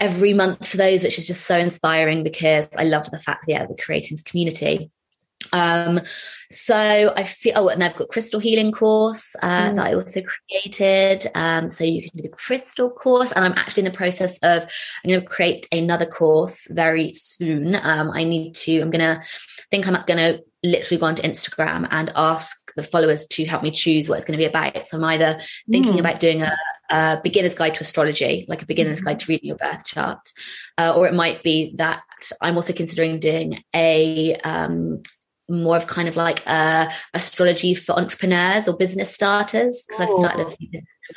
every 0.00 0.32
month 0.32 0.66
for 0.66 0.76
those, 0.76 1.02
which 1.02 1.18
is 1.18 1.26
just 1.26 1.46
so 1.46 1.58
inspiring 1.58 2.22
because 2.22 2.68
I 2.78 2.84
love 2.84 3.10
the 3.10 3.18
fact 3.18 3.46
that 3.46 3.52
yeah, 3.52 3.66
we're 3.68 3.76
creating 3.76 4.16
this 4.16 4.22
community. 4.22 4.88
Um, 5.52 6.00
so 6.50 7.12
I 7.14 7.24
feel, 7.24 7.52
oh, 7.56 7.68
and 7.68 7.84
I've 7.84 7.96
got 7.96 8.08
crystal 8.08 8.40
healing 8.40 8.72
course 8.72 9.36
uh, 9.42 9.70
mm. 9.70 9.76
that 9.76 9.86
I 9.86 9.94
also 9.94 10.22
created. 10.22 11.26
Um, 11.34 11.70
so 11.70 11.84
you 11.84 12.02
can 12.02 12.16
do 12.16 12.22
the 12.22 12.34
crystal 12.34 12.90
course, 12.90 13.32
and 13.32 13.44
I'm 13.44 13.52
actually 13.52 13.84
in 13.84 13.92
the 13.92 13.96
process 13.96 14.38
of 14.42 14.62
I'm 15.04 15.10
going 15.10 15.20
to 15.20 15.26
create 15.26 15.68
another 15.72 16.06
course 16.06 16.66
very 16.70 17.12
soon. 17.12 17.74
Um, 17.74 18.10
I 18.10 18.24
need 18.24 18.54
to. 18.56 18.80
I'm 18.80 18.90
going 18.90 19.00
to 19.00 19.22
think 19.70 19.86
I'm 19.86 20.02
going 20.06 20.18
to 20.18 20.42
literally 20.62 20.98
go 20.98 21.06
onto 21.06 21.22
Instagram 21.22 21.86
and 21.90 22.10
ask 22.16 22.56
the 22.74 22.82
followers 22.82 23.26
to 23.28 23.44
help 23.44 23.62
me 23.62 23.70
choose 23.70 24.08
what 24.08 24.16
it's 24.16 24.24
going 24.24 24.38
to 24.38 24.42
be 24.42 24.48
about. 24.48 24.82
So 24.84 24.96
I'm 24.96 25.04
either 25.04 25.38
thinking 25.70 25.94
mm. 25.94 26.00
about 26.00 26.18
doing 26.18 26.42
a, 26.42 26.52
a, 26.90 27.20
beginner's 27.22 27.54
guide 27.54 27.74
to 27.74 27.82
astrology, 27.82 28.44
like 28.48 28.62
a 28.62 28.66
beginner's 28.66 29.00
mm. 29.00 29.04
guide 29.04 29.20
to 29.20 29.26
reading 29.28 29.48
your 29.48 29.56
birth 29.56 29.84
chart, 29.84 30.32
uh, 30.78 30.94
or 30.96 31.06
it 31.06 31.14
might 31.14 31.42
be 31.42 31.74
that 31.76 32.02
I'm 32.40 32.56
also 32.56 32.72
considering 32.72 33.20
doing 33.20 33.62
a 33.74 34.34
um, 34.36 35.02
more 35.48 35.76
of 35.76 35.86
kind 35.86 36.08
of 36.08 36.16
like 36.16 36.42
uh, 36.46 36.90
astrology 37.14 37.74
for 37.74 37.92
entrepreneurs 37.92 38.68
or 38.68 38.76
business 38.76 39.12
starters 39.12 39.84
because 39.86 40.00
I've 40.00 40.10
started 40.10 40.46
a 40.46 40.50
few 40.50 40.68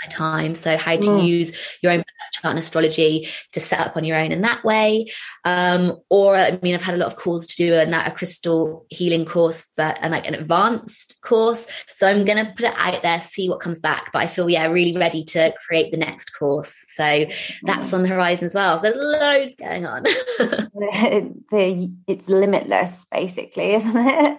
my 0.04 0.10
time. 0.10 0.56
So 0.56 0.78
how 0.78 0.96
to 0.96 1.08
mm. 1.08 1.28
use 1.28 1.52
your 1.82 1.92
own 1.92 2.04
chart 2.42 2.52
and 2.52 2.60
astrology 2.60 3.28
to 3.54 3.60
set 3.60 3.80
up 3.80 3.98
on 3.98 4.04
your 4.04 4.18
own 4.18 4.32
in 4.32 4.42
that 4.42 4.64
way. 4.64 5.08
Um, 5.46 5.98
or 6.10 6.36
I 6.36 6.60
mean, 6.62 6.74
I've 6.74 6.82
had 6.82 6.96
a 6.96 6.98
lot 6.98 7.08
of 7.08 7.16
calls 7.16 7.48
to 7.48 7.56
do 7.56 7.74
a, 7.74 7.84
a 7.84 8.12
crystal 8.12 8.86
healing 8.90 9.26
course, 9.26 9.68
but 9.78 9.98
and 10.02 10.12
like 10.12 10.28
an 10.28 10.36
advanced 10.36 11.20
course. 11.22 11.68
So 11.96 12.08
I'm 12.08 12.26
going 12.26 12.46
to 12.46 12.52
put 12.54 12.66
it 12.66 12.74
out 12.76 13.02
there, 13.02 13.22
see 13.22 13.50
what 13.50 13.60
comes 13.60 13.80
back. 13.80 14.12
But 14.12 14.20
I 14.20 14.28
feel 14.28 14.50
yeah, 14.50 14.66
really 14.68 14.98
ready 14.98 15.24
to 15.24 15.54
create 15.66 15.92
the 15.92 15.98
next 15.98 16.32
course. 16.32 16.74
So 16.96 17.26
that's 17.64 17.94
on 17.94 18.04
the 18.04 18.10
horizon 18.10 18.46
as 18.48 18.56
well. 18.56 18.78
So 18.78 18.84
there's 18.84 18.96
loads 18.98 19.56
going 19.56 19.86
on. 19.86 20.04
the, 20.04 20.70
the, 21.52 21.92
it's 22.08 22.28
limitless, 22.28 23.06
basically, 23.12 23.76
isn't 23.76 23.98
it? 23.98 24.38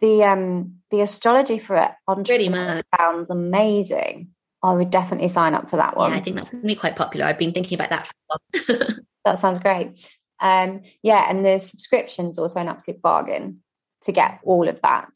The 0.00 0.24
um 0.24 0.76
the 0.90 1.02
astrology 1.02 1.58
for 1.58 1.76
it 1.76 1.90
on 2.08 2.24
pretty 2.24 2.48
much 2.48 2.86
sounds 2.96 3.28
amazing. 3.28 4.28
I 4.62 4.74
would 4.74 4.90
definitely 4.90 5.28
sign 5.28 5.54
up 5.54 5.70
for 5.70 5.76
that 5.76 5.96
one. 5.96 6.10
Yeah, 6.10 6.18
I 6.18 6.20
think 6.20 6.36
that's 6.36 6.50
going 6.50 6.62
to 6.62 6.66
be 6.66 6.74
quite 6.74 6.96
popular. 6.96 7.26
I've 7.26 7.38
been 7.38 7.52
thinking 7.52 7.76
about 7.76 7.90
that. 7.90 8.06
For 8.06 8.12
a 8.12 8.76
while. 8.76 8.98
that 9.24 9.38
sounds 9.38 9.58
great. 9.58 9.98
Um, 10.40 10.82
yeah, 11.02 11.26
and 11.28 11.44
the 11.44 11.58
subscription's 11.58 12.38
also 12.38 12.60
an 12.60 12.68
absolute 12.68 13.00
bargain 13.00 13.60
to 14.04 14.12
get 14.12 14.40
all 14.44 14.68
of 14.68 14.80
that. 14.82 15.10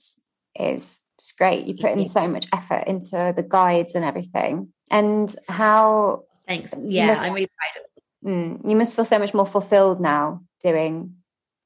Is 0.59 1.05
just 1.19 1.37
great. 1.37 1.67
You 1.67 1.75
put 1.75 1.93
in 1.93 2.07
so 2.07 2.27
much 2.27 2.47
effort 2.53 2.85
into 2.87 3.33
the 3.37 3.43
guides 3.43 3.95
and 3.95 4.05
everything. 4.05 4.73
And 4.91 5.35
how? 5.49 6.25
Thanks. 6.47 6.73
Yeah, 6.81 7.09
must, 7.09 7.23
I'm 7.23 7.33
really 7.35 7.49
proud 7.49 7.83
of. 7.83 8.31
Mm, 8.31 8.71
you 8.71 8.77
must 8.77 8.95
feel 8.95 9.05
so 9.05 9.19
much 9.19 9.35
more 9.35 9.47
fulfilled 9.47 10.01
now 10.01 10.43
doing, 10.63 11.17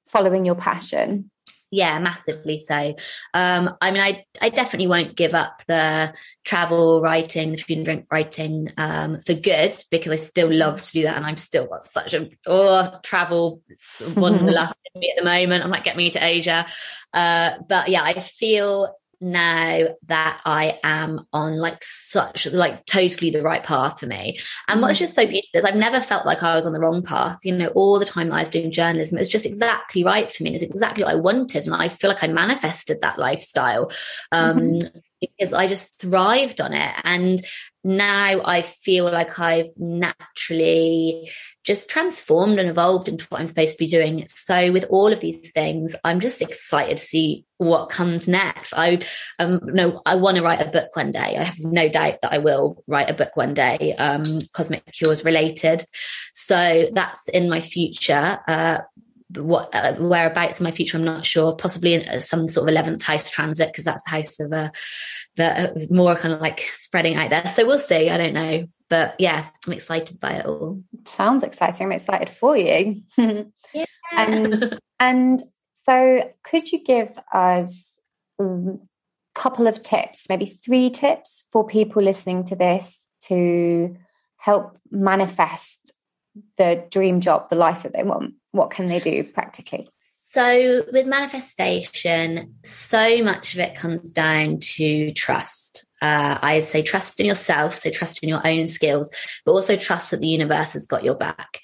following 0.09 0.45
your 0.45 0.57
passion 0.57 1.31
yeah 1.71 1.99
massively 1.99 2.59
so. 2.59 2.95
Um 3.35 3.77
i 3.81 3.91
mean 3.91 4.01
i 4.01 4.25
i 4.41 4.49
definitely 4.49 4.87
won't 4.87 5.16
give 5.16 5.35
up 5.35 5.62
the 5.66 6.14
travel 6.45 7.01
writing 7.01 7.53
the 7.53 7.59
food 7.59 7.79
and 7.79 7.85
drink 7.85 8.07
writing 8.11 8.69
um 8.79 9.21
for 9.21 9.35
good 9.35 9.77
because 9.91 10.12
i 10.12 10.16
still 10.16 10.53
love 10.53 10.83
to 10.83 10.93
do 10.93 11.03
that 11.03 11.16
and 11.16 11.27
i'm 11.27 11.37
still 11.37 11.66
got 11.66 11.85
such 11.85 12.14
a 12.14 12.31
oh 12.47 12.99
travel 13.03 13.62
one 14.14 14.47
last 14.47 14.77
me 14.95 15.11
at 15.11 15.23
the 15.23 15.25
moment. 15.25 15.62
I'm 15.62 15.71
like 15.71 15.85
get 15.85 15.97
me 15.97 16.11
to 16.11 16.25
asia. 16.25 16.66
Uh 17.12 17.53
but 17.69 17.89
yeah 17.89 18.03
i 18.03 18.19
feel 18.19 18.95
now 19.21 19.89
that 20.07 20.41
I 20.45 20.79
am 20.83 21.27
on 21.33 21.59
like 21.59 21.79
such 21.83 22.47
like 22.47 22.87
totally 22.87 23.31
the 23.31 23.43
right 23.43 23.62
path 23.62 24.01
for 24.01 24.07
me. 24.07 24.39
And 24.69 24.81
what's 24.81 24.99
mm. 24.99 25.01
just 25.01 25.14
so 25.14 25.27
beautiful 25.27 25.59
is 25.59 25.64
I've 25.64 25.75
never 25.75 26.01
felt 26.01 26.27
like 26.27 26.43
I 26.43 26.55
was 26.55 26.66
on 26.66 26.73
the 26.73 26.81
wrong 26.81 27.03
path. 27.03 27.39
You 27.45 27.57
know, 27.57 27.69
all 27.69 27.99
the 27.99 28.05
time 28.05 28.29
that 28.29 28.37
I 28.37 28.41
was 28.41 28.49
doing 28.49 28.71
journalism, 28.71 29.19
it 29.19 29.23
was 29.23 29.29
just 29.29 29.47
exactly 29.47 30.05
right 30.05 30.33
for 30.33 30.43
me. 30.43 30.55
It's 30.55 30.62
exactly 30.62 31.05
what 31.05 31.12
I 31.12 31.16
wanted. 31.16 31.66
And 31.66 31.75
I 31.75 31.89
feel 31.89 32.11
like 32.11 32.23
I 32.23 32.29
manifested 32.29 33.01
that 33.01 33.19
lifestyle. 33.19 33.91
Um, 34.33 34.59
mm-hmm 34.59 34.99
because 35.21 35.53
I 35.53 35.66
just 35.66 36.01
thrived 36.01 36.61
on 36.61 36.73
it. 36.73 36.95
And 37.05 37.41
now 37.85 38.41
I 38.45 38.62
feel 38.62 39.05
like 39.05 39.39
I've 39.39 39.69
naturally 39.77 41.31
just 41.64 41.89
transformed 41.89 42.59
and 42.59 42.69
evolved 42.69 43.09
into 43.09 43.25
what 43.29 43.41
I'm 43.41 43.49
supposed 43.49 43.73
to 43.73 43.79
be 43.79 43.87
doing. 43.87 44.27
So 44.27 44.73
with 44.73 44.85
all 44.91 45.12
of 45.12 45.21
these 45.21 45.51
things, 45.53 45.95
I'm 46.05 46.21
just 46.21 46.43
excited 46.43 46.99
to 46.99 47.05
see 47.05 47.45
what 47.59 47.91
comes 47.91 48.29
next. 48.29 48.73
I 48.77 49.01
um 49.39 49.61
no, 49.62 50.01
I 50.07 50.16
want 50.16 50.37
to 50.37 50.43
write 50.43 50.66
a 50.66 50.71
book 50.71 50.95
one 50.95 51.12
day. 51.12 51.37
I 51.37 51.45
have 51.45 51.59
no 51.61 51.89
doubt 51.89 52.19
that 52.23 52.33
I 52.33 52.39
will 52.39 52.83
write 52.87 53.11
a 53.11 53.14
book 53.14 53.37
one 53.37 53.55
day, 53.55 53.95
um, 53.99 54.39
cosmic 54.53 54.85
cures 54.93 55.25
related. 55.25 55.85
So 56.33 56.89
that's 56.93 57.29
in 57.29 57.49
my 57.49 57.61
future. 57.61 58.39
Uh, 58.47 58.79
what 59.37 59.74
uh, 59.74 59.95
whereabouts 59.97 60.61
in 60.61 60.64
my 60.64 60.70
future 60.70 60.97
i'm 60.97 61.05
not 61.05 61.26
sure. 61.26 61.55
Possibly 61.55 61.95
in 61.95 62.09
uh, 62.09 62.20
some 62.20 62.49
sort 62.49 62.68
of 62.68 62.74
11th 62.74 63.03
house 63.03 63.29
transit 63.29 63.68
because 63.68 63.85
that's 63.85 64.03
the 64.05 64.11
house 64.11 64.41
of 64.41 64.53
uh, 64.53 64.70
that 65.37 65.70
uh, 65.70 65.81
more 65.91 66.16
kind 66.16 66.35
of 66.35 66.41
like 66.41 66.61
spreading 66.61 67.16
out 67.16 67.31
there. 67.31 67.47
So 67.55 67.66
we'll 67.66 67.79
see. 67.79 68.09
I 68.11 68.16
don't 68.16 68.35
know. 68.35 68.66
But 68.89 69.16
yeah 69.18 69.47
i'm 69.66 69.72
excited 69.74 70.18
by 70.18 70.37
it 70.37 70.47
all. 70.47 70.83
Sounds 71.07 71.45
exciting. 71.45 71.87
I'm 71.87 71.93
excited 71.93 72.31
for 72.31 72.57
you. 72.57 73.03
Yeah. 73.74 73.85
and 74.12 74.81
and 74.99 75.43
so 75.87 76.33
could 76.43 76.72
you 76.72 76.83
give 76.83 77.18
us 77.35 77.93
a 78.41 78.76
couple 79.35 79.66
of 79.66 79.83
tips 79.83 80.24
maybe 80.29 80.47
three 80.47 80.89
tips 80.89 81.45
for 81.53 81.66
people 81.66 82.03
listening 82.03 82.45
to 82.45 82.57
this 82.57 83.01
to 83.24 83.95
help 84.39 84.79
manifest 84.91 85.93
the 86.57 86.87
dream 86.91 87.20
job 87.20 87.51
the 87.51 87.57
life 87.57 87.83
that 87.83 87.93
they 87.93 88.03
want 88.03 88.35
what 88.59 88.70
can 88.70 88.88
they 88.88 89.00
do 89.00 89.24
practically? 89.24 89.88
So, 90.32 90.84
with 90.92 91.06
manifestation, 91.06 92.56
so 92.64 93.22
much 93.22 93.54
of 93.54 93.61
it 93.61 93.74
comes 93.74 94.11
down 94.11 94.59
to 94.61 95.12
trust. 95.12 95.86
Uh, 96.02 96.38
I'd 96.42 96.64
say 96.64 96.82
trust 96.82 97.18
in 97.18 97.26
yourself, 97.26 97.76
so 97.76 97.90
trust 97.90 98.22
in 98.22 98.28
your 98.28 98.46
own 98.46 98.66
skills, 98.66 99.09
but 99.44 99.52
also 99.52 99.76
trust 99.76 100.11
that 100.11 100.20
the 100.20 100.28
universe 100.28 100.74
has 100.74 100.86
got 100.86 101.02
your 101.02 101.14
back. 101.14 101.61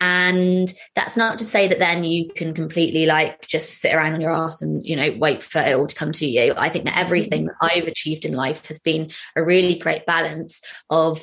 And 0.00 0.72
that's 0.96 1.16
not 1.16 1.38
to 1.38 1.44
say 1.44 1.68
that 1.68 1.78
then 1.78 2.02
you 2.02 2.28
can 2.28 2.54
completely 2.54 3.06
like 3.06 3.46
just 3.46 3.80
sit 3.80 3.94
around 3.94 4.14
on 4.14 4.20
your 4.20 4.32
ass 4.32 4.60
and, 4.60 4.84
you 4.84 4.96
know, 4.96 5.14
wait 5.16 5.44
for 5.44 5.60
it 5.60 5.74
all 5.74 5.86
to 5.86 5.94
come 5.94 6.10
to 6.12 6.26
you. 6.26 6.54
I 6.56 6.68
think 6.68 6.86
that 6.86 6.98
everything 6.98 7.46
that 7.46 7.54
I've 7.60 7.86
achieved 7.86 8.24
in 8.24 8.34
life 8.34 8.66
has 8.66 8.80
been 8.80 9.10
a 9.36 9.44
really 9.44 9.78
great 9.78 10.04
balance 10.04 10.60
of 10.90 11.22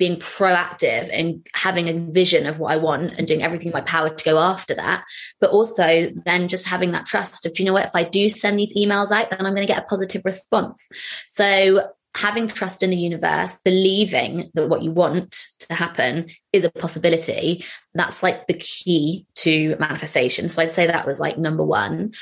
being 0.00 0.18
proactive 0.18 1.10
and 1.12 1.46
having 1.54 1.86
a 1.86 2.10
vision 2.10 2.46
of 2.46 2.58
what 2.58 2.72
I 2.72 2.78
want 2.78 3.12
and 3.18 3.28
doing 3.28 3.42
everything 3.42 3.66
in 3.66 3.74
my 3.74 3.82
power 3.82 4.08
to 4.08 4.24
go 4.24 4.38
after 4.38 4.74
that. 4.74 5.04
But 5.42 5.50
also 5.50 6.10
then 6.24 6.48
just 6.48 6.66
having 6.66 6.92
that 6.92 7.04
trust 7.04 7.44
of, 7.44 7.58
you 7.58 7.66
know 7.66 7.74
what, 7.74 7.84
if 7.84 7.94
I 7.94 8.04
do 8.04 8.30
send 8.30 8.58
these 8.58 8.74
emails 8.74 9.12
out, 9.12 9.28
then 9.28 9.44
I'm 9.44 9.54
going 9.54 9.66
to 9.66 9.72
get 9.72 9.82
a 9.82 9.86
positive 9.86 10.22
response. 10.24 10.88
So 11.28 11.90
having 12.14 12.48
trust 12.48 12.82
in 12.82 12.88
the 12.88 12.96
universe, 12.96 13.58
believing 13.62 14.50
that 14.54 14.70
what 14.70 14.82
you 14.82 14.90
want 14.90 15.46
to 15.58 15.74
happen 15.74 16.30
is 16.54 16.64
a 16.64 16.70
possibility, 16.70 17.62
that's 17.92 18.22
like 18.22 18.46
the 18.46 18.54
key 18.54 19.26
to 19.34 19.76
manifestation. 19.78 20.48
So 20.48 20.62
I'd 20.62 20.70
say 20.70 20.86
that 20.86 21.06
was 21.06 21.20
like 21.20 21.36
number 21.36 21.62
one. 21.62 22.14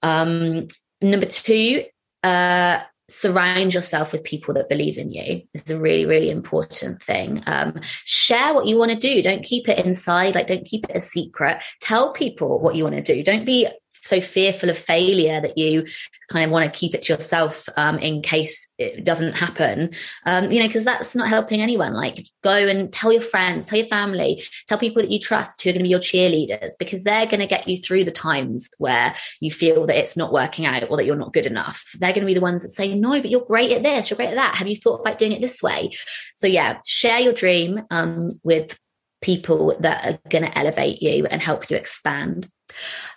Um, 0.00 0.68
number 1.02 1.26
two, 1.26 1.84
uh, 2.22 2.80
surround 3.08 3.72
yourself 3.72 4.12
with 4.12 4.24
people 4.24 4.54
that 4.54 4.68
believe 4.68 4.98
in 4.98 5.10
you 5.10 5.42
is 5.54 5.70
a 5.70 5.78
really 5.78 6.06
really 6.06 6.30
important 6.30 7.02
thing. 7.02 7.42
Um, 7.46 7.80
share 8.04 8.54
what 8.54 8.66
you 8.66 8.78
want 8.78 8.90
to 8.90 8.96
do. 8.96 9.22
Don't 9.22 9.44
keep 9.44 9.68
it 9.68 9.84
inside 9.84 10.34
like 10.34 10.46
don't 10.46 10.64
keep 10.64 10.86
it 10.88 10.96
a 10.96 11.02
secret. 11.02 11.62
Tell 11.80 12.12
people 12.12 12.60
what 12.60 12.74
you 12.74 12.84
want 12.84 12.96
to 12.96 13.02
do. 13.02 13.22
Don't 13.22 13.44
be 13.44 13.68
so 14.06 14.20
fearful 14.20 14.70
of 14.70 14.78
failure 14.78 15.40
that 15.40 15.58
you 15.58 15.86
kind 16.28 16.44
of 16.44 16.50
want 16.50 16.64
to 16.64 16.78
keep 16.78 16.94
it 16.94 17.02
to 17.02 17.12
yourself 17.12 17.68
um, 17.76 17.98
in 17.98 18.22
case 18.22 18.68
it 18.78 19.04
doesn't 19.04 19.34
happen. 19.34 19.92
Um, 20.24 20.50
you 20.50 20.60
know 20.60 20.66
because 20.66 20.84
that's 20.84 21.14
not 21.14 21.28
helping 21.28 21.60
anyone. 21.60 21.94
Like 21.94 22.26
go 22.42 22.52
and 22.52 22.92
tell 22.92 23.12
your 23.12 23.22
friends 23.22 23.66
tell 23.66 23.78
your 23.78 23.88
family 23.88 24.42
tell 24.68 24.78
people 24.78 25.02
that 25.02 25.10
you 25.10 25.18
trust 25.18 25.60
who 25.60 25.70
are 25.70 25.72
going 25.72 25.80
to 25.80 25.84
be 25.84 25.90
your 25.90 25.98
cheerleaders 25.98 26.70
because 26.78 27.02
they're 27.02 27.26
going 27.26 27.40
to 27.40 27.46
get 27.46 27.66
you 27.66 27.76
through 27.76 28.04
the 28.04 28.10
times 28.10 28.68
where 28.78 29.14
you 29.40 29.50
feel 29.50 29.86
that 29.86 29.98
it's 29.98 30.16
not 30.16 30.32
working 30.32 30.64
out 30.64 30.88
or 30.88 30.96
that 30.96 31.06
you're 31.06 31.16
not 31.16 31.32
good 31.32 31.46
enough. 31.46 31.92
They're 31.98 32.12
going 32.12 32.20
to 32.20 32.26
be 32.26 32.34
the 32.34 32.40
ones 32.40 32.62
that 32.62 32.70
say 32.70 32.94
no 32.94 33.20
but 33.20 33.30
you're 33.30 33.44
great 33.44 33.72
at 33.72 33.82
this 33.82 34.10
you're 34.10 34.16
great 34.16 34.30
at 34.30 34.36
that. 34.36 34.56
Have 34.56 34.68
you 34.68 34.76
thought 34.76 35.00
about 35.00 35.18
doing 35.18 35.32
it 35.32 35.40
this 35.40 35.62
way? 35.62 35.92
So 36.34 36.46
yeah 36.46 36.78
share 36.84 37.20
your 37.20 37.32
dream 37.32 37.82
um, 37.90 38.28
with 38.44 38.78
people 39.20 39.76
that 39.80 40.04
are 40.04 40.18
going 40.28 40.44
to 40.44 40.58
elevate 40.58 41.02
you 41.02 41.26
and 41.26 41.42
help 41.42 41.70
you 41.70 41.76
expand. 41.76 42.50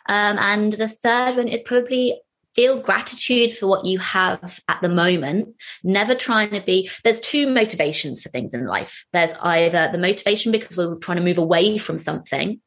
Um, 0.08 0.38
and 0.40 0.74
the 0.74 0.88
third 0.88 1.36
one 1.36 1.48
is 1.48 1.62
probably 1.62 2.22
feel 2.56 2.82
gratitude 2.82 3.52
for 3.52 3.68
what 3.68 3.86
you 3.86 4.00
have 4.00 4.60
at 4.68 4.82
the 4.82 4.90
moment. 4.90 5.56
Never 5.84 6.16
trying 6.16 6.52
to 6.52 6.62
be 6.62 6.90
there's 7.04 7.20
two 7.20 7.48
motivations 7.48 8.22
for 8.22 8.30
things 8.30 8.54
in 8.54 8.66
life. 8.66 9.06
There's 9.14 9.32
either 9.42 9.90
the 9.92 9.98
motivation 9.98 10.52
because 10.52 10.76
we're 10.76 10.96
trying 10.96 11.18
to 11.18 11.24
move 11.24 11.38
away 11.38 11.78
from 11.78 11.98
something 11.98 12.60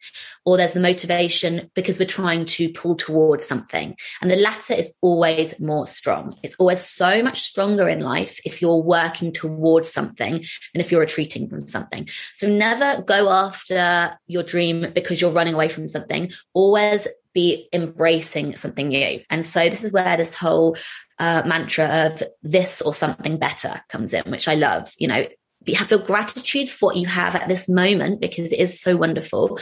or 0.44 0.56
there's 0.56 0.72
the 0.72 0.80
motivation 0.80 1.70
because 1.74 1.98
we're 1.98 2.06
trying 2.06 2.44
to 2.44 2.70
pull 2.72 2.96
towards 2.96 3.46
something. 3.46 3.96
And 4.20 4.30
the 4.30 4.36
latter 4.36 4.74
is 4.74 4.96
always 5.02 5.58
more 5.60 5.86
strong. 5.86 6.36
It's 6.42 6.56
always 6.56 6.80
so 6.80 7.22
much 7.22 7.42
stronger 7.42 7.88
in 7.88 8.00
life 8.00 8.40
if 8.44 8.60
you're 8.60 8.82
working 8.82 9.32
towards 9.32 9.90
something 9.90 10.34
than 10.34 10.80
if 10.80 10.90
you're 10.90 11.00
retreating 11.00 11.48
from 11.48 11.66
something. 11.68 12.08
So 12.34 12.48
never 12.48 13.02
go 13.02 13.30
after 13.30 14.18
your 14.26 14.42
dream 14.42 14.92
because 14.94 15.20
you're 15.20 15.30
running 15.30 15.54
away 15.54 15.68
from 15.68 15.86
something. 15.86 16.30
Always 16.54 17.08
be 17.34 17.68
embracing 17.72 18.54
something 18.54 18.88
new. 18.88 19.20
And 19.30 19.44
so 19.44 19.68
this 19.68 19.84
is 19.84 19.92
where 19.92 20.16
this 20.16 20.34
whole 20.34 20.76
uh, 21.18 21.42
mantra 21.46 21.86
of 21.86 22.22
this 22.42 22.82
or 22.82 22.92
something 22.92 23.38
better 23.38 23.80
comes 23.88 24.12
in, 24.12 24.30
which 24.30 24.48
I 24.48 24.54
love. 24.54 24.92
You 24.98 25.08
know, 25.08 25.26
be, 25.64 25.74
feel 25.74 26.04
gratitude 26.04 26.68
for 26.68 26.86
what 26.86 26.96
you 26.96 27.06
have 27.06 27.34
at 27.34 27.48
this 27.48 27.68
moment 27.68 28.20
because 28.20 28.52
it 28.52 28.58
is 28.58 28.80
so 28.80 28.96
wonderful. 28.96 29.58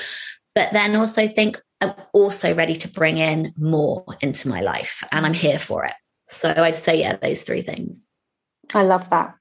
But 0.54 0.72
then 0.72 0.96
also 0.96 1.28
think, 1.28 1.60
I'm 1.80 1.94
also 2.12 2.54
ready 2.54 2.76
to 2.76 2.88
bring 2.88 3.16
in 3.16 3.54
more 3.56 4.04
into 4.20 4.48
my 4.48 4.60
life 4.60 5.02
and 5.12 5.24
I'm 5.24 5.34
here 5.34 5.58
for 5.58 5.84
it. 5.84 5.94
So 6.28 6.50
I'd 6.50 6.76
say, 6.76 7.00
yeah, 7.00 7.16
those 7.16 7.42
three 7.42 7.62
things. 7.62 8.06
I 8.74 8.82
love 8.82 9.08
that. 9.10 9.34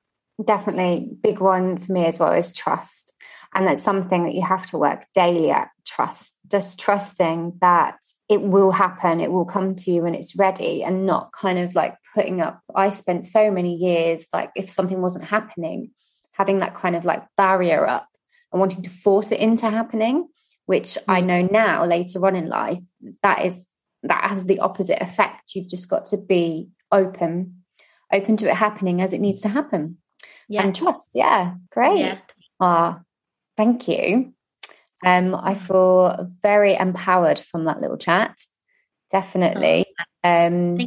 Definitely. 0.44 1.10
Big 1.22 1.40
one 1.40 1.80
for 1.80 1.92
me 1.92 2.06
as 2.06 2.18
well 2.18 2.34
is 2.34 2.54
trust. 2.54 3.14
And 3.54 3.68
that's 3.68 3.84
something 3.84 4.26
that 4.26 4.36
you 4.36 4.46
have 4.46 4.66
to 4.68 4.78
work 4.78 5.06
daily 5.14 5.50
at 5.50 5.70
trust, 5.86 6.36
just 6.48 6.80
trusting 6.80 7.58
that 7.62 7.98
it 8.30 8.42
will 8.42 8.72
happen, 8.72 9.20
it 9.20 9.32
will 9.32 9.46
come 9.46 9.76
to 9.76 9.92
you 9.92 10.04
when 10.04 10.16
it's 10.16 10.36
ready, 10.36 10.84
and 10.84 11.06
not 11.06 11.32
kind 11.34 11.58
of 11.58 11.74
like 11.74 11.96
putting 12.14 12.42
up. 12.42 12.62
I 12.76 12.90
spent 12.90 13.26
so 13.26 13.50
many 13.50 13.76
years, 13.76 14.28
like, 14.32 14.52
if 14.56 14.70
something 14.70 15.02
wasn't 15.02 15.26
happening, 15.26 15.92
having 16.32 16.60
that 16.60 16.76
kind 16.76 16.96
of 16.96 17.04
like 17.04 17.24
barrier 17.36 17.86
up 17.86 18.08
and 18.52 18.60
wanting 18.60 18.84
to 18.84 18.90
force 18.90 19.32
it 19.32 19.40
into 19.40 19.70
happening, 19.70 20.30
which 20.68 20.94
mm. 20.94 21.04
I 21.08 21.22
know 21.22 21.42
now 21.42 21.86
later 21.86 22.26
on 22.26 22.36
in 22.36 22.48
life, 22.48 22.84
that 23.24 23.46
is 23.46 23.66
that 24.04 24.30
has 24.30 24.46
the 24.46 24.60
opposite 24.60 25.02
effect. 25.02 25.56
You've 25.56 25.68
just 25.68 25.90
got 25.90 26.06
to 26.08 26.18
be 26.18 26.70
open, 26.92 27.64
open 28.14 28.38
to 28.38 28.50
it 28.50 28.56
happening 28.56 29.02
as 29.02 29.12
it 29.12 29.20
needs 29.20 29.42
to 29.42 29.50
happen. 29.50 29.98
Yeah. 30.48 30.64
And 30.64 30.76
trust. 30.76 31.12
Yeah. 31.14 31.56
Great. 31.72 32.00
Yeah. 32.00 32.18
Ah, 32.60 33.02
thank 33.58 33.88
you. 33.88 34.34
Um, 35.06 35.36
I 35.36 35.56
feel 35.56 36.32
very 36.42 36.76
empowered 36.76 37.40
from 37.52 37.66
that 37.66 37.82
little 37.82 37.98
chat. 37.98 38.36
Definitely. 39.12 39.86
Oh, 40.24 40.30
um, 40.30 40.78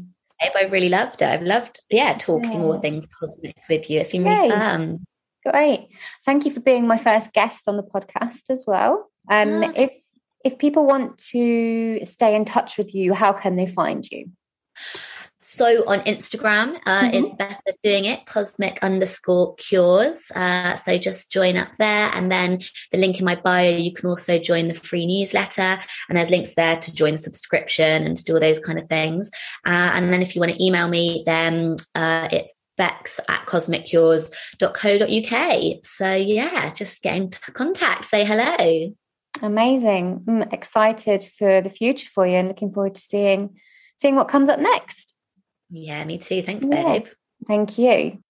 I 0.41 0.65
really 0.65 0.89
loved 0.89 1.23
it. 1.23 1.29
I've 1.29 1.43
loved, 1.43 1.81
yeah, 1.91 2.15
talking 2.19 2.53
yeah. 2.53 2.61
all 2.61 2.79
things 2.79 3.07
cosmic 3.07 3.57
with 3.69 3.89
you. 3.89 4.01
It's 4.01 4.11
been 4.11 4.25
really 4.25 4.51
fun. 4.51 5.05
Great. 5.47 5.89
Thank 6.25 6.45
you 6.45 6.53
for 6.53 6.61
being 6.61 6.87
my 6.87 6.99
first 6.99 7.33
guest 7.33 7.69
on 7.69 7.77
the 7.77 7.83
podcast 7.83 8.51
as 8.51 8.65
well. 8.67 9.11
Um, 9.31 9.65
oh, 9.65 9.73
if 9.75 9.91
if 10.45 10.59
people 10.59 10.85
want 10.87 11.19
to 11.19 12.05
stay 12.05 12.35
in 12.35 12.45
touch 12.45 12.77
with 12.77 12.95
you, 12.95 13.15
how 13.15 13.33
can 13.33 13.57
they 13.57 13.67
find 13.67 14.09
you? 14.11 14.31
So 15.43 15.85
on 15.87 16.01
Instagram 16.01 16.79
uh, 16.87 17.03
mm-hmm. 17.03 17.15
is 17.15 17.29
the 17.29 17.37
best 17.37 17.69
of 17.69 17.77
doing 17.83 18.05
it, 18.05 18.27
cosmic 18.27 18.79
underscore 18.83 19.55
cures. 19.57 20.31
Uh, 20.35 20.77
so 20.77 20.99
just 20.99 21.33
join 21.33 21.57
up 21.57 21.77
there. 21.79 22.11
And 22.15 22.31
then 22.31 22.61
the 22.93 22.99
link 22.99 23.19
in 23.19 23.25
my 23.25 23.35
bio, 23.35 23.77
you 23.77 23.93
can 23.93 24.09
also 24.09 24.39
join 24.39 24.69
the 24.69 24.75
free 24.75 25.05
newsletter. 25.05 25.79
And 26.09 26.17
there's 26.17 26.31
links 26.31 26.55
there 26.55 26.79
to 26.79 26.95
join 26.95 27.13
the 27.13 27.19
subscription 27.19 28.07
and 28.07 28.17
to 28.17 28.25
do 28.25 28.35
all 28.35 28.41
those 28.41 28.61
kind 28.61 28.79
of 28.79 28.87
things. 28.87 29.29
Uh, 29.67 29.91
and 29.95 30.13
then 30.13 30.23
if 30.23 30.35
you 30.35 30.41
want 30.41 30.53
to 30.53 30.65
email 30.65 30.89
me, 30.89 31.25
then 31.27 31.77
uh, 31.95 32.29
it's 32.31 32.55
bex 32.77 33.21
at 33.29 33.47
cosmiccures.co.uk. 33.47 35.85
So 35.85 36.13
yeah, 36.13 36.73
just 36.73 37.03
get 37.03 37.17
in 37.17 37.31
contact, 37.53 38.07
say 38.07 38.25
hello. 38.25 38.95
Amazing. 39.41 40.25
I'm 40.29 40.43
excited 40.43 41.25
for 41.25 41.61
the 41.61 41.71
future 41.71 42.09
for 42.15 42.27
you 42.27 42.37
and 42.37 42.49
looking 42.49 42.73
forward 42.73 42.95
to 42.95 43.01
seeing 43.01 43.59
seeing 43.99 44.17
what 44.17 44.29
comes 44.29 44.49
up 44.49 44.59
next. 44.59 45.12
Yeah, 45.73 46.05
me 46.05 46.19
too. 46.19 46.43
Thanks, 46.43 46.67
babe. 46.67 47.07
Thank 47.49 47.79
you. 47.79 48.23